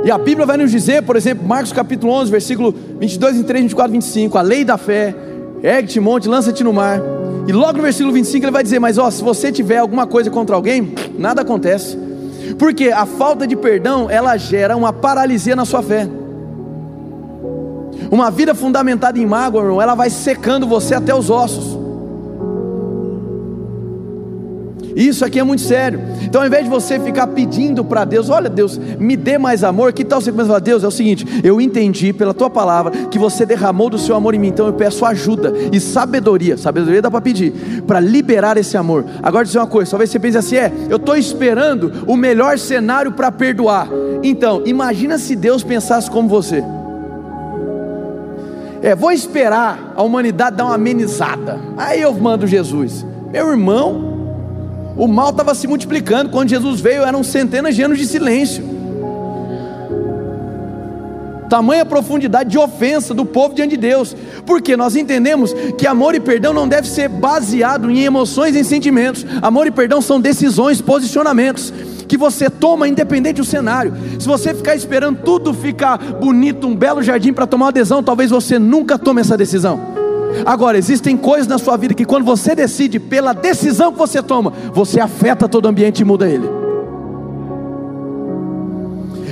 E 0.04 0.12
a 0.12 0.18
Bíblia 0.18 0.46
vai 0.46 0.58
nos 0.58 0.72
dizer, 0.72 1.04
por 1.04 1.16
exemplo, 1.16 1.46
Marcos 1.48 1.74
capítulo 1.74 2.14
11, 2.14 2.32
versículo 2.32 2.74
22, 3.00 3.36
23, 3.38 3.64
24, 3.64 3.92
25, 3.92 4.38
a 4.38 4.42
lei 4.42 4.64
da 4.64 4.78
fé, 4.78 5.14
ergue-te 5.62 6.00
monte, 6.00 6.28
lança-te 6.28 6.64
no 6.64 6.72
mar. 6.72 7.02
E 7.48 7.52
logo 7.52 7.78
no 7.78 7.84
versículo 7.84 8.14
25 8.14 8.46
ele 8.46 8.52
vai 8.52 8.64
dizer: 8.64 8.80
Mas 8.80 8.98
ó, 8.98 9.10
se 9.10 9.24
você 9.24 9.52
tiver 9.52 9.78
alguma 9.78 10.08
coisa 10.08 10.30
contra 10.30 10.56
alguém, 10.56 10.94
nada 11.18 11.42
acontece, 11.42 11.98
porque 12.58 12.90
a 12.90 13.06
falta 13.06 13.48
de 13.48 13.56
perdão 13.56 14.10
ela 14.10 14.38
gera 14.38 14.78
uma 14.78 14.94
paralisia 14.94 15.56
na 15.56 15.66
sua 15.66 15.82
fé. 15.82 16.08
Uma 18.12 18.32
vida 18.32 18.56
fundamentada 18.56 19.20
em 19.20 19.26
mágoa, 19.26 19.62
irmão, 19.62 19.82
ela 19.82 19.96
vai 19.96 20.10
secando 20.10 20.68
você 20.68 20.96
até 20.96 21.14
os 21.14 21.30
ossos. 21.30 21.79
Isso 25.00 25.24
aqui 25.24 25.40
é 25.40 25.44
muito 25.44 25.62
sério. 25.62 26.02
Então, 26.24 26.42
ao 26.42 26.48
invés 26.48 26.66
de 26.66 26.70
você 26.70 27.00
ficar 27.00 27.28
pedindo 27.28 27.86
para 27.86 28.04
Deus, 28.04 28.30
olha, 28.30 28.50
Deus, 28.50 28.78
me 29.00 29.16
dê 29.16 29.38
mais 29.38 29.64
amor, 29.64 29.94
que 29.94 30.04
tal 30.04 30.20
você 30.20 30.30
começar 30.30 30.48
a 30.48 30.50
falar, 30.56 30.60
Deus, 30.60 30.84
é 30.84 30.88
o 30.88 30.92
seguinte, 30.92 31.26
eu 31.42 31.62
entendi 31.62 32.12
pela 32.12 32.34
tua 32.34 32.50
palavra 32.50 32.92
que 33.10 33.18
você 33.18 33.46
derramou 33.46 33.90
do 33.90 33.98
seu 33.98 34.14
amor 34.14 34.36
em 34.36 34.40
mim, 34.40 34.50
então 34.50 34.68
eu 34.68 34.74
peço 34.74 35.06
ajuda 35.06 35.54
e 35.72 35.80
sabedoria, 35.80 36.58
sabedoria 36.58 37.02
dá 37.02 37.10
para 37.10 37.22
pedir, 37.22 37.82
para 37.88 38.02
liberar 38.02 38.58
esse 38.58 38.76
amor. 38.76 39.06
Agora, 39.24 39.46
dizer 39.46 39.60
uma 39.60 39.68
coisa, 39.68 39.90
talvez 39.92 40.10
você 40.10 40.20
pense 40.20 40.38
assim, 40.38 40.58
é, 40.58 40.70
eu 40.90 40.98
estou 40.98 41.16
esperando 41.16 42.04
o 42.06 42.18
melhor 42.18 42.60
cenário 42.60 43.14
para 43.14 43.32
perdoar. 43.32 43.88
Então, 44.22 44.64
imagina 44.66 45.18
se 45.18 45.34
Deus 45.34 45.64
pensasse 45.64 46.12
como 46.12 46.28
você. 46.28 46.62
É, 48.82 48.94
vou 48.96 49.14
esperar 49.14 49.94
a 49.96 50.04
humanidade 50.04 50.58
dar 50.58 50.66
uma 50.66 50.76
amenizada. 50.76 51.58
Aí 51.78 52.02
eu 52.02 52.14
mando 52.14 52.46
Jesus. 52.46 53.06
Meu 53.32 53.50
irmão, 53.50 54.19
o 55.00 55.08
mal 55.08 55.30
estava 55.30 55.56
se 55.56 55.66
multiplicando. 55.66 56.30
Quando 56.30 56.50
Jesus 56.50 56.82
veio, 56.82 57.04
eram 57.04 57.24
centenas 57.24 57.74
de 57.74 57.82
anos 57.82 57.98
de 57.98 58.06
silêncio. 58.06 58.78
Tamanha 61.50 61.84
profundidade 61.84 62.52
de 62.52 62.60
ofensa 62.60 63.12
do 63.12 63.26
povo 63.26 63.56
diante 63.56 63.72
de 63.72 63.78
Deus, 63.78 64.16
porque 64.46 64.78
nós 64.78 64.96
entendemos 64.96 65.52
que 65.78 65.88
amor 65.88 66.14
e 66.14 66.20
perdão 66.20 66.54
não 66.54 66.68
deve 66.68 66.88
ser 66.88 67.08
baseado 67.08 67.90
em 67.90 68.04
emoções 68.04 68.56
e 68.56 68.64
sentimentos. 68.64 69.26
Amor 69.42 69.66
e 69.66 69.72
perdão 69.72 70.00
são 70.02 70.22
decisões, 70.22 70.80
posicionamentos 70.80 71.74
que 72.08 72.18
você 72.18 72.50
toma 72.50 72.88
independente 72.88 73.38
do 73.38 73.46
cenário. 73.46 73.94
Se 74.20 74.28
você 74.28 74.54
ficar 74.54 74.76
esperando 74.76 75.20
tudo 75.24 75.54
ficar 75.54 75.98
bonito, 75.98 76.68
um 76.68 76.76
belo 76.76 77.02
jardim 77.02 77.32
para 77.32 77.48
tomar 77.48 77.70
adesão, 77.70 78.04
talvez 78.04 78.30
você 78.30 78.60
nunca 78.60 78.98
tome 78.98 79.22
essa 79.22 79.38
decisão. 79.38 79.99
Agora, 80.46 80.78
existem 80.78 81.18
coisas 81.18 81.48
na 81.48 81.58
sua 81.58 81.78
vida 81.78 81.94
que 81.94 82.06
quando 82.06 82.26
você 82.26 82.56
decide, 82.56 83.00
pela 83.00 83.34
decisão 83.34 83.92
que 83.92 83.98
você 83.98 84.22
toma, 84.22 84.54
você 84.74 85.00
afeta 85.00 85.48
todo 85.48 85.66
o 85.66 85.68
ambiente 85.68 86.00
e 86.00 86.06
muda 86.06 86.28
ele. 86.28 86.50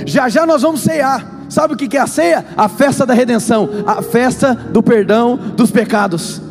Já 0.06 0.28
já 0.28 0.46
nós 0.46 0.62
vamos 0.62 0.80
ceiar. 0.80 1.38
Sabe 1.48 1.74
o 1.74 1.76
que 1.76 1.96
é 1.96 2.00
a 2.00 2.06
ceia? 2.06 2.44
A 2.56 2.68
festa 2.68 3.06
da 3.06 3.14
redenção, 3.14 3.68
a 3.86 4.02
festa 4.02 4.54
do 4.54 4.82
perdão 4.82 5.36
dos 5.36 5.70
pecados. 5.70 6.42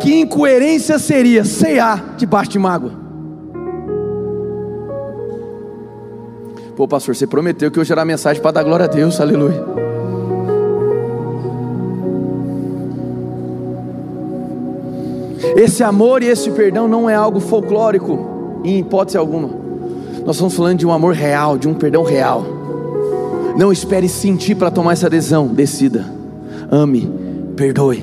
Que 0.00 0.20
incoerência 0.20 0.98
seria 0.98 1.44
ceiar 1.44 2.14
debaixo 2.16 2.50
de 2.50 2.58
mágoa? 2.58 2.92
Pô, 6.76 6.88
pastor, 6.88 7.14
você 7.14 7.26
prometeu 7.26 7.70
que 7.70 7.78
eu 7.78 7.84
gerar 7.84 8.04
mensagem 8.04 8.42
para 8.42 8.50
dar 8.50 8.64
glória 8.64 8.86
a 8.86 8.88
Deus, 8.88 9.20
aleluia. 9.20 9.81
Esse 15.56 15.82
amor 15.82 16.22
e 16.22 16.28
esse 16.28 16.50
perdão 16.50 16.88
não 16.88 17.08
é 17.08 17.14
algo 17.14 17.38
folclórico, 17.38 18.60
em 18.64 18.78
hipótese 18.78 19.18
alguma. 19.18 19.50
Nós 20.24 20.36
estamos 20.36 20.54
falando 20.54 20.78
de 20.78 20.86
um 20.86 20.92
amor 20.92 21.14
real, 21.14 21.58
de 21.58 21.68
um 21.68 21.74
perdão 21.74 22.02
real. 22.02 22.44
Não 23.56 23.72
espere 23.72 24.08
sentir 24.08 24.54
para 24.54 24.70
tomar 24.70 24.92
essa 24.92 25.10
decisão, 25.10 25.48
decida. 25.48 26.06
Ame, 26.70 27.10
perdoe. 27.54 28.02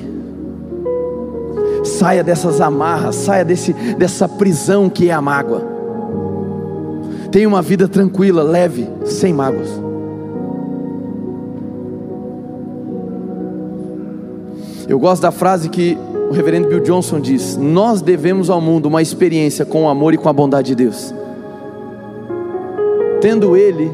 Saia 1.82 2.22
dessas 2.22 2.60
amarras, 2.60 3.16
saia 3.16 3.44
desse, 3.44 3.72
dessa 3.72 4.28
prisão 4.28 4.88
que 4.88 5.08
é 5.08 5.12
a 5.12 5.20
mágoa. 5.20 5.62
Tenha 7.32 7.48
uma 7.48 7.62
vida 7.62 7.88
tranquila, 7.88 8.42
leve, 8.42 8.88
sem 9.04 9.32
mágoas. 9.32 9.68
Eu 14.86 14.98
gosto 14.98 15.22
da 15.22 15.30
frase 15.30 15.68
que 15.68 15.96
o 16.30 16.32
reverendo 16.32 16.68
Bill 16.68 16.78
Johnson 16.78 17.18
diz: 17.18 17.56
Nós 17.56 18.00
devemos 18.00 18.48
ao 18.48 18.60
mundo 18.60 18.86
uma 18.86 19.02
experiência 19.02 19.64
com 19.64 19.84
o 19.84 19.88
amor 19.88 20.14
e 20.14 20.16
com 20.16 20.28
a 20.28 20.32
bondade 20.32 20.68
de 20.68 20.76
Deus. 20.76 21.12
Tendo 23.20 23.56
Ele 23.56 23.90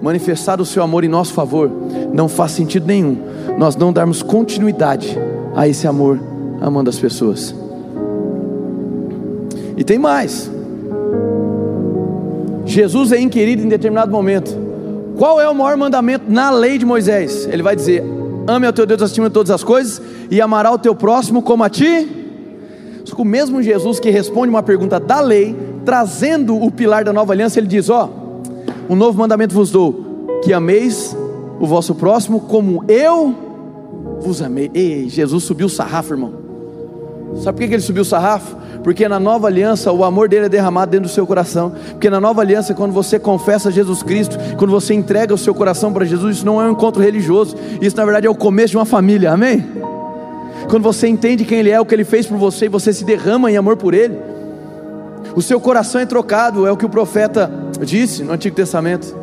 manifestado 0.00 0.62
o 0.62 0.66
seu 0.66 0.82
amor 0.82 1.04
em 1.04 1.08
nosso 1.08 1.34
favor, 1.34 1.70
não 2.12 2.26
faz 2.26 2.52
sentido 2.52 2.86
nenhum 2.86 3.18
nós 3.58 3.76
não 3.76 3.92
darmos 3.92 4.22
continuidade 4.22 5.16
a 5.54 5.68
esse 5.68 5.86
amor 5.86 6.18
amando 6.58 6.88
as 6.88 6.98
pessoas. 6.98 7.54
E 9.76 9.84
tem 9.84 9.98
mais. 9.98 10.50
Jesus 12.64 13.12
é 13.12 13.20
inquirido 13.20 13.62
em 13.62 13.68
determinado 13.68 14.10
momento. 14.10 14.56
Qual 15.18 15.38
é 15.38 15.48
o 15.48 15.54
maior 15.54 15.76
mandamento 15.76 16.24
na 16.28 16.50
lei 16.50 16.78
de 16.78 16.86
Moisés? 16.86 17.46
Ele 17.52 17.62
vai 17.62 17.76
dizer: 17.76 18.02
Ame 18.46 18.66
ao 18.66 18.72
teu 18.72 18.86
Deus 18.86 19.02
acima 19.02 19.28
de 19.28 19.34
todas 19.34 19.50
as 19.50 19.62
coisas 19.62 20.02
e 20.30 20.40
amará 20.40 20.70
o 20.70 20.78
teu 20.78 20.94
próximo 20.94 21.42
como 21.42 21.62
a 21.64 21.68
ti. 21.68 22.18
O 23.16 23.24
mesmo 23.24 23.62
Jesus 23.62 24.00
que 24.00 24.10
responde 24.10 24.48
uma 24.48 24.62
pergunta 24.62 24.98
da 24.98 25.20
lei, 25.20 25.54
trazendo 25.84 26.56
o 26.56 26.70
pilar 26.70 27.04
da 27.04 27.12
nova 27.12 27.32
aliança, 27.32 27.58
ele 27.60 27.66
diz: 27.66 27.90
Ó, 27.90 28.08
um 28.88 28.96
novo 28.96 29.18
mandamento 29.18 29.54
vos 29.54 29.70
dou, 29.70 30.40
que 30.42 30.52
ameis 30.52 31.16
o 31.60 31.66
vosso 31.66 31.94
próximo 31.94 32.40
como 32.40 32.84
eu 32.88 33.34
vos 34.20 34.40
amei. 34.40 34.70
Ei, 34.72 35.08
Jesus 35.08 35.44
subiu 35.44 35.66
o 35.66 35.70
sarrafo, 35.70 36.14
irmão. 36.14 36.32
Sabe 37.36 37.58
por 37.58 37.68
que 37.68 37.74
ele 37.74 37.82
subiu 37.82 38.02
o 38.02 38.04
sarrafo? 38.04 38.56
Porque 38.82 39.08
na 39.08 39.20
nova 39.20 39.46
aliança 39.46 39.92
o 39.92 40.04
amor 40.04 40.28
dele 40.28 40.46
é 40.46 40.48
derramado 40.48 40.90
dentro 40.90 41.08
do 41.08 41.12
seu 41.12 41.26
coração. 41.26 41.72
Porque 41.90 42.10
na 42.10 42.20
nova 42.20 42.40
aliança, 42.40 42.74
quando 42.74 42.92
você 42.92 43.18
confessa 43.18 43.70
Jesus 43.70 44.02
Cristo, 44.02 44.36
quando 44.56 44.70
você 44.70 44.92
entrega 44.94 45.32
o 45.32 45.38
seu 45.38 45.54
coração 45.54 45.92
para 45.92 46.04
Jesus, 46.04 46.38
isso 46.38 46.46
não 46.46 46.60
é 46.60 46.66
um 46.66 46.72
encontro 46.72 47.02
religioso, 47.02 47.56
isso 47.80 47.96
na 47.96 48.04
verdade 48.04 48.26
é 48.26 48.30
o 48.30 48.34
começo 48.34 48.72
de 48.72 48.76
uma 48.76 48.84
família, 48.84 49.32
amém? 49.32 49.64
Quando 50.68 50.82
você 50.82 51.06
entende 51.06 51.44
quem 51.44 51.58
Ele 51.58 51.70
é, 51.70 51.80
o 51.80 51.86
que 51.86 51.94
Ele 51.94 52.04
fez 52.04 52.26
por 52.26 52.36
você, 52.38 52.66
e 52.66 52.68
você 52.68 52.92
se 52.92 53.04
derrama 53.04 53.50
em 53.50 53.56
amor 53.56 53.76
por 53.76 53.94
Ele, 53.94 54.18
o 55.34 55.42
seu 55.42 55.60
coração 55.60 56.00
é 56.00 56.06
trocado, 56.06 56.66
é 56.66 56.72
o 56.72 56.76
que 56.76 56.84
o 56.86 56.88
profeta 56.88 57.50
disse 57.80 58.22
no 58.22 58.32
Antigo 58.32 58.54
Testamento. 58.54 59.21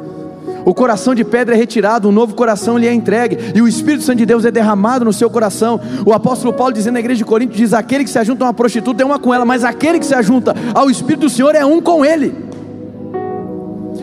O 0.69 0.73
coração 0.75 1.15
de 1.15 1.25
pedra 1.25 1.55
é 1.55 1.57
retirado, 1.57 2.07
um 2.07 2.11
novo 2.11 2.35
coração 2.35 2.77
lhe 2.77 2.87
é 2.87 2.93
entregue, 2.93 3.39
e 3.55 3.59
o 3.59 3.67
Espírito 3.67 4.03
Santo 4.03 4.19
de 4.19 4.25
Deus 4.27 4.45
é 4.45 4.51
derramado 4.51 5.03
no 5.03 5.11
seu 5.11 5.27
coração. 5.27 5.81
O 6.05 6.13
apóstolo 6.13 6.53
Paulo 6.53 6.71
dizendo 6.71 6.93
na 6.93 6.99
igreja 6.99 7.17
de 7.17 7.25
Corinto: 7.25 7.57
diz: 7.57 7.73
aquele 7.73 8.03
que 8.03 8.09
se 8.11 8.19
ajunta 8.19 8.43
a 8.43 8.47
uma 8.49 8.53
prostituta 8.53 9.01
é 9.01 9.05
uma 9.05 9.17
com 9.17 9.33
ela, 9.33 9.43
mas 9.43 9.63
aquele 9.63 9.97
que 9.97 10.05
se 10.05 10.13
ajunta 10.13 10.53
ao 10.75 10.87
Espírito 10.87 11.21
do 11.21 11.29
Senhor 11.29 11.55
é 11.55 11.65
um 11.65 11.81
com 11.81 12.05
ele. 12.05 12.35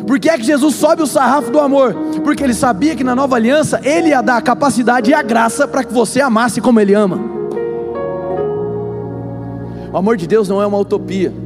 Por 0.08 0.18
que 0.18 0.28
é 0.28 0.36
que 0.36 0.42
Jesus 0.42 0.74
sobe 0.74 1.02
o 1.02 1.06
sarrafo 1.06 1.52
do 1.52 1.60
amor? 1.60 1.94
Porque 2.24 2.42
ele 2.42 2.52
sabia 2.52 2.96
que 2.96 3.04
na 3.04 3.14
nova 3.14 3.36
aliança 3.36 3.80
ele 3.84 4.08
ia 4.08 4.20
dar 4.20 4.36
a 4.36 4.42
capacidade 4.42 5.12
e 5.12 5.14
a 5.14 5.22
graça 5.22 5.68
para 5.68 5.84
que 5.84 5.94
você 5.94 6.20
amasse 6.20 6.60
como 6.60 6.80
ele 6.80 6.94
ama. 6.94 7.20
O 9.92 9.96
amor 9.96 10.16
de 10.16 10.26
Deus 10.26 10.48
não 10.48 10.60
é 10.60 10.66
uma 10.66 10.78
utopia. 10.78 11.45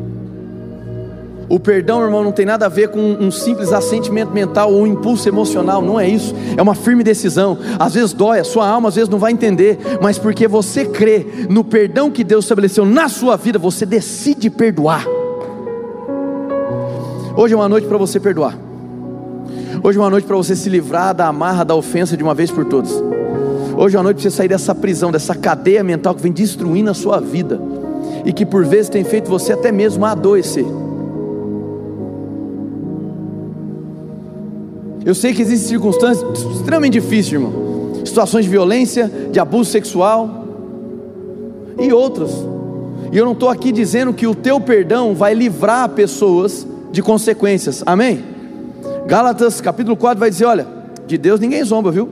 O 1.51 1.59
perdão, 1.59 2.01
irmão, 2.01 2.23
não 2.23 2.31
tem 2.31 2.47
nada 2.47 2.67
a 2.67 2.69
ver 2.69 2.91
com 2.91 3.01
um 3.01 3.29
simples 3.29 3.73
assentimento 3.73 4.31
mental 4.31 4.73
ou 4.73 4.83
um 4.83 4.87
impulso 4.87 5.29
emocional, 5.29 5.83
não 5.83 5.99
é 5.99 6.09
isso. 6.09 6.33
É 6.57 6.63
uma 6.63 6.77
firme 6.77 7.03
decisão. 7.03 7.59
Às 7.77 7.95
vezes 7.95 8.13
dói, 8.13 8.39
a 8.39 8.45
sua 8.45 8.69
alma 8.69 8.89
às 8.89 8.95
vezes 8.95 9.11
não 9.11 9.19
vai 9.19 9.33
entender, 9.33 9.77
mas 10.01 10.17
porque 10.17 10.47
você 10.47 10.85
crê 10.85 11.27
no 11.49 11.65
perdão 11.65 12.09
que 12.09 12.23
Deus 12.23 12.45
estabeleceu 12.45 12.87
na 12.87 13.09
sua 13.09 13.37
vida, 13.37 13.59
você 13.59 13.85
decide 13.85 14.49
perdoar. 14.49 15.05
Hoje 17.37 17.53
é 17.53 17.57
uma 17.57 17.69
noite 17.69 17.89
para 17.89 17.99
você 17.99 18.21
perdoar. 18.21 18.57
Hoje 19.83 19.99
é 19.99 20.01
uma 20.01 20.11
noite 20.11 20.29
para 20.29 20.37
você 20.37 20.55
se 20.55 20.69
livrar 20.69 21.13
da 21.13 21.27
amarra 21.27 21.65
da 21.65 21.75
ofensa 21.75 22.17
de 22.17 22.23
uma 22.23 22.33
vez 22.33 22.53
por 22.53 22.65
todas. 22.65 22.93
Hoje 23.77 23.97
é 23.97 23.99
uma 23.99 24.05
noite 24.05 24.19
para 24.19 24.31
você 24.31 24.37
sair 24.37 24.49
dessa 24.49 24.73
prisão, 24.73 25.11
dessa 25.11 25.35
cadeia 25.35 25.83
mental 25.83 26.15
que 26.15 26.23
vem 26.23 26.31
destruindo 26.31 26.93
a 26.93 26.95
sua 26.95 27.19
vida 27.19 27.61
e 28.25 28.33
que 28.33 28.47
por 28.47 28.65
vezes 28.65 28.89
tem 28.89 29.03
feito 29.03 29.29
você 29.29 29.53
até 29.53 29.73
mesmo 29.73 30.05
adoecer. 30.05 30.67
Eu 35.11 35.15
sei 35.17 35.35
que 35.35 35.43
existem 35.43 35.67
circunstâncias 35.67 36.25
extremamente 36.55 36.93
difíceis, 36.93 37.33
irmão. 37.33 37.53
Situações 38.05 38.45
de 38.45 38.49
violência, 38.49 39.11
de 39.33 39.41
abuso 39.41 39.69
sexual 39.69 40.45
e 41.77 41.93
outras. 41.93 42.31
E 43.11 43.19
eu 43.19 43.25
não 43.25 43.33
estou 43.33 43.49
aqui 43.49 43.73
dizendo 43.73 44.15
que 44.15 44.25
o 44.25 44.37
teu 44.37 44.61
perdão 44.61 45.13
vai 45.13 45.35
livrar 45.35 45.89
pessoas 45.89 46.65
de 46.93 47.03
consequências. 47.03 47.83
Amém? 47.85 48.23
Gálatas 49.09 49.61
capítulo 49.61 49.97
4 49.97 50.21
vai 50.21 50.31
dizer: 50.31 50.45
olha, 50.45 50.65
de 51.09 51.19
Deus 51.19 51.41
ninguém 51.41 51.65
zomba, 51.65 51.91
viu? 51.91 52.09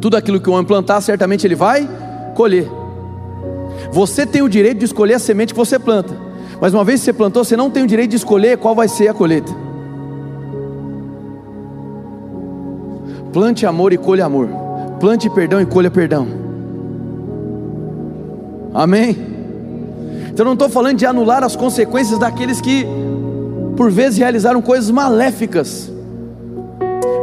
Tudo 0.00 0.16
aquilo 0.16 0.40
que 0.40 0.50
o 0.50 0.54
homem 0.54 0.66
plantar, 0.66 1.00
certamente 1.02 1.46
ele 1.46 1.54
vai 1.54 1.88
colher. 2.34 2.68
Você 3.92 4.26
tem 4.26 4.42
o 4.42 4.48
direito 4.48 4.78
de 4.78 4.86
escolher 4.86 5.14
a 5.14 5.18
semente 5.20 5.54
que 5.54 5.58
você 5.58 5.78
planta. 5.78 6.16
Mas 6.60 6.74
uma 6.74 6.82
vez 6.82 6.98
que 6.98 7.04
você 7.04 7.12
plantou, 7.12 7.44
você 7.44 7.56
não 7.56 7.70
tem 7.70 7.84
o 7.84 7.86
direito 7.86 8.10
de 8.10 8.16
escolher 8.16 8.58
qual 8.58 8.74
vai 8.74 8.88
ser 8.88 9.06
a 9.06 9.14
colheita. 9.14 9.65
Plante 13.36 13.66
amor 13.66 13.92
e 13.92 13.98
colha 13.98 14.24
amor. 14.24 14.48
Plante 14.98 15.28
perdão 15.28 15.60
e 15.60 15.66
colha 15.66 15.90
perdão. 15.90 16.26
Amém? 18.72 19.14
Então 20.30 20.46
não 20.46 20.54
estou 20.54 20.70
falando 20.70 20.96
de 20.96 21.04
anular 21.04 21.44
as 21.44 21.54
consequências 21.54 22.18
daqueles 22.18 22.62
que, 22.62 22.86
por 23.76 23.90
vezes, 23.90 24.18
realizaram 24.18 24.62
coisas 24.62 24.90
maléficas. 24.90 25.92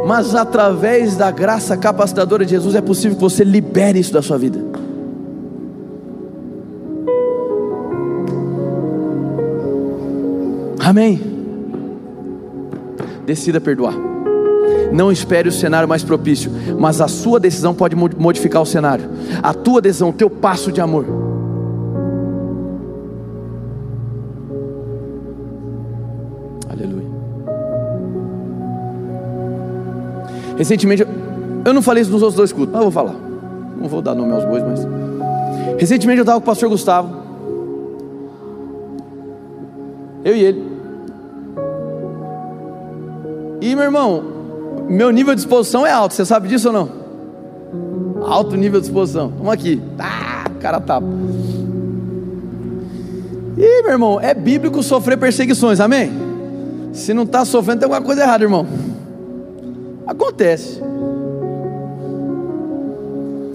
Mas 0.06 0.36
através 0.36 1.16
da 1.16 1.32
graça 1.32 1.76
capacitadora 1.76 2.44
de 2.44 2.52
Jesus 2.52 2.76
é 2.76 2.80
possível 2.80 3.16
que 3.16 3.20
você 3.20 3.42
libere 3.42 3.98
isso 3.98 4.12
da 4.12 4.22
sua 4.22 4.38
vida. 4.38 4.64
Amém? 10.78 11.20
Decida 13.26 13.60
perdoar. 13.60 14.13
Não 14.94 15.10
espere 15.10 15.48
o 15.48 15.52
cenário 15.52 15.88
mais 15.88 16.04
propício, 16.04 16.52
mas 16.78 17.00
a 17.00 17.08
sua 17.08 17.40
decisão 17.40 17.74
pode 17.74 17.96
modificar 17.96 18.62
o 18.62 18.64
cenário. 18.64 19.04
A 19.42 19.52
tua 19.52 19.80
decisão, 19.80 20.10
o 20.10 20.12
teu 20.12 20.30
passo 20.30 20.70
de 20.70 20.80
amor. 20.80 21.04
Aleluia. 26.70 27.08
Recentemente, 30.56 31.04
eu 31.64 31.74
não 31.74 31.82
falei 31.82 32.02
isso 32.02 32.12
nos 32.12 32.22
outros 32.22 32.36
dois 32.36 32.52
cultos, 32.52 32.72
mas 32.72 32.84
eu 32.84 32.88
vou 32.88 32.92
falar. 32.92 33.16
Não 33.76 33.88
vou 33.88 34.00
dar 34.00 34.14
nome 34.14 34.32
aos 34.32 34.44
bois, 34.44 34.62
mas. 34.62 34.86
Recentemente 35.76 36.18
eu 36.18 36.22
estava 36.22 36.38
com 36.38 36.44
o 36.44 36.46
pastor 36.46 36.68
Gustavo. 36.68 37.16
Eu 40.24 40.36
e 40.36 40.44
ele. 40.44 40.74
E 43.60 43.74
meu 43.74 43.84
irmão, 43.84 44.33
meu 44.88 45.10
nível 45.10 45.34
de 45.34 45.40
exposição 45.40 45.86
é 45.86 45.90
alto, 45.90 46.14
você 46.14 46.24
sabe 46.24 46.48
disso 46.48 46.68
ou 46.68 46.72
não? 46.72 47.04
Alto 48.26 48.56
nível 48.56 48.80
de 48.80 48.86
exposição. 48.86 49.28
Vamos 49.36 49.52
aqui. 49.52 49.82
Ah, 49.98 50.50
cara 50.60 50.80
tapa. 50.80 51.06
E 53.56 53.82
meu 53.82 53.92
irmão, 53.92 54.20
é 54.20 54.34
bíblico 54.34 54.82
sofrer 54.82 55.16
perseguições, 55.16 55.80
amém? 55.80 56.10
Se 56.92 57.14
não 57.14 57.24
está 57.24 57.44
sofrendo, 57.44 57.80
tem 57.80 57.86
alguma 57.86 58.04
coisa 58.04 58.22
errada, 58.22 58.44
irmão. 58.44 58.66
Acontece. 60.06 60.80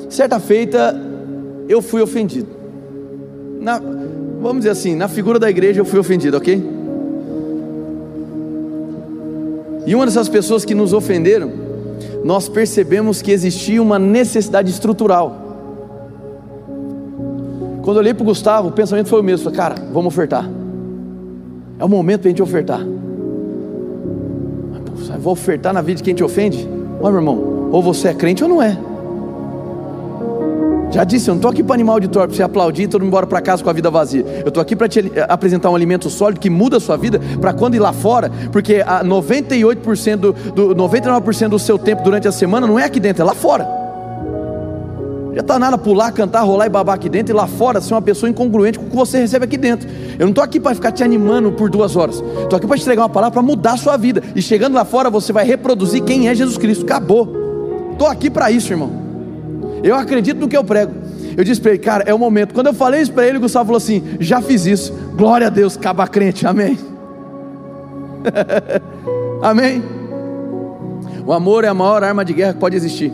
Certa 0.10 0.40
feita, 0.40 1.00
eu 1.68 1.82
fui 1.82 2.02
ofendido. 2.02 2.48
Na, 3.60 3.80
vamos 4.42 4.60
dizer 4.60 4.72
assim, 4.72 4.96
na 4.96 5.08
figura 5.08 5.38
da 5.38 5.50
igreja 5.50 5.82
eu 5.82 5.86
fui 5.86 6.00
ofendido, 6.00 6.38
ok? 6.38 6.79
E 9.86 9.96
uma 9.96 10.06
dessas 10.06 10.30
pessoas 10.30 10.66
que 10.66 10.76
nos 10.76 10.94
ofenderam, 10.94 11.52
nós 12.24 12.50
percebemos 12.50 13.22
que 13.22 13.32
existia 13.32 13.82
uma 13.82 13.98
necessidade 13.98 14.70
estrutural. 14.70 15.48
Quando 17.82 17.98
eu 17.98 18.02
olhei 18.02 18.14
para 18.14 18.24
o 18.24 18.26
Gustavo, 18.26 18.68
o 18.68 18.72
pensamento 18.72 19.10
foi 19.10 19.20
o 19.20 19.24
mesmo: 19.24 19.46
falei, 19.46 19.58
cara, 19.58 19.76
vamos 19.92 20.14
ofertar. 20.14 20.50
É 21.80 21.86
o 21.86 21.90
momento 21.90 22.22
para 22.22 22.28
a 22.28 22.32
gente 22.32 22.44
ofertar. 22.44 22.86
Vou 25.20 25.34
ofertar 25.34 25.74
na 25.74 25.82
vida 25.82 25.98
de 25.98 26.04
quem 26.04 26.14
te 26.14 26.24
ofende? 26.24 26.68
Olha, 27.02 27.12
meu 27.12 27.22
irmão, 27.22 27.70
ou 27.72 27.82
você 27.82 28.10
é 28.10 28.14
crente 28.14 28.44
ou 28.44 28.50
não 28.50 28.62
é. 28.62 28.78
Já 30.92 31.04
disse, 31.04 31.30
eu 31.30 31.34
não 31.34 31.40
estou 31.40 31.52
aqui 31.52 31.64
para 31.64 31.76
animar 31.76 31.94
o 31.94 31.96
auditório, 31.96 32.30
para 32.30 32.36
você 32.36 32.44
aplaudir 32.44 32.84
e 32.84 32.88
todo 32.88 33.02
mundo 33.02 33.10
embora 33.10 33.28
para 33.28 33.42
casa 33.42 33.64
com 33.64 33.70
a 33.70 33.74
vida 33.74 33.92
vazia. 33.92 34.26
Eu 34.44 34.48
estou 34.48 34.62
aqui 34.62 34.76
para 34.76 34.88
te 34.88 35.12
apresentar 35.28 35.70
um 35.70 35.76
alimento 35.76 36.10
sólido 36.10 36.40
que 36.40 36.50
muda 36.50 36.78
a 36.78 36.80
sua 36.80 36.98
vida 36.98 37.20
para 37.40 37.54
quando 37.54 37.76
ir 37.76 37.80
lá 37.80 37.94
fora, 37.94 38.32
porque 38.52 38.84
a 38.86 39.04
98% 39.04 40.16
do, 40.18 40.34
do 40.74 40.76
99% 40.76 41.50
do 41.50 41.60
seu 41.60 41.78
tempo 41.78 42.02
durante 42.04 42.28
a 42.28 42.32
semana 42.32 42.66
não 42.66 42.80
é 42.80 42.86
aqui 42.86 43.00
dentro, 43.00 43.22
é 43.22 43.26
lá 43.26 43.36
fora. 43.36 43.80
Já 45.36 45.42
está 45.42 45.60
nada 45.60 45.78
pular, 45.78 46.12
cantar, 46.12 46.42
rolar 46.42 46.66
e 46.66 46.70
babar 46.70 46.96
aqui 46.96 47.08
dentro 47.08 47.34
e 47.34 47.38
lá 47.38 47.46
fora 47.46 47.80
ser 47.80 47.94
uma 47.94 48.02
pessoa 48.02 48.30
incongruente 48.30 48.80
com 48.80 48.86
o 48.88 48.90
que 48.90 48.96
você 48.96 49.20
recebe 49.20 49.46
aqui 49.46 49.58
dentro. 49.58 49.88
Eu 50.18 50.26
não 50.26 50.30
estou 50.30 50.44
aqui 50.44 50.60
para 50.60 50.74
ficar 50.74 50.92
te 50.92 51.04
animando 51.04 51.52
por 51.52 51.70
duas 51.70 51.96
horas. 51.96 52.16
Estou 52.16 52.58
aqui 52.58 52.66
para 52.66 52.78
te 52.78 52.82
entregar 52.82 53.04
uma 53.04 53.10
palavra 53.10 53.34
para 53.34 53.42
mudar 53.44 53.74
a 53.74 53.78
sua 53.78 53.96
vida. 53.96 54.24
E 54.36 54.42
chegando 54.42 54.74
lá 54.74 54.84
fora 54.84 55.10
você 55.10 55.32
vai 55.32 55.46
reproduzir 55.46 56.04
quem 56.04 56.28
é 56.28 56.36
Jesus 56.36 56.58
Cristo. 56.58 56.84
Acabou. 56.84 57.32
Estou 57.92 58.08
aqui 58.08 58.30
para 58.30 58.50
isso, 58.50 58.74
irmão. 58.74 59.09
Eu 59.84 59.96
acredito 59.96 60.40
no 60.40 60.48
que 60.48 60.58
eu 60.58 60.64
prego. 60.64 60.94
Eu 61.38 61.44
disse 61.44 61.62
para 61.62 61.72
ele, 61.72 61.80
cara, 61.80 62.04
é 62.06 62.14
o 62.14 62.20
momento. 62.20 62.54
Quando 62.54 62.68
eu 62.68 62.74
falei 62.74 63.02
isso 63.02 63.14
para 63.14 63.28
ele, 63.28 63.38
o 63.38 63.42
Gustavo 63.42 63.66
falou 63.66 63.78
assim: 63.78 64.04
já 64.20 64.42
fiz 64.42 64.66
isso. 64.66 64.94
Glória 65.16 65.48
a 65.48 65.50
Deus, 65.50 65.78
caba 65.78 66.08
crente. 66.08 66.46
Amém. 66.46 66.78
Amém. 69.42 69.84
O 71.26 71.32
amor 71.32 71.64
é 71.64 71.68
a 71.68 71.74
maior 71.74 72.04
arma 72.04 72.26
de 72.26 72.34
guerra 72.34 72.54
que 72.54 72.60
pode 72.60 72.76
existir. 72.76 73.12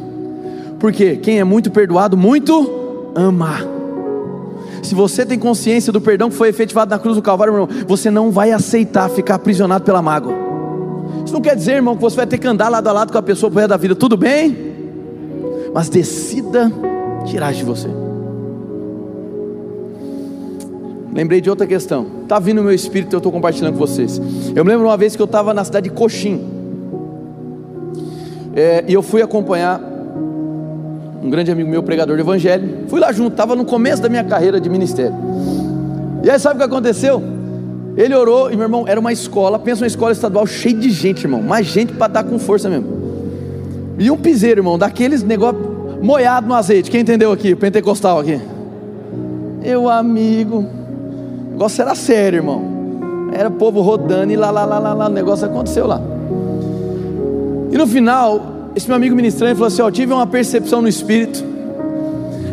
Porque 0.79 1.17
quem 1.17 1.39
é 1.39 1.43
muito 1.43 1.69
perdoado, 1.71 2.17
muito 2.17 3.11
ama. 3.15 3.75
Se 4.81 4.93
você 4.93 5.25
tem 5.25 5.37
consciência 5.37 5.91
do 5.91 5.99
perdão 5.99 6.29
que 6.29 6.35
foi 6.35 6.49
efetivado 6.49 6.91
na 6.91 6.99
cruz 6.99 7.15
do 7.15 7.21
Calvário, 7.21 7.53
irmão, 7.53 7.69
você 7.87 8.11
não 8.11 8.31
vai 8.31 8.51
aceitar 8.51 9.09
ficar 9.09 9.35
aprisionado 9.35 9.83
pela 9.83 10.01
mágoa. 10.01 10.33
Isso 11.25 11.33
não 11.33 11.41
quer 11.41 11.55
dizer, 11.55 11.73
irmão, 11.73 11.95
que 11.95 12.01
você 12.01 12.15
vai 12.15 12.27
ter 12.27 12.37
que 12.37 12.47
andar 12.47 12.69
lado 12.69 12.87
a 12.87 12.91
lado 12.91 13.11
com 13.11 13.17
a 13.17 13.21
pessoa 13.21 13.51
por 13.51 13.57
resto 13.57 13.69
da 13.69 13.77
vida, 13.77 13.95
tudo 13.95 14.15
bem? 14.15 14.74
Mas 15.75 15.89
decida 15.89 16.71
tirar 17.25 17.51
de 17.51 17.61
você. 17.65 17.89
Lembrei 21.13 21.41
de 21.41 21.49
outra 21.49 21.67
questão. 21.67 22.07
Está 22.23 22.39
vindo 22.39 22.57
no 22.57 22.63
meu 22.63 22.73
espírito 22.73 23.13
eu 23.13 23.17
estou 23.17 23.29
compartilhando 23.29 23.73
com 23.73 23.79
vocês. 23.79 24.17
Eu 24.55 24.63
me 24.63 24.71
lembro 24.71 24.87
uma 24.87 24.95
vez 24.95 25.17
que 25.17 25.21
eu 25.21 25.25
estava 25.25 25.53
na 25.53 25.65
cidade 25.65 25.89
de 25.89 25.93
Coxim. 25.93 26.41
É, 28.55 28.85
e 28.87 28.93
eu 28.93 29.01
fui 29.01 29.21
acompanhar 29.21 29.81
um 31.21 31.29
grande 31.29 31.51
amigo 31.51 31.69
meu, 31.69 31.83
pregador 31.83 32.15
de 32.15 32.21
evangelho. 32.21 32.85
Fui 32.87 33.01
lá 33.01 33.11
junto, 33.11 33.33
estava 33.33 33.53
no 33.53 33.65
começo 33.65 34.01
da 34.01 34.07
minha 34.07 34.23
carreira 34.23 34.61
de 34.61 34.69
ministério. 34.69 35.17
E 36.23 36.29
aí 36.29 36.39
sabe 36.39 36.55
o 36.55 36.57
que 36.59 36.63
aconteceu? 36.63 37.21
Ele 37.97 38.15
orou 38.15 38.49
e 38.49 38.55
meu 38.55 38.63
irmão, 38.63 38.85
era 38.87 38.97
uma 38.97 39.11
escola, 39.11 39.59
pensa 39.59 39.83
uma 39.83 39.87
escola 39.87 40.13
estadual 40.13 40.47
cheia 40.47 40.73
de 40.73 40.89
gente, 40.89 41.25
irmão, 41.25 41.41
mais 41.41 41.67
gente 41.67 41.91
para 41.91 42.07
dar 42.07 42.23
com 42.23 42.39
força 42.39 42.69
mesmo. 42.69 42.94
E 43.97 44.11
um 44.11 44.17
piseiro, 44.17 44.59
irmão, 44.59 44.77
daqueles 44.77 45.23
negócio 45.23 45.75
moiado 46.01 46.47
no 46.47 46.53
azeite. 46.53 46.91
Quem 46.91 47.01
entendeu 47.01 47.31
aqui? 47.31 47.55
Pentecostal 47.55 48.19
aqui. 48.19 48.39
Meu 49.61 49.89
amigo, 49.89 50.59
o 50.59 51.51
negócio 51.51 51.81
era 51.81 51.95
sério, 51.95 52.37
irmão. 52.37 53.29
Era 53.33 53.49
povo 53.49 53.81
rodando 53.81 54.31
e 54.31 54.35
lá, 54.35 54.51
lá, 54.51 54.65
lá, 54.65 54.79
lá, 54.79 54.93
lá, 54.93 55.07
o 55.07 55.09
negócio 55.09 55.45
aconteceu 55.45 55.87
lá. 55.87 56.01
E 57.71 57.77
no 57.77 57.87
final, 57.87 58.71
esse 58.75 58.87
meu 58.87 58.95
amigo 58.95 59.15
ministrando 59.15 59.55
falou 59.55 59.67
assim: 59.67 59.81
ó, 59.81 59.89
tive 59.89 60.13
uma 60.13 60.27
percepção 60.27 60.81
no 60.81 60.87
espírito 60.87 61.43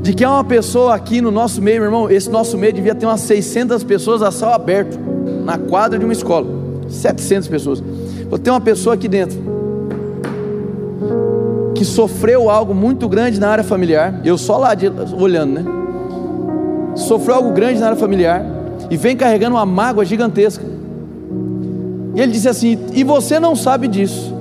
de 0.01 0.15
que 0.15 0.25
há 0.25 0.31
uma 0.31 0.45
pessoa 0.45 0.95
aqui 0.95 1.21
no 1.21 1.31
nosso 1.31 1.61
meio, 1.61 1.79
meu 1.79 1.87
irmão. 1.87 2.11
Esse 2.11 2.31
nosso 2.31 2.57
meio 2.57 2.73
devia 2.73 2.95
ter 2.95 3.07
umas 3.07 3.21
600 3.21 3.85
pessoas 3.85 4.23
a 4.23 4.31
céu 4.31 4.49
aberto 4.49 4.99
na 5.45 5.59
quadra 5.59 5.99
de 5.99 6.05
uma 6.05 6.13
escola, 6.13 6.47
700 6.89 7.49
pessoas. 7.49 7.83
Vou 8.29 8.39
ter 8.39 8.51
uma 8.51 8.61
pessoa 8.61 8.95
aqui 8.95 9.09
dentro 9.09 9.62
que 11.83 11.85
sofreu 11.85 12.49
algo 12.49 12.73
muito 12.73 13.09
grande 13.09 13.41
na 13.41 13.49
área 13.49 13.65
familiar. 13.65 14.21
Eu 14.25 14.39
só 14.39 14.57
lá 14.57 14.73
de, 14.73 14.87
olhando, 15.19 15.55
né? 15.55 15.65
Sofreu 16.95 17.35
algo 17.35 17.51
grande 17.51 17.81
na 17.81 17.87
área 17.87 17.99
familiar 17.99 18.47
e 18.89 18.97
vem 18.97 19.17
carregando 19.17 19.57
uma 19.57 19.67
mágoa 19.67 20.05
gigantesca. 20.05 20.65
E 22.15 22.21
ele 22.21 22.31
disse 22.31 22.49
assim: 22.49 22.79
e 22.93 23.03
você 23.03 23.41
não 23.41 23.57
sabe 23.57 23.89
disso. 23.89 24.33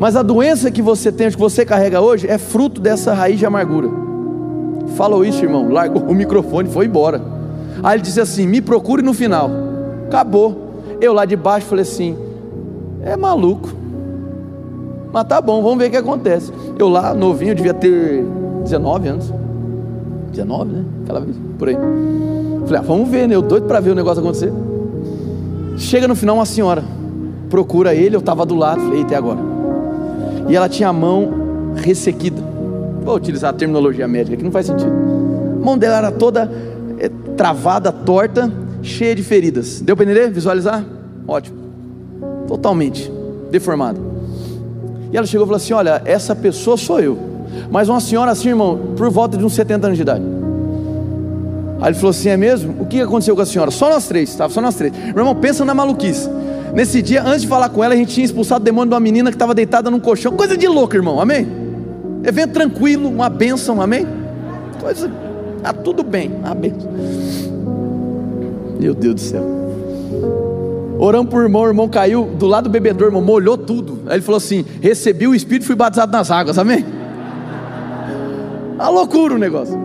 Mas 0.00 0.16
a 0.16 0.22
doença 0.22 0.72
que 0.72 0.82
você 0.82 1.12
tem, 1.12 1.30
que 1.30 1.38
você 1.38 1.64
carrega 1.64 2.00
hoje, 2.00 2.26
é 2.26 2.36
fruto 2.36 2.80
dessa 2.80 3.14
raiz 3.14 3.38
de 3.38 3.46
amargura. 3.46 3.88
Falou 4.96 5.24
isso, 5.24 5.44
irmão. 5.44 5.68
Largou 5.70 6.02
o 6.02 6.14
microfone 6.14 6.68
e 6.68 6.72
foi 6.72 6.86
embora. 6.86 7.22
Aí 7.80 7.94
ele 7.94 8.02
disse 8.02 8.20
assim: 8.20 8.44
Me 8.44 8.60
procure 8.60 9.02
no 9.02 9.14
final. 9.14 9.48
Acabou. 10.08 10.72
Eu 11.00 11.12
lá 11.12 11.24
de 11.24 11.36
baixo 11.36 11.66
falei 11.66 11.82
assim: 11.82 12.18
É 13.04 13.16
maluco. 13.16 13.81
Mas 15.12 15.24
tá 15.24 15.40
bom, 15.40 15.62
vamos 15.62 15.78
ver 15.78 15.88
o 15.88 15.90
que 15.90 15.96
acontece. 15.96 16.52
Eu 16.78 16.88
lá, 16.88 17.12
novinho, 17.14 17.54
devia 17.54 17.74
ter 17.74 18.24
19 18.64 19.08
anos. 19.08 19.32
19, 20.30 20.72
né? 20.72 20.84
Aquela 21.02 21.20
vez, 21.20 21.36
por 21.58 21.68
aí. 21.68 21.76
Falei, 22.64 22.78
ah, 22.78 22.82
vamos 22.82 23.08
ver, 23.08 23.28
né? 23.28 23.34
Eu 23.34 23.42
doido 23.42 23.66
para 23.66 23.80
ver 23.80 23.90
o 23.90 23.94
negócio 23.94 24.20
acontecer. 24.20 24.52
Chega 25.76 26.08
no 26.08 26.14
final 26.14 26.36
uma 26.36 26.46
senhora, 26.46 26.82
procura 27.50 27.94
ele, 27.94 28.16
eu 28.16 28.20
estava 28.20 28.46
do 28.46 28.54
lado, 28.54 28.80
falei, 28.80 29.02
até 29.02 29.16
agora 29.16 29.52
e 30.48 30.56
ela 30.56 30.68
tinha 30.68 30.88
a 30.88 30.92
mão 30.92 31.72
ressequida. 31.76 32.42
Vou 33.02 33.16
utilizar 33.16 33.50
a 33.50 33.52
terminologia 33.52 34.06
médica 34.06 34.36
que 34.36 34.44
não 34.44 34.52
faz 34.52 34.66
sentido. 34.66 34.92
A 35.60 35.64
mão 35.64 35.78
dela 35.78 35.96
era 35.96 36.12
toda 36.12 36.50
é, 36.98 37.08
travada, 37.36 37.90
torta, 37.90 38.52
cheia 38.82 39.14
de 39.14 39.22
feridas. 39.22 39.80
Deu 39.80 39.96
para 39.96 40.04
entender? 40.04 40.30
Visualizar? 40.30 40.84
Ótimo. 41.26 41.56
Totalmente 42.46 43.10
deformada. 43.50 44.11
E 45.12 45.16
ela 45.16 45.26
chegou 45.26 45.44
e 45.44 45.48
falou 45.48 45.56
assim: 45.56 45.72
Olha, 45.74 46.00
essa 46.04 46.34
pessoa 46.34 46.76
sou 46.76 46.98
eu. 46.98 47.18
Mas 47.70 47.88
uma 47.88 48.00
senhora 48.00 48.30
assim, 48.30 48.48
irmão, 48.48 48.94
por 48.96 49.10
volta 49.10 49.36
de 49.36 49.44
uns 49.44 49.52
70 49.52 49.86
anos 49.86 49.96
de 49.96 50.02
idade. 50.02 50.24
Aí 51.80 51.88
ele 51.88 51.94
falou 51.94 52.10
assim: 52.10 52.30
É 52.30 52.36
mesmo? 52.36 52.80
O 52.80 52.86
que 52.86 53.00
aconteceu 53.00 53.36
com 53.36 53.42
a 53.42 53.46
senhora? 53.46 53.70
Só 53.70 53.90
nós 53.90 54.08
três, 54.08 54.30
estava 54.30 54.52
só 54.52 54.60
nós 54.60 54.74
três. 54.74 54.92
Meu 54.92 55.18
irmão, 55.18 55.34
pensa 55.34 55.64
na 55.64 55.74
maluquice. 55.74 56.28
Nesse 56.72 57.02
dia, 57.02 57.22
antes 57.22 57.42
de 57.42 57.48
falar 57.48 57.68
com 57.68 57.84
ela, 57.84 57.92
a 57.92 57.96
gente 57.96 58.14
tinha 58.14 58.24
expulsado 58.24 58.62
o 58.62 58.64
demônio 58.64 58.88
de 58.88 58.94
uma 58.94 59.00
menina 59.00 59.30
que 59.30 59.34
estava 59.34 59.54
deitada 59.54 59.90
num 59.90 60.00
colchão. 60.00 60.32
Coisa 60.32 60.56
de 60.56 60.66
louco, 60.66 60.96
irmão, 60.96 61.20
amém? 61.20 61.46
Evento 62.24 62.52
tranquilo, 62.52 63.10
uma 63.10 63.28
bênção, 63.28 63.82
amém? 63.82 64.06
Coisa, 64.80 65.10
tá 65.62 65.72
tudo 65.72 66.02
bem, 66.02 66.30
bênção. 66.56 66.90
Meu 68.80 68.94
Deus 68.94 69.14
do 69.14 69.20
céu. 69.20 70.51
Oramos 71.02 71.32
por 71.32 71.42
irmão, 71.42 71.62
o 71.62 71.66
irmão 71.66 71.88
caiu 71.88 72.26
do 72.26 72.46
lado 72.46 72.68
do 72.68 72.70
bebedor, 72.70 73.08
irmão, 73.08 73.20
molhou 73.20 73.58
tudo. 73.58 74.02
Aí 74.06 74.14
ele 74.14 74.22
falou 74.22 74.36
assim: 74.36 74.64
recebi 74.80 75.26
o 75.26 75.34
Espírito 75.34 75.64
e 75.64 75.66
fui 75.66 75.74
batizado 75.74 76.12
nas 76.12 76.30
águas, 76.30 76.60
amém? 76.60 76.86
A 78.78 78.88
loucura 78.88 79.34
o 79.34 79.38
negócio. 79.38 79.76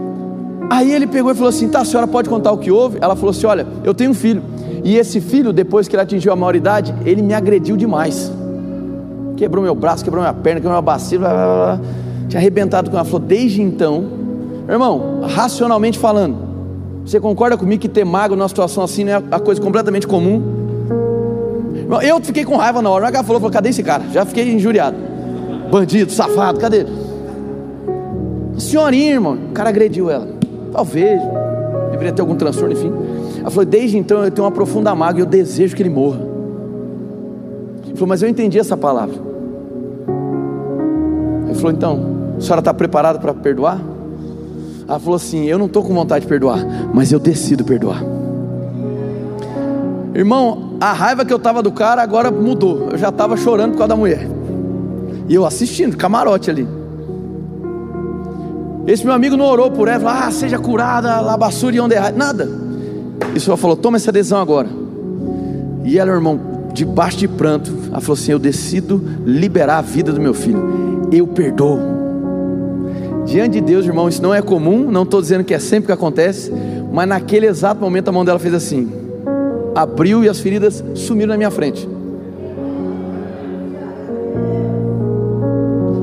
Aí 0.69 0.91
ele 0.91 1.07
pegou 1.07 1.31
e 1.31 1.33
falou 1.33 1.49
assim: 1.49 1.69
tá, 1.69 1.79
a 1.79 1.85
senhora 1.85 2.05
pode 2.07 2.29
contar 2.29 2.51
o 2.51 2.59
que 2.59 2.69
houve? 2.69 2.99
Ela 3.01 3.15
falou 3.15 3.31
assim: 3.31 3.47
olha, 3.47 3.65
eu 3.83 3.95
tenho 3.95 4.11
um 4.11 4.13
filho. 4.13 4.43
E 4.83 4.95
esse 4.95 5.19
filho, 5.19 5.51
depois 5.51 5.87
que 5.87 5.95
ele 5.95 6.03
atingiu 6.03 6.31
a 6.31 6.35
maioridade, 6.35 6.93
ele 7.03 7.23
me 7.23 7.33
agrediu 7.33 7.75
demais. 7.75 8.31
Quebrou 9.35 9.63
meu 9.63 9.73
braço, 9.73 10.03
quebrou 10.03 10.21
minha 10.21 10.35
perna, 10.35 10.59
quebrou 10.59 10.73
minha 10.73 10.83
bacia, 10.83 11.17
blá, 11.17 11.29
blá, 11.29 11.45
blá. 11.45 11.79
tinha 12.29 12.39
arrebentado 12.39 12.91
com 12.91 12.95
ela. 12.95 13.03
Falou, 13.03 13.21
desde 13.21 13.59
então, 13.59 14.05
irmão, 14.69 15.21
racionalmente 15.23 15.97
falando, 15.97 16.37
você 17.03 17.19
concorda 17.19 17.57
comigo 17.57 17.81
que 17.81 17.89
ter 17.89 18.05
mago 18.05 18.35
numa 18.35 18.47
situação 18.47 18.83
assim 18.83 19.03
não 19.03 19.13
é 19.13 19.23
a 19.31 19.39
coisa 19.39 19.59
completamente 19.59 20.05
comum? 20.05 20.56
Eu 22.01 22.21
fiquei 22.21 22.43
com 22.43 22.57
raiva 22.57 22.81
na 22.81 22.89
hora. 22.89 23.03
Na 23.03 23.09
ela 23.09 23.23
falou, 23.23 23.39
falou, 23.39 23.51
cadê 23.51 23.69
esse 23.69 23.81
cara? 23.81 24.03
Já 24.11 24.25
fiquei 24.25 24.51
injuriado. 24.53 24.97
Bandido, 25.71 26.11
safado, 26.11 26.59
cadê? 26.59 26.85
Senhorinha, 28.57 29.13
irmão, 29.13 29.37
o 29.49 29.53
cara 29.53 29.69
agrediu 29.69 30.09
ela. 30.09 30.27
Talvez, 30.71 31.21
deveria 31.91 32.11
ter 32.11 32.21
algum 32.21 32.35
transtorno, 32.35 32.73
enfim. 32.73 32.91
Ela 33.39 33.49
falou: 33.49 33.65
Desde 33.65 33.97
então 33.97 34.23
eu 34.23 34.31
tenho 34.31 34.45
uma 34.45 34.51
profunda 34.51 34.93
mágoa 34.93 35.19
e 35.19 35.21
eu 35.21 35.25
desejo 35.25 35.75
que 35.75 35.81
ele 35.81 35.89
morra. 35.89 36.19
Ele 37.85 37.93
falou: 37.93 38.07
Mas 38.07 38.21
eu 38.21 38.29
entendi 38.29 38.59
essa 38.59 38.75
palavra. 38.75 39.15
Ele 41.45 41.55
falou: 41.55 41.71
Então, 41.71 41.99
a 42.37 42.41
senhora 42.41 42.59
está 42.59 42.73
preparada 42.73 43.19
para 43.19 43.33
perdoar? 43.33 43.79
Ela 44.87 44.99
falou 44.99 45.15
assim: 45.15 45.45
Eu 45.45 45.57
não 45.57 45.67
estou 45.67 45.83
com 45.83 45.93
vontade 45.93 46.23
de 46.23 46.27
perdoar, 46.27 46.59
mas 46.93 47.11
eu 47.11 47.19
decido 47.19 47.63
perdoar. 47.63 48.03
Irmão, 50.15 50.66
a 50.79 50.93
raiva 50.93 51.25
que 51.25 51.33
eu 51.33 51.37
estava 51.37 51.61
do 51.63 51.71
cara 51.71 52.01
agora 52.01 52.31
mudou. 52.31 52.89
Eu 52.91 52.97
já 52.97 53.09
estava 53.09 53.35
chorando 53.35 53.71
por 53.71 53.79
causa 53.79 53.89
da 53.89 53.95
mulher. 53.95 54.27
E 55.27 55.33
eu 55.33 55.45
assistindo, 55.45 55.97
camarote 55.97 56.49
ali. 56.49 56.67
Esse 58.85 59.03
meu 59.03 59.13
amigo 59.13 59.35
não 59.35 59.45
orou 59.45 59.69
por 59.69 59.87
ela, 59.87 59.99
falou, 59.99 60.27
ah, 60.27 60.31
seja 60.31 60.57
curada, 60.57 61.19
labassura 61.19 61.75
e 61.75 61.79
onde 61.79 61.95
errar. 61.95 62.13
Nada. 62.13 62.49
E 63.33 63.37
o 63.37 63.41
Senhor 63.41 63.57
falou: 63.57 63.75
toma 63.75 63.97
essa 63.97 64.11
decisão 64.11 64.39
agora. 64.39 64.69
E 65.83 65.97
ela, 65.97 66.11
irmão, 66.11 66.39
debaixo 66.73 67.17
de 67.17 67.27
pranto, 67.27 67.73
ela 67.89 67.99
falou 67.99 68.13
assim: 68.13 68.31
Eu 68.31 68.39
decido 68.39 69.03
liberar 69.25 69.79
a 69.79 69.81
vida 69.81 70.13
do 70.13 70.21
meu 70.21 70.33
filho. 70.33 71.07
Eu 71.11 71.27
perdoo. 71.27 71.79
Diante 73.25 73.53
de 73.53 73.61
Deus, 73.61 73.85
irmão, 73.85 74.07
isso 74.07 74.21
não 74.21 74.33
é 74.33 74.41
comum. 74.41 74.89
Não 74.89 75.03
estou 75.03 75.21
dizendo 75.21 75.43
que 75.43 75.53
é 75.53 75.59
sempre 75.59 75.87
que 75.87 75.91
acontece. 75.91 76.51
Mas 76.93 77.07
naquele 77.07 77.45
exato 77.45 77.81
momento 77.81 78.07
a 78.07 78.11
mão 78.11 78.23
dela 78.23 78.39
fez 78.39 78.53
assim: 78.53 78.89
abriu 79.77 80.23
e 80.23 80.29
as 80.29 80.39
feridas 80.39 80.83
sumiram 80.95 81.29
na 81.29 81.37
minha 81.37 81.51
frente. 81.51 81.87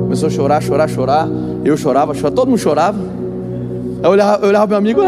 Começou 0.03 0.29
a 0.29 0.31
chorar, 0.31 0.63
chorar, 0.63 0.89
chorar. 0.89 1.29
Eu 1.65 1.77
chorava, 1.77 2.15
chorava, 2.15 2.37
todo 2.37 2.49
mundo 2.49 2.59
chorava. 2.59 2.99
Eu 4.01 4.11
olhava, 4.11 4.45
eu 4.45 4.49
olhava 4.49 4.67
meu 4.69 4.79
amigo, 4.79 5.01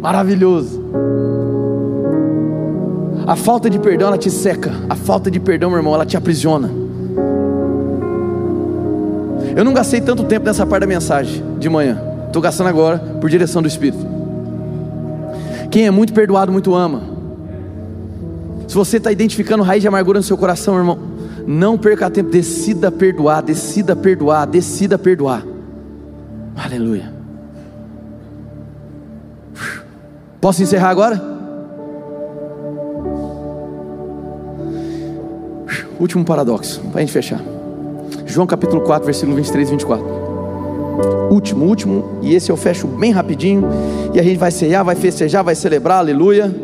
maravilhoso. 0.00 0.84
A 3.26 3.34
falta 3.34 3.68
de 3.68 3.80
perdão 3.80 4.08
ela 4.08 4.18
te 4.18 4.30
seca. 4.30 4.70
A 4.88 4.94
falta 4.94 5.28
de 5.28 5.40
perdão, 5.40 5.70
meu 5.70 5.78
irmão, 5.78 5.94
ela 5.94 6.06
te 6.06 6.16
aprisiona. 6.16 6.70
Eu 9.56 9.64
não 9.64 9.72
gastei 9.72 10.00
tanto 10.00 10.22
tempo 10.24 10.46
nessa 10.46 10.64
parte 10.64 10.82
da 10.82 10.86
mensagem 10.86 11.42
de 11.58 11.68
manhã. 11.68 12.00
Estou 12.26 12.40
gastando 12.40 12.68
agora 12.68 12.98
por 13.20 13.28
direção 13.28 13.60
do 13.60 13.66
Espírito. 13.66 14.13
Quem 15.74 15.88
é 15.88 15.90
muito 15.90 16.12
perdoado, 16.12 16.52
muito 16.52 16.72
ama. 16.72 17.02
Se 18.68 18.76
você 18.76 18.98
está 18.98 19.10
identificando 19.10 19.64
raiz 19.64 19.82
de 19.82 19.88
amargura 19.88 20.20
no 20.20 20.22
seu 20.22 20.38
coração, 20.38 20.78
irmão, 20.78 20.96
não 21.48 21.76
perca 21.76 22.08
tempo, 22.08 22.30
decida 22.30 22.92
perdoar, 22.92 23.42
decida 23.42 23.96
perdoar, 23.96 24.46
decida 24.46 24.96
perdoar. 24.96 25.44
Aleluia. 26.54 27.12
Posso 30.40 30.62
encerrar 30.62 30.90
agora? 30.90 31.20
Último 35.98 36.24
paradoxo, 36.24 36.82
para 36.92 36.98
a 36.98 37.00
gente 37.00 37.12
fechar. 37.12 37.40
João 38.26 38.46
capítulo 38.46 38.80
4, 38.82 39.06
versículo 39.06 39.34
23 39.34 39.66
e 39.66 39.70
24. 39.72 40.23
Último, 41.30 41.64
último, 41.64 42.18
e 42.22 42.34
esse 42.34 42.50
eu 42.50 42.56
fecho 42.56 42.86
bem 42.86 43.10
rapidinho. 43.10 43.64
E 44.12 44.20
a 44.20 44.22
gente 44.22 44.38
vai 44.38 44.50
ceiar, 44.50 44.84
vai 44.84 44.94
festejar, 44.94 45.42
vai 45.42 45.54
celebrar, 45.54 45.98
aleluia. 45.98 46.54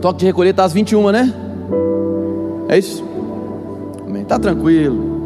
Toque 0.00 0.20
de 0.20 0.26
recolher 0.26 0.50
está 0.50 0.64
às 0.64 0.72
21, 0.72 1.10
né? 1.10 1.34
É 2.68 2.78
isso? 2.78 3.04
Amém. 4.06 4.24
Tá 4.24 4.38
tranquilo. 4.38 5.20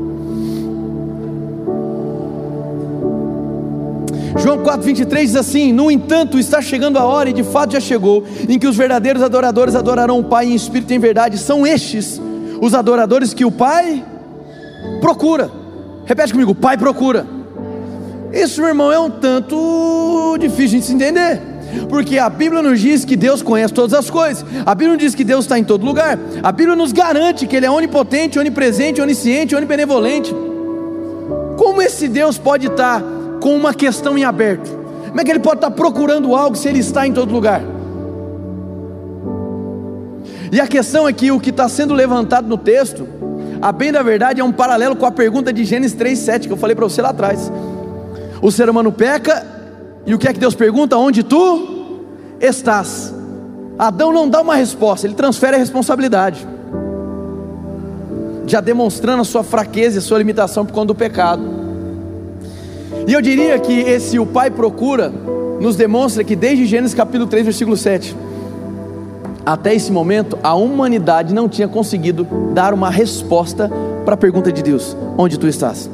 João 4.36 4.58
4,23 4.58 5.20
diz 5.20 5.36
assim: 5.36 5.72
No 5.72 5.90
entanto, 5.90 6.38
está 6.38 6.60
chegando 6.60 6.98
a 6.98 7.04
hora, 7.04 7.30
e 7.30 7.32
de 7.32 7.44
fato 7.44 7.72
já 7.72 7.80
chegou, 7.80 8.24
em 8.48 8.58
que 8.58 8.66
os 8.66 8.76
verdadeiros 8.76 9.22
adoradores 9.22 9.74
adorarão 9.74 10.18
o 10.18 10.24
Pai 10.24 10.46
em 10.46 10.54
espírito 10.54 10.92
e 10.92 10.96
em 10.96 10.98
verdade. 10.98 11.38
São 11.38 11.66
estes 11.66 12.20
os 12.60 12.74
adoradores 12.74 13.32
que 13.32 13.44
o 13.44 13.50
Pai 13.52 14.04
procura. 15.00 15.63
Repete 16.06 16.32
comigo: 16.32 16.54
Pai 16.54 16.76
procura. 16.76 17.26
Isso, 18.32 18.60
meu 18.60 18.70
irmão, 18.70 18.90
é 18.90 18.98
um 18.98 19.10
tanto 19.10 20.36
difícil 20.38 20.80
de 20.80 20.86
se 20.86 20.92
entender. 20.92 21.40
Porque 21.88 22.18
a 22.18 22.28
Bíblia 22.28 22.62
nos 22.62 22.80
diz 22.80 23.04
que 23.04 23.16
Deus 23.16 23.42
conhece 23.42 23.72
todas 23.72 23.94
as 23.94 24.08
coisas, 24.10 24.44
a 24.64 24.74
Bíblia 24.74 24.94
nos 24.94 25.02
diz 25.02 25.14
que 25.14 25.24
Deus 25.24 25.44
está 25.44 25.58
em 25.58 25.64
todo 25.64 25.84
lugar, 25.84 26.18
a 26.42 26.52
Bíblia 26.52 26.76
nos 26.76 26.92
garante 26.92 27.46
que 27.46 27.56
Ele 27.56 27.66
é 27.66 27.70
onipotente, 27.70 28.38
onipresente, 28.38 29.00
onisciente, 29.00 29.54
onibenevolente. 29.54 30.34
Como 31.56 31.82
esse 31.82 32.08
Deus 32.08 32.38
pode 32.38 32.66
estar 32.66 33.02
com 33.40 33.54
uma 33.56 33.74
questão 33.74 34.16
em 34.16 34.24
aberto? 34.24 34.70
Como 35.08 35.20
é 35.20 35.24
que 35.24 35.30
Ele 35.30 35.40
pode 35.40 35.56
estar 35.56 35.70
procurando 35.70 36.34
algo 36.34 36.56
se 36.56 36.68
Ele 36.68 36.80
está 36.80 37.06
em 37.06 37.12
todo 37.12 37.32
lugar? 37.32 37.62
E 40.50 40.60
a 40.60 40.66
questão 40.66 41.08
é 41.08 41.12
que 41.12 41.30
o 41.32 41.40
que 41.40 41.50
está 41.50 41.68
sendo 41.68 41.94
levantado 41.94 42.48
no 42.48 42.56
texto, 42.56 43.06
a 43.64 43.72
bem 43.72 43.90
da 43.90 44.02
verdade, 44.02 44.42
é 44.42 44.44
um 44.44 44.52
paralelo 44.52 44.94
com 44.94 45.06
a 45.06 45.10
pergunta 45.10 45.50
de 45.50 45.64
Gênesis 45.64 45.96
3,7 45.96 46.48
que 46.48 46.52
eu 46.52 46.56
falei 46.58 46.76
para 46.76 46.84
você 46.84 47.00
lá 47.00 47.08
atrás. 47.08 47.50
O 48.42 48.52
ser 48.52 48.68
humano 48.68 48.92
peca 48.92 49.42
e 50.04 50.14
o 50.14 50.18
que 50.18 50.28
é 50.28 50.34
que 50.34 50.38
Deus 50.38 50.54
pergunta? 50.54 50.98
Onde 50.98 51.22
tu 51.22 52.02
estás? 52.38 53.14
Adão 53.78 54.12
não 54.12 54.28
dá 54.28 54.42
uma 54.42 54.54
resposta, 54.54 55.06
ele 55.06 55.14
transfere 55.14 55.56
a 55.56 55.58
responsabilidade, 55.58 56.46
já 58.46 58.60
demonstrando 58.60 59.22
a 59.22 59.24
sua 59.24 59.42
fraqueza 59.42 59.96
e 59.96 59.98
a 60.00 60.02
sua 60.02 60.18
limitação 60.18 60.66
por 60.66 60.74
conta 60.74 60.88
do 60.88 60.94
pecado. 60.94 61.42
E 63.08 63.14
eu 63.14 63.22
diria 63.22 63.58
que 63.58 63.72
esse 63.72 64.18
o 64.18 64.26
Pai 64.26 64.50
procura 64.50 65.10
nos 65.58 65.74
demonstra 65.74 66.22
que 66.22 66.36
desde 66.36 66.66
Gênesis 66.66 66.94
capítulo 66.94 67.30
3, 67.30 67.46
versículo 67.46 67.78
7, 67.78 68.14
até 69.44 69.74
esse 69.74 69.92
momento, 69.92 70.38
a 70.42 70.54
humanidade 70.54 71.34
não 71.34 71.48
tinha 71.48 71.68
conseguido 71.68 72.26
dar 72.54 72.72
uma 72.72 72.88
resposta 72.88 73.70
para 74.04 74.14
a 74.14 74.16
pergunta 74.16 74.50
de 74.50 74.62
Deus: 74.62 74.96
onde 75.18 75.38
tu 75.38 75.46
estás? 75.46 75.90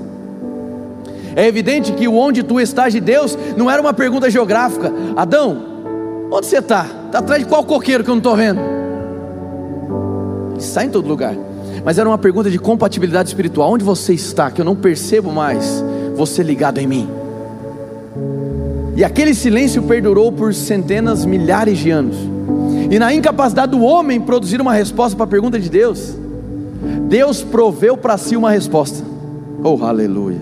É 1.34 1.46
evidente 1.46 1.92
que 1.92 2.08
o 2.08 2.16
onde 2.16 2.42
tu 2.42 2.60
estás 2.60 2.92
de 2.92 3.00
Deus 3.00 3.36
não 3.56 3.70
era 3.70 3.80
uma 3.80 3.92
pergunta 3.92 4.30
geográfica. 4.30 4.92
Adão, 5.16 5.64
onde 6.30 6.46
você 6.46 6.58
está? 6.58 6.86
Está 7.06 7.18
atrás 7.18 7.42
de 7.42 7.48
qual 7.48 7.64
coqueiro 7.64 8.04
que 8.04 8.10
eu 8.10 8.14
não 8.14 8.18
estou 8.20 8.36
vendo? 8.36 8.60
Está 10.58 10.84
em 10.84 10.90
todo 10.90 11.08
lugar. 11.08 11.34
Mas 11.84 11.98
era 11.98 12.08
uma 12.08 12.18
pergunta 12.18 12.50
de 12.50 12.58
compatibilidade 12.58 13.28
espiritual. 13.28 13.72
Onde 13.72 13.84
você 13.84 14.12
está? 14.12 14.50
Que 14.50 14.60
eu 14.60 14.64
não 14.64 14.76
percebo 14.76 15.32
mais 15.32 15.82
você 16.14 16.42
ligado 16.42 16.78
em 16.78 16.86
mim. 16.86 17.08
E 18.96 19.04
aquele 19.04 19.34
silêncio 19.34 19.82
perdurou 19.84 20.30
por 20.30 20.52
centenas, 20.52 21.24
milhares 21.24 21.78
de 21.78 21.90
anos. 21.90 22.16
E 22.90 22.98
na 22.98 23.14
incapacidade 23.14 23.70
do 23.70 23.82
homem 23.82 24.20
produzir 24.20 24.60
uma 24.60 24.74
resposta 24.74 25.16
para 25.16 25.24
a 25.24 25.28
pergunta 25.28 25.60
de 25.60 25.70
Deus, 25.70 26.16
Deus 27.08 27.40
proveu 27.40 27.96
para 27.96 28.18
si 28.18 28.36
uma 28.36 28.50
resposta. 28.50 29.04
Oh, 29.62 29.84
aleluia. 29.84 30.40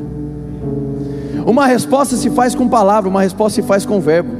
Uma 1.45 1.67
resposta 1.67 2.17
se 2.17 2.31
faz 2.31 2.55
com 2.55 2.67
palavra, 2.67 3.09
uma 3.09 3.23
resposta 3.23 3.61
se 3.61 3.69
faz 3.69 3.85
com 3.85 4.01
verbo. 4.01 4.31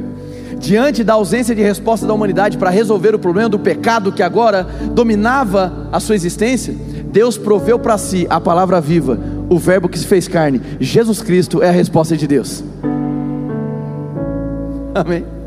Diante 0.59 1.05
da 1.05 1.15
ausência 1.15 1.55
de 1.55 1.63
resposta 1.63 2.07
da 2.07 2.15
humanidade 2.15 2.57
para 2.57 2.71
resolver 2.71 3.15
o 3.15 3.19
problema 3.19 3.49
do 3.49 3.59
pecado 3.59 4.11
que 4.11 4.23
agora 4.23 4.67
dominava 4.93 5.89
a 5.93 6.01
sua 6.01 6.15
existência, 6.15 6.75
Deus 7.13 7.37
proveu 7.39 7.79
para 7.79 7.97
si 7.97 8.27
a 8.29 8.41
palavra 8.41 8.81
viva, 8.81 9.19
o 9.49 9.59
Verbo 9.59 9.89
que 9.89 9.99
se 9.99 10.07
fez 10.07 10.27
carne. 10.29 10.61
Jesus 10.81 11.23
Cristo 11.23 11.63
é 11.63 11.69
a 11.69 11.73
resposta 11.73 12.17
de 12.17 12.27
Deus. 12.27 12.65
Amém. 14.95 15.38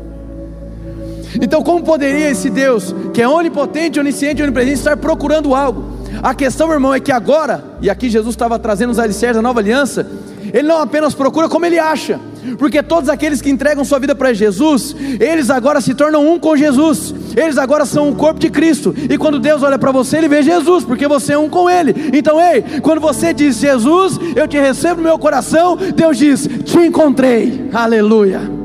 Então, 1.40 1.62
como 1.62 1.82
poderia 1.82 2.30
esse 2.30 2.50
Deus, 2.50 2.94
que 3.12 3.22
é 3.22 3.28
onipotente, 3.28 3.98
onisciente, 3.98 4.42
onipresente, 4.42 4.78
estar 4.78 4.96
procurando 4.96 5.54
algo? 5.54 6.02
A 6.22 6.34
questão, 6.34 6.66
meu 6.66 6.76
irmão, 6.76 6.92
é 6.92 7.00
que 7.00 7.12
agora, 7.12 7.64
e 7.80 7.88
aqui 7.88 8.08
Jesus 8.10 8.34
estava 8.34 8.58
trazendo 8.58 8.90
os 8.90 8.98
alicerces 8.98 9.36
da 9.36 9.42
nova 9.42 9.60
aliança, 9.60 10.06
ele 10.52 10.68
não 10.68 10.80
apenas 10.80 11.14
procura 11.14 11.48
como 11.48 11.64
ele 11.64 11.78
acha, 11.78 12.20
porque 12.58 12.82
todos 12.82 13.08
aqueles 13.08 13.40
que 13.40 13.50
entregam 13.50 13.84
sua 13.84 13.98
vida 13.98 14.14
para 14.14 14.32
Jesus, 14.32 14.94
eles 15.18 15.48
agora 15.48 15.80
se 15.80 15.94
tornam 15.94 16.26
um 16.26 16.38
com 16.38 16.56
Jesus, 16.56 17.14
eles 17.36 17.56
agora 17.56 17.86
são 17.86 18.10
o 18.10 18.14
corpo 18.14 18.38
de 18.38 18.50
Cristo, 18.50 18.94
e 19.08 19.16
quando 19.16 19.38
Deus 19.38 19.62
olha 19.62 19.78
para 19.78 19.92
você, 19.92 20.18
ele 20.18 20.28
vê 20.28 20.42
Jesus, 20.42 20.84
porque 20.84 21.08
você 21.08 21.32
é 21.32 21.38
um 21.38 21.48
com 21.48 21.70
ele. 21.70 22.10
Então, 22.12 22.40
ei, 22.40 22.62
quando 22.82 23.00
você 23.00 23.32
diz 23.32 23.56
Jesus, 23.56 24.18
eu 24.36 24.46
te 24.46 24.58
recebo 24.58 24.96
no 24.96 25.08
meu 25.08 25.18
coração, 25.18 25.76
Deus 25.76 26.18
diz: 26.18 26.48
Te 26.64 26.78
encontrei, 26.78 27.70
aleluia. 27.72 28.61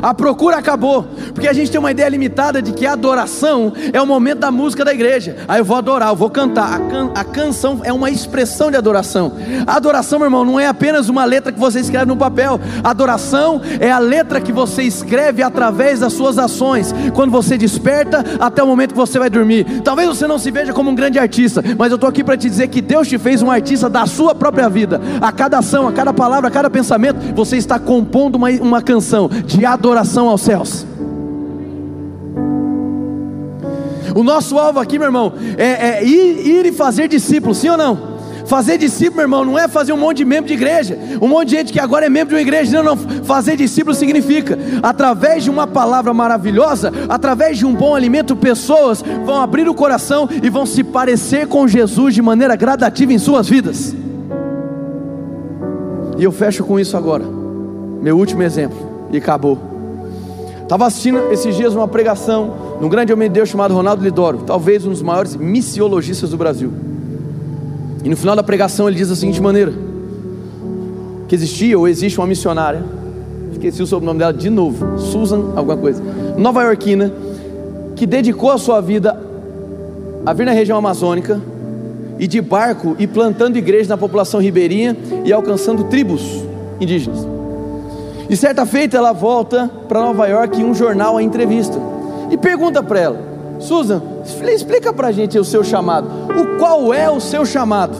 A 0.00 0.14
procura 0.14 0.56
acabou, 0.56 1.06
porque 1.34 1.48
a 1.48 1.52
gente 1.52 1.70
tem 1.70 1.78
uma 1.78 1.90
ideia 1.90 2.08
limitada 2.08 2.62
de 2.62 2.72
que 2.72 2.86
a 2.86 2.92
adoração 2.92 3.72
é 3.92 4.00
o 4.00 4.06
momento 4.06 4.38
da 4.38 4.50
música 4.50 4.84
da 4.84 4.92
igreja. 4.92 5.36
Aí 5.48 5.60
eu 5.60 5.64
vou 5.64 5.76
adorar, 5.76 6.10
eu 6.10 6.16
vou 6.16 6.30
cantar. 6.30 6.74
A, 6.74 6.78
can, 6.78 7.10
a 7.14 7.24
canção 7.24 7.80
é 7.82 7.92
uma 7.92 8.10
expressão 8.10 8.70
de 8.70 8.76
adoração. 8.76 9.32
A 9.66 9.76
adoração, 9.76 10.18
meu 10.18 10.26
irmão, 10.26 10.44
não 10.44 10.60
é 10.60 10.66
apenas 10.66 11.08
uma 11.08 11.24
letra 11.24 11.52
que 11.52 11.58
você 11.58 11.80
escreve 11.80 12.06
no 12.06 12.16
papel. 12.16 12.60
A 12.82 12.90
adoração 12.90 13.60
é 13.80 13.90
a 13.90 13.98
letra 13.98 14.40
que 14.40 14.52
você 14.52 14.82
escreve 14.82 15.42
através 15.42 16.00
das 16.00 16.12
suas 16.12 16.38
ações, 16.38 16.94
quando 17.14 17.30
você 17.30 17.56
desperta 17.58 18.24
até 18.38 18.62
o 18.62 18.66
momento 18.66 18.90
que 18.90 18.96
você 18.96 19.18
vai 19.18 19.30
dormir. 19.30 19.82
Talvez 19.82 20.08
você 20.08 20.26
não 20.26 20.38
se 20.38 20.50
veja 20.50 20.72
como 20.72 20.90
um 20.90 20.94
grande 20.94 21.18
artista, 21.18 21.62
mas 21.76 21.90
eu 21.90 21.96
estou 21.96 22.08
aqui 22.08 22.22
para 22.22 22.36
te 22.36 22.48
dizer 22.48 22.68
que 22.68 22.80
Deus 22.80 23.08
te 23.08 23.18
fez 23.18 23.42
um 23.42 23.50
artista 23.50 23.88
da 23.88 24.06
sua 24.06 24.34
própria 24.34 24.68
vida. 24.68 25.00
A 25.20 25.32
cada 25.32 25.58
ação, 25.58 25.88
a 25.88 25.92
cada 25.92 26.12
palavra, 26.12 26.48
a 26.48 26.50
cada 26.50 26.70
pensamento, 26.70 27.34
você 27.34 27.56
está 27.56 27.78
compondo 27.78 28.36
uma, 28.36 28.50
uma 28.50 28.82
canção 28.82 29.28
de 29.28 29.64
adoração 29.64 29.87
adoração 29.88 30.28
aos 30.28 30.42
céus. 30.42 30.86
O 34.14 34.22
nosso 34.22 34.58
alvo 34.58 34.80
aqui, 34.80 34.98
meu 34.98 35.06
irmão, 35.06 35.32
é, 35.56 35.98
é 35.98 36.04
ir, 36.04 36.46
ir, 36.46 36.66
e 36.66 36.72
fazer 36.72 37.08
discípulos, 37.08 37.58
sim 37.58 37.68
ou 37.68 37.76
não? 37.76 38.18
Fazer 38.46 38.78
discípulo, 38.78 39.16
meu 39.16 39.24
irmão, 39.24 39.44
não 39.44 39.58
é 39.58 39.68
fazer 39.68 39.92
um 39.92 39.96
monte 39.96 40.18
de 40.18 40.24
membro 40.24 40.48
de 40.48 40.54
igreja, 40.54 40.98
um 41.20 41.28
monte 41.28 41.50
de 41.50 41.56
gente 41.56 41.72
que 41.72 41.78
agora 41.78 42.06
é 42.06 42.08
membro 42.08 42.30
de 42.30 42.34
uma 42.34 42.40
igreja. 42.40 42.82
Não, 42.82 42.96
não. 42.96 43.24
Fazer 43.24 43.56
discípulo 43.56 43.94
significa, 43.94 44.58
através 44.82 45.44
de 45.44 45.50
uma 45.50 45.66
palavra 45.66 46.14
maravilhosa, 46.14 46.90
através 47.08 47.58
de 47.58 47.66
um 47.66 47.74
bom 47.74 47.94
alimento, 47.94 48.34
pessoas 48.34 49.04
vão 49.24 49.40
abrir 49.40 49.68
o 49.68 49.74
coração 49.74 50.28
e 50.42 50.48
vão 50.48 50.64
se 50.64 50.82
parecer 50.82 51.46
com 51.46 51.68
Jesus 51.68 52.14
de 52.14 52.22
maneira 52.22 52.56
gradativa 52.56 53.12
em 53.12 53.18
suas 53.18 53.48
vidas. 53.48 53.94
E 56.16 56.24
eu 56.24 56.32
fecho 56.32 56.64
com 56.64 56.80
isso 56.80 56.96
agora. 56.96 57.24
Meu 58.02 58.16
último 58.16 58.42
exemplo, 58.42 59.08
e 59.12 59.18
acabou. 59.18 59.77
Estava 60.68 60.84
assistindo 60.84 61.32
esses 61.32 61.56
dias 61.56 61.74
uma 61.74 61.88
pregação 61.88 62.76
de 62.78 62.84
um 62.84 62.90
grande 62.90 63.10
homem 63.10 63.26
de 63.26 63.32
Deus 63.32 63.48
chamado 63.48 63.72
Ronaldo 63.72 64.04
Lidoro, 64.04 64.40
talvez 64.46 64.84
um 64.84 64.90
dos 64.90 65.00
maiores 65.00 65.34
missiologistas 65.34 66.28
do 66.28 66.36
Brasil. 66.36 66.70
E 68.04 68.08
no 68.10 68.14
final 68.14 68.36
da 68.36 68.42
pregação 68.42 68.86
ele 68.86 68.98
diz 68.98 69.08
da 69.08 69.16
seguinte 69.16 69.40
maneira: 69.40 69.72
que 71.26 71.34
existia 71.34 71.78
ou 71.78 71.88
existe 71.88 72.20
uma 72.20 72.26
missionária, 72.26 72.84
esqueci 73.50 73.82
o 73.82 73.86
sobrenome 73.86 74.18
dela 74.18 74.34
de 74.34 74.50
novo, 74.50 74.98
Susan, 74.98 75.54
alguma 75.56 75.78
coisa, 75.78 76.02
nova 76.36 76.62
iorquina, 76.62 77.14
que 77.96 78.04
dedicou 78.04 78.50
a 78.50 78.58
sua 78.58 78.82
vida 78.82 79.18
a 80.26 80.34
vir 80.34 80.44
na 80.44 80.52
região 80.52 80.76
amazônica 80.76 81.40
e 82.18 82.26
de 82.26 82.42
barco 82.42 82.94
e 82.98 83.06
plantando 83.06 83.56
igreja 83.56 83.88
na 83.88 83.96
população 83.96 84.38
ribeirinha 84.38 84.94
e 85.24 85.32
alcançando 85.32 85.84
tribos 85.84 86.20
indígenas. 86.78 87.27
E 88.28 88.36
certa 88.36 88.66
feita 88.66 88.96
ela 88.96 89.12
volta 89.12 89.70
para 89.88 90.00
Nova 90.00 90.26
York 90.26 90.60
em 90.60 90.64
um 90.64 90.74
jornal 90.74 91.16
a 91.16 91.22
entrevista 91.22 91.78
e 92.30 92.36
pergunta 92.36 92.82
para 92.82 93.00
ela: 93.00 93.20
Susan, 93.58 94.02
explica 94.52 94.92
para 94.92 95.08
a 95.08 95.12
gente 95.12 95.38
o 95.38 95.44
seu 95.44 95.64
chamado. 95.64 96.08
O 96.38 96.58
qual 96.58 96.92
é 96.92 97.10
o 97.10 97.20
seu 97.20 97.46
chamado? 97.46 97.96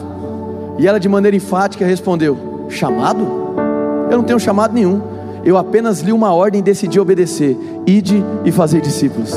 E 0.77 0.87
ela 0.87 0.99
de 0.99 1.09
maneira 1.09 1.35
enfática 1.35 1.85
respondeu: 1.85 2.67
Chamado? 2.69 3.25
Eu 4.09 4.17
não 4.17 4.23
tenho 4.23 4.39
chamado 4.39 4.73
nenhum. 4.73 5.01
Eu 5.43 5.57
apenas 5.57 6.01
li 6.01 6.11
uma 6.11 6.33
ordem 6.33 6.59
e 6.59 6.63
decidi 6.63 6.99
obedecer. 6.99 7.57
Ide 7.85 8.23
e 8.45 8.51
fazer 8.51 8.81
discípulos. 8.81 9.33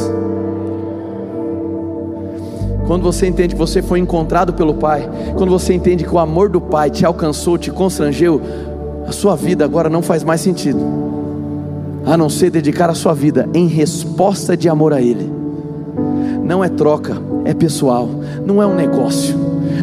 Quando 2.86 3.04
você 3.04 3.26
entende 3.26 3.54
que 3.54 3.58
você 3.58 3.80
foi 3.80 4.00
encontrado 4.00 4.52
pelo 4.52 4.74
Pai, 4.74 5.08
quando 5.36 5.50
você 5.50 5.72
entende 5.72 6.04
que 6.04 6.14
o 6.14 6.18
amor 6.18 6.48
do 6.48 6.60
Pai 6.60 6.90
te 6.90 7.06
alcançou, 7.06 7.56
te 7.56 7.70
constrangeu, 7.70 8.40
a 9.12 9.14
sua 9.14 9.36
vida 9.36 9.62
agora 9.62 9.90
não 9.90 10.00
faz 10.00 10.24
mais 10.24 10.40
sentido, 10.40 10.80
a 12.06 12.16
não 12.16 12.30
ser 12.30 12.50
dedicar 12.50 12.88
a 12.88 12.94
sua 12.94 13.12
vida 13.12 13.46
em 13.52 13.66
resposta 13.66 14.56
de 14.56 14.70
amor 14.70 14.94
a 14.94 15.02
Ele. 15.02 15.30
Não 16.42 16.64
é 16.64 16.68
troca, 16.70 17.20
é 17.44 17.52
pessoal, 17.52 18.08
não 18.46 18.62
é 18.62 18.66
um 18.66 18.74
negócio, 18.74 19.36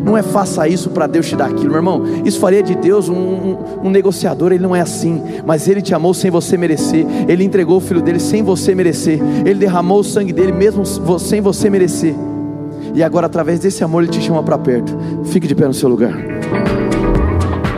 não 0.03 0.17
é 0.17 0.23
faça 0.23 0.67
isso 0.67 0.89
para 0.89 1.05
Deus 1.05 1.27
te 1.27 1.35
dar 1.35 1.45
aquilo, 1.45 1.67
meu 1.67 1.75
irmão. 1.75 2.03
Isso 2.25 2.39
faria 2.39 2.63
de 2.63 2.73
Deus 2.73 3.07
um, 3.07 3.13
um, 3.13 3.57
um, 3.83 3.89
negociador, 3.91 4.51
ele 4.51 4.63
não 4.63 4.75
é 4.75 4.81
assim, 4.81 5.21
mas 5.45 5.67
ele 5.67 5.83
te 5.83 5.93
amou 5.93 6.15
sem 6.15 6.31
você 6.31 6.57
merecer, 6.57 7.05
ele 7.27 7.43
entregou 7.43 7.77
o 7.77 7.81
filho 7.81 8.01
dele 8.01 8.19
sem 8.19 8.41
você 8.41 8.73
merecer, 8.73 9.19
ele 9.45 9.59
derramou 9.59 9.99
o 9.99 10.03
sangue 10.03 10.33
dele 10.33 10.51
mesmo 10.51 10.83
sem 11.19 11.39
você 11.39 11.69
merecer. 11.69 12.15
E 12.95 13.03
agora, 13.03 13.27
através 13.27 13.59
desse 13.59 13.83
amor, 13.83 14.01
Ele 14.01 14.11
te 14.11 14.19
chama 14.19 14.41
para 14.41 14.57
perto. 14.57 14.97
Fique 15.25 15.47
de 15.47 15.53
pé 15.53 15.67
no 15.67 15.73
seu 15.75 15.87
lugar. 15.87 16.38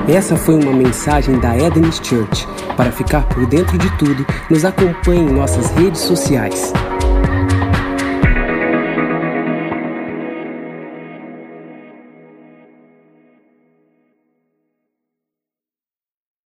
Essa 0.07 0.35
foi 0.35 0.55
uma 0.55 0.73
mensagem 0.73 1.39
da 1.39 1.55
Eden's 1.55 2.01
Church. 2.03 2.47
Para 2.75 2.91
ficar 2.91 3.23
por 3.27 3.45
dentro 3.45 3.77
de 3.77 3.89
tudo, 3.97 4.25
nos 4.49 4.65
acompanhe 4.65 5.21
em 5.21 5.33
nossas 5.33 5.69
redes 5.71 6.01
sociais. 6.01 6.73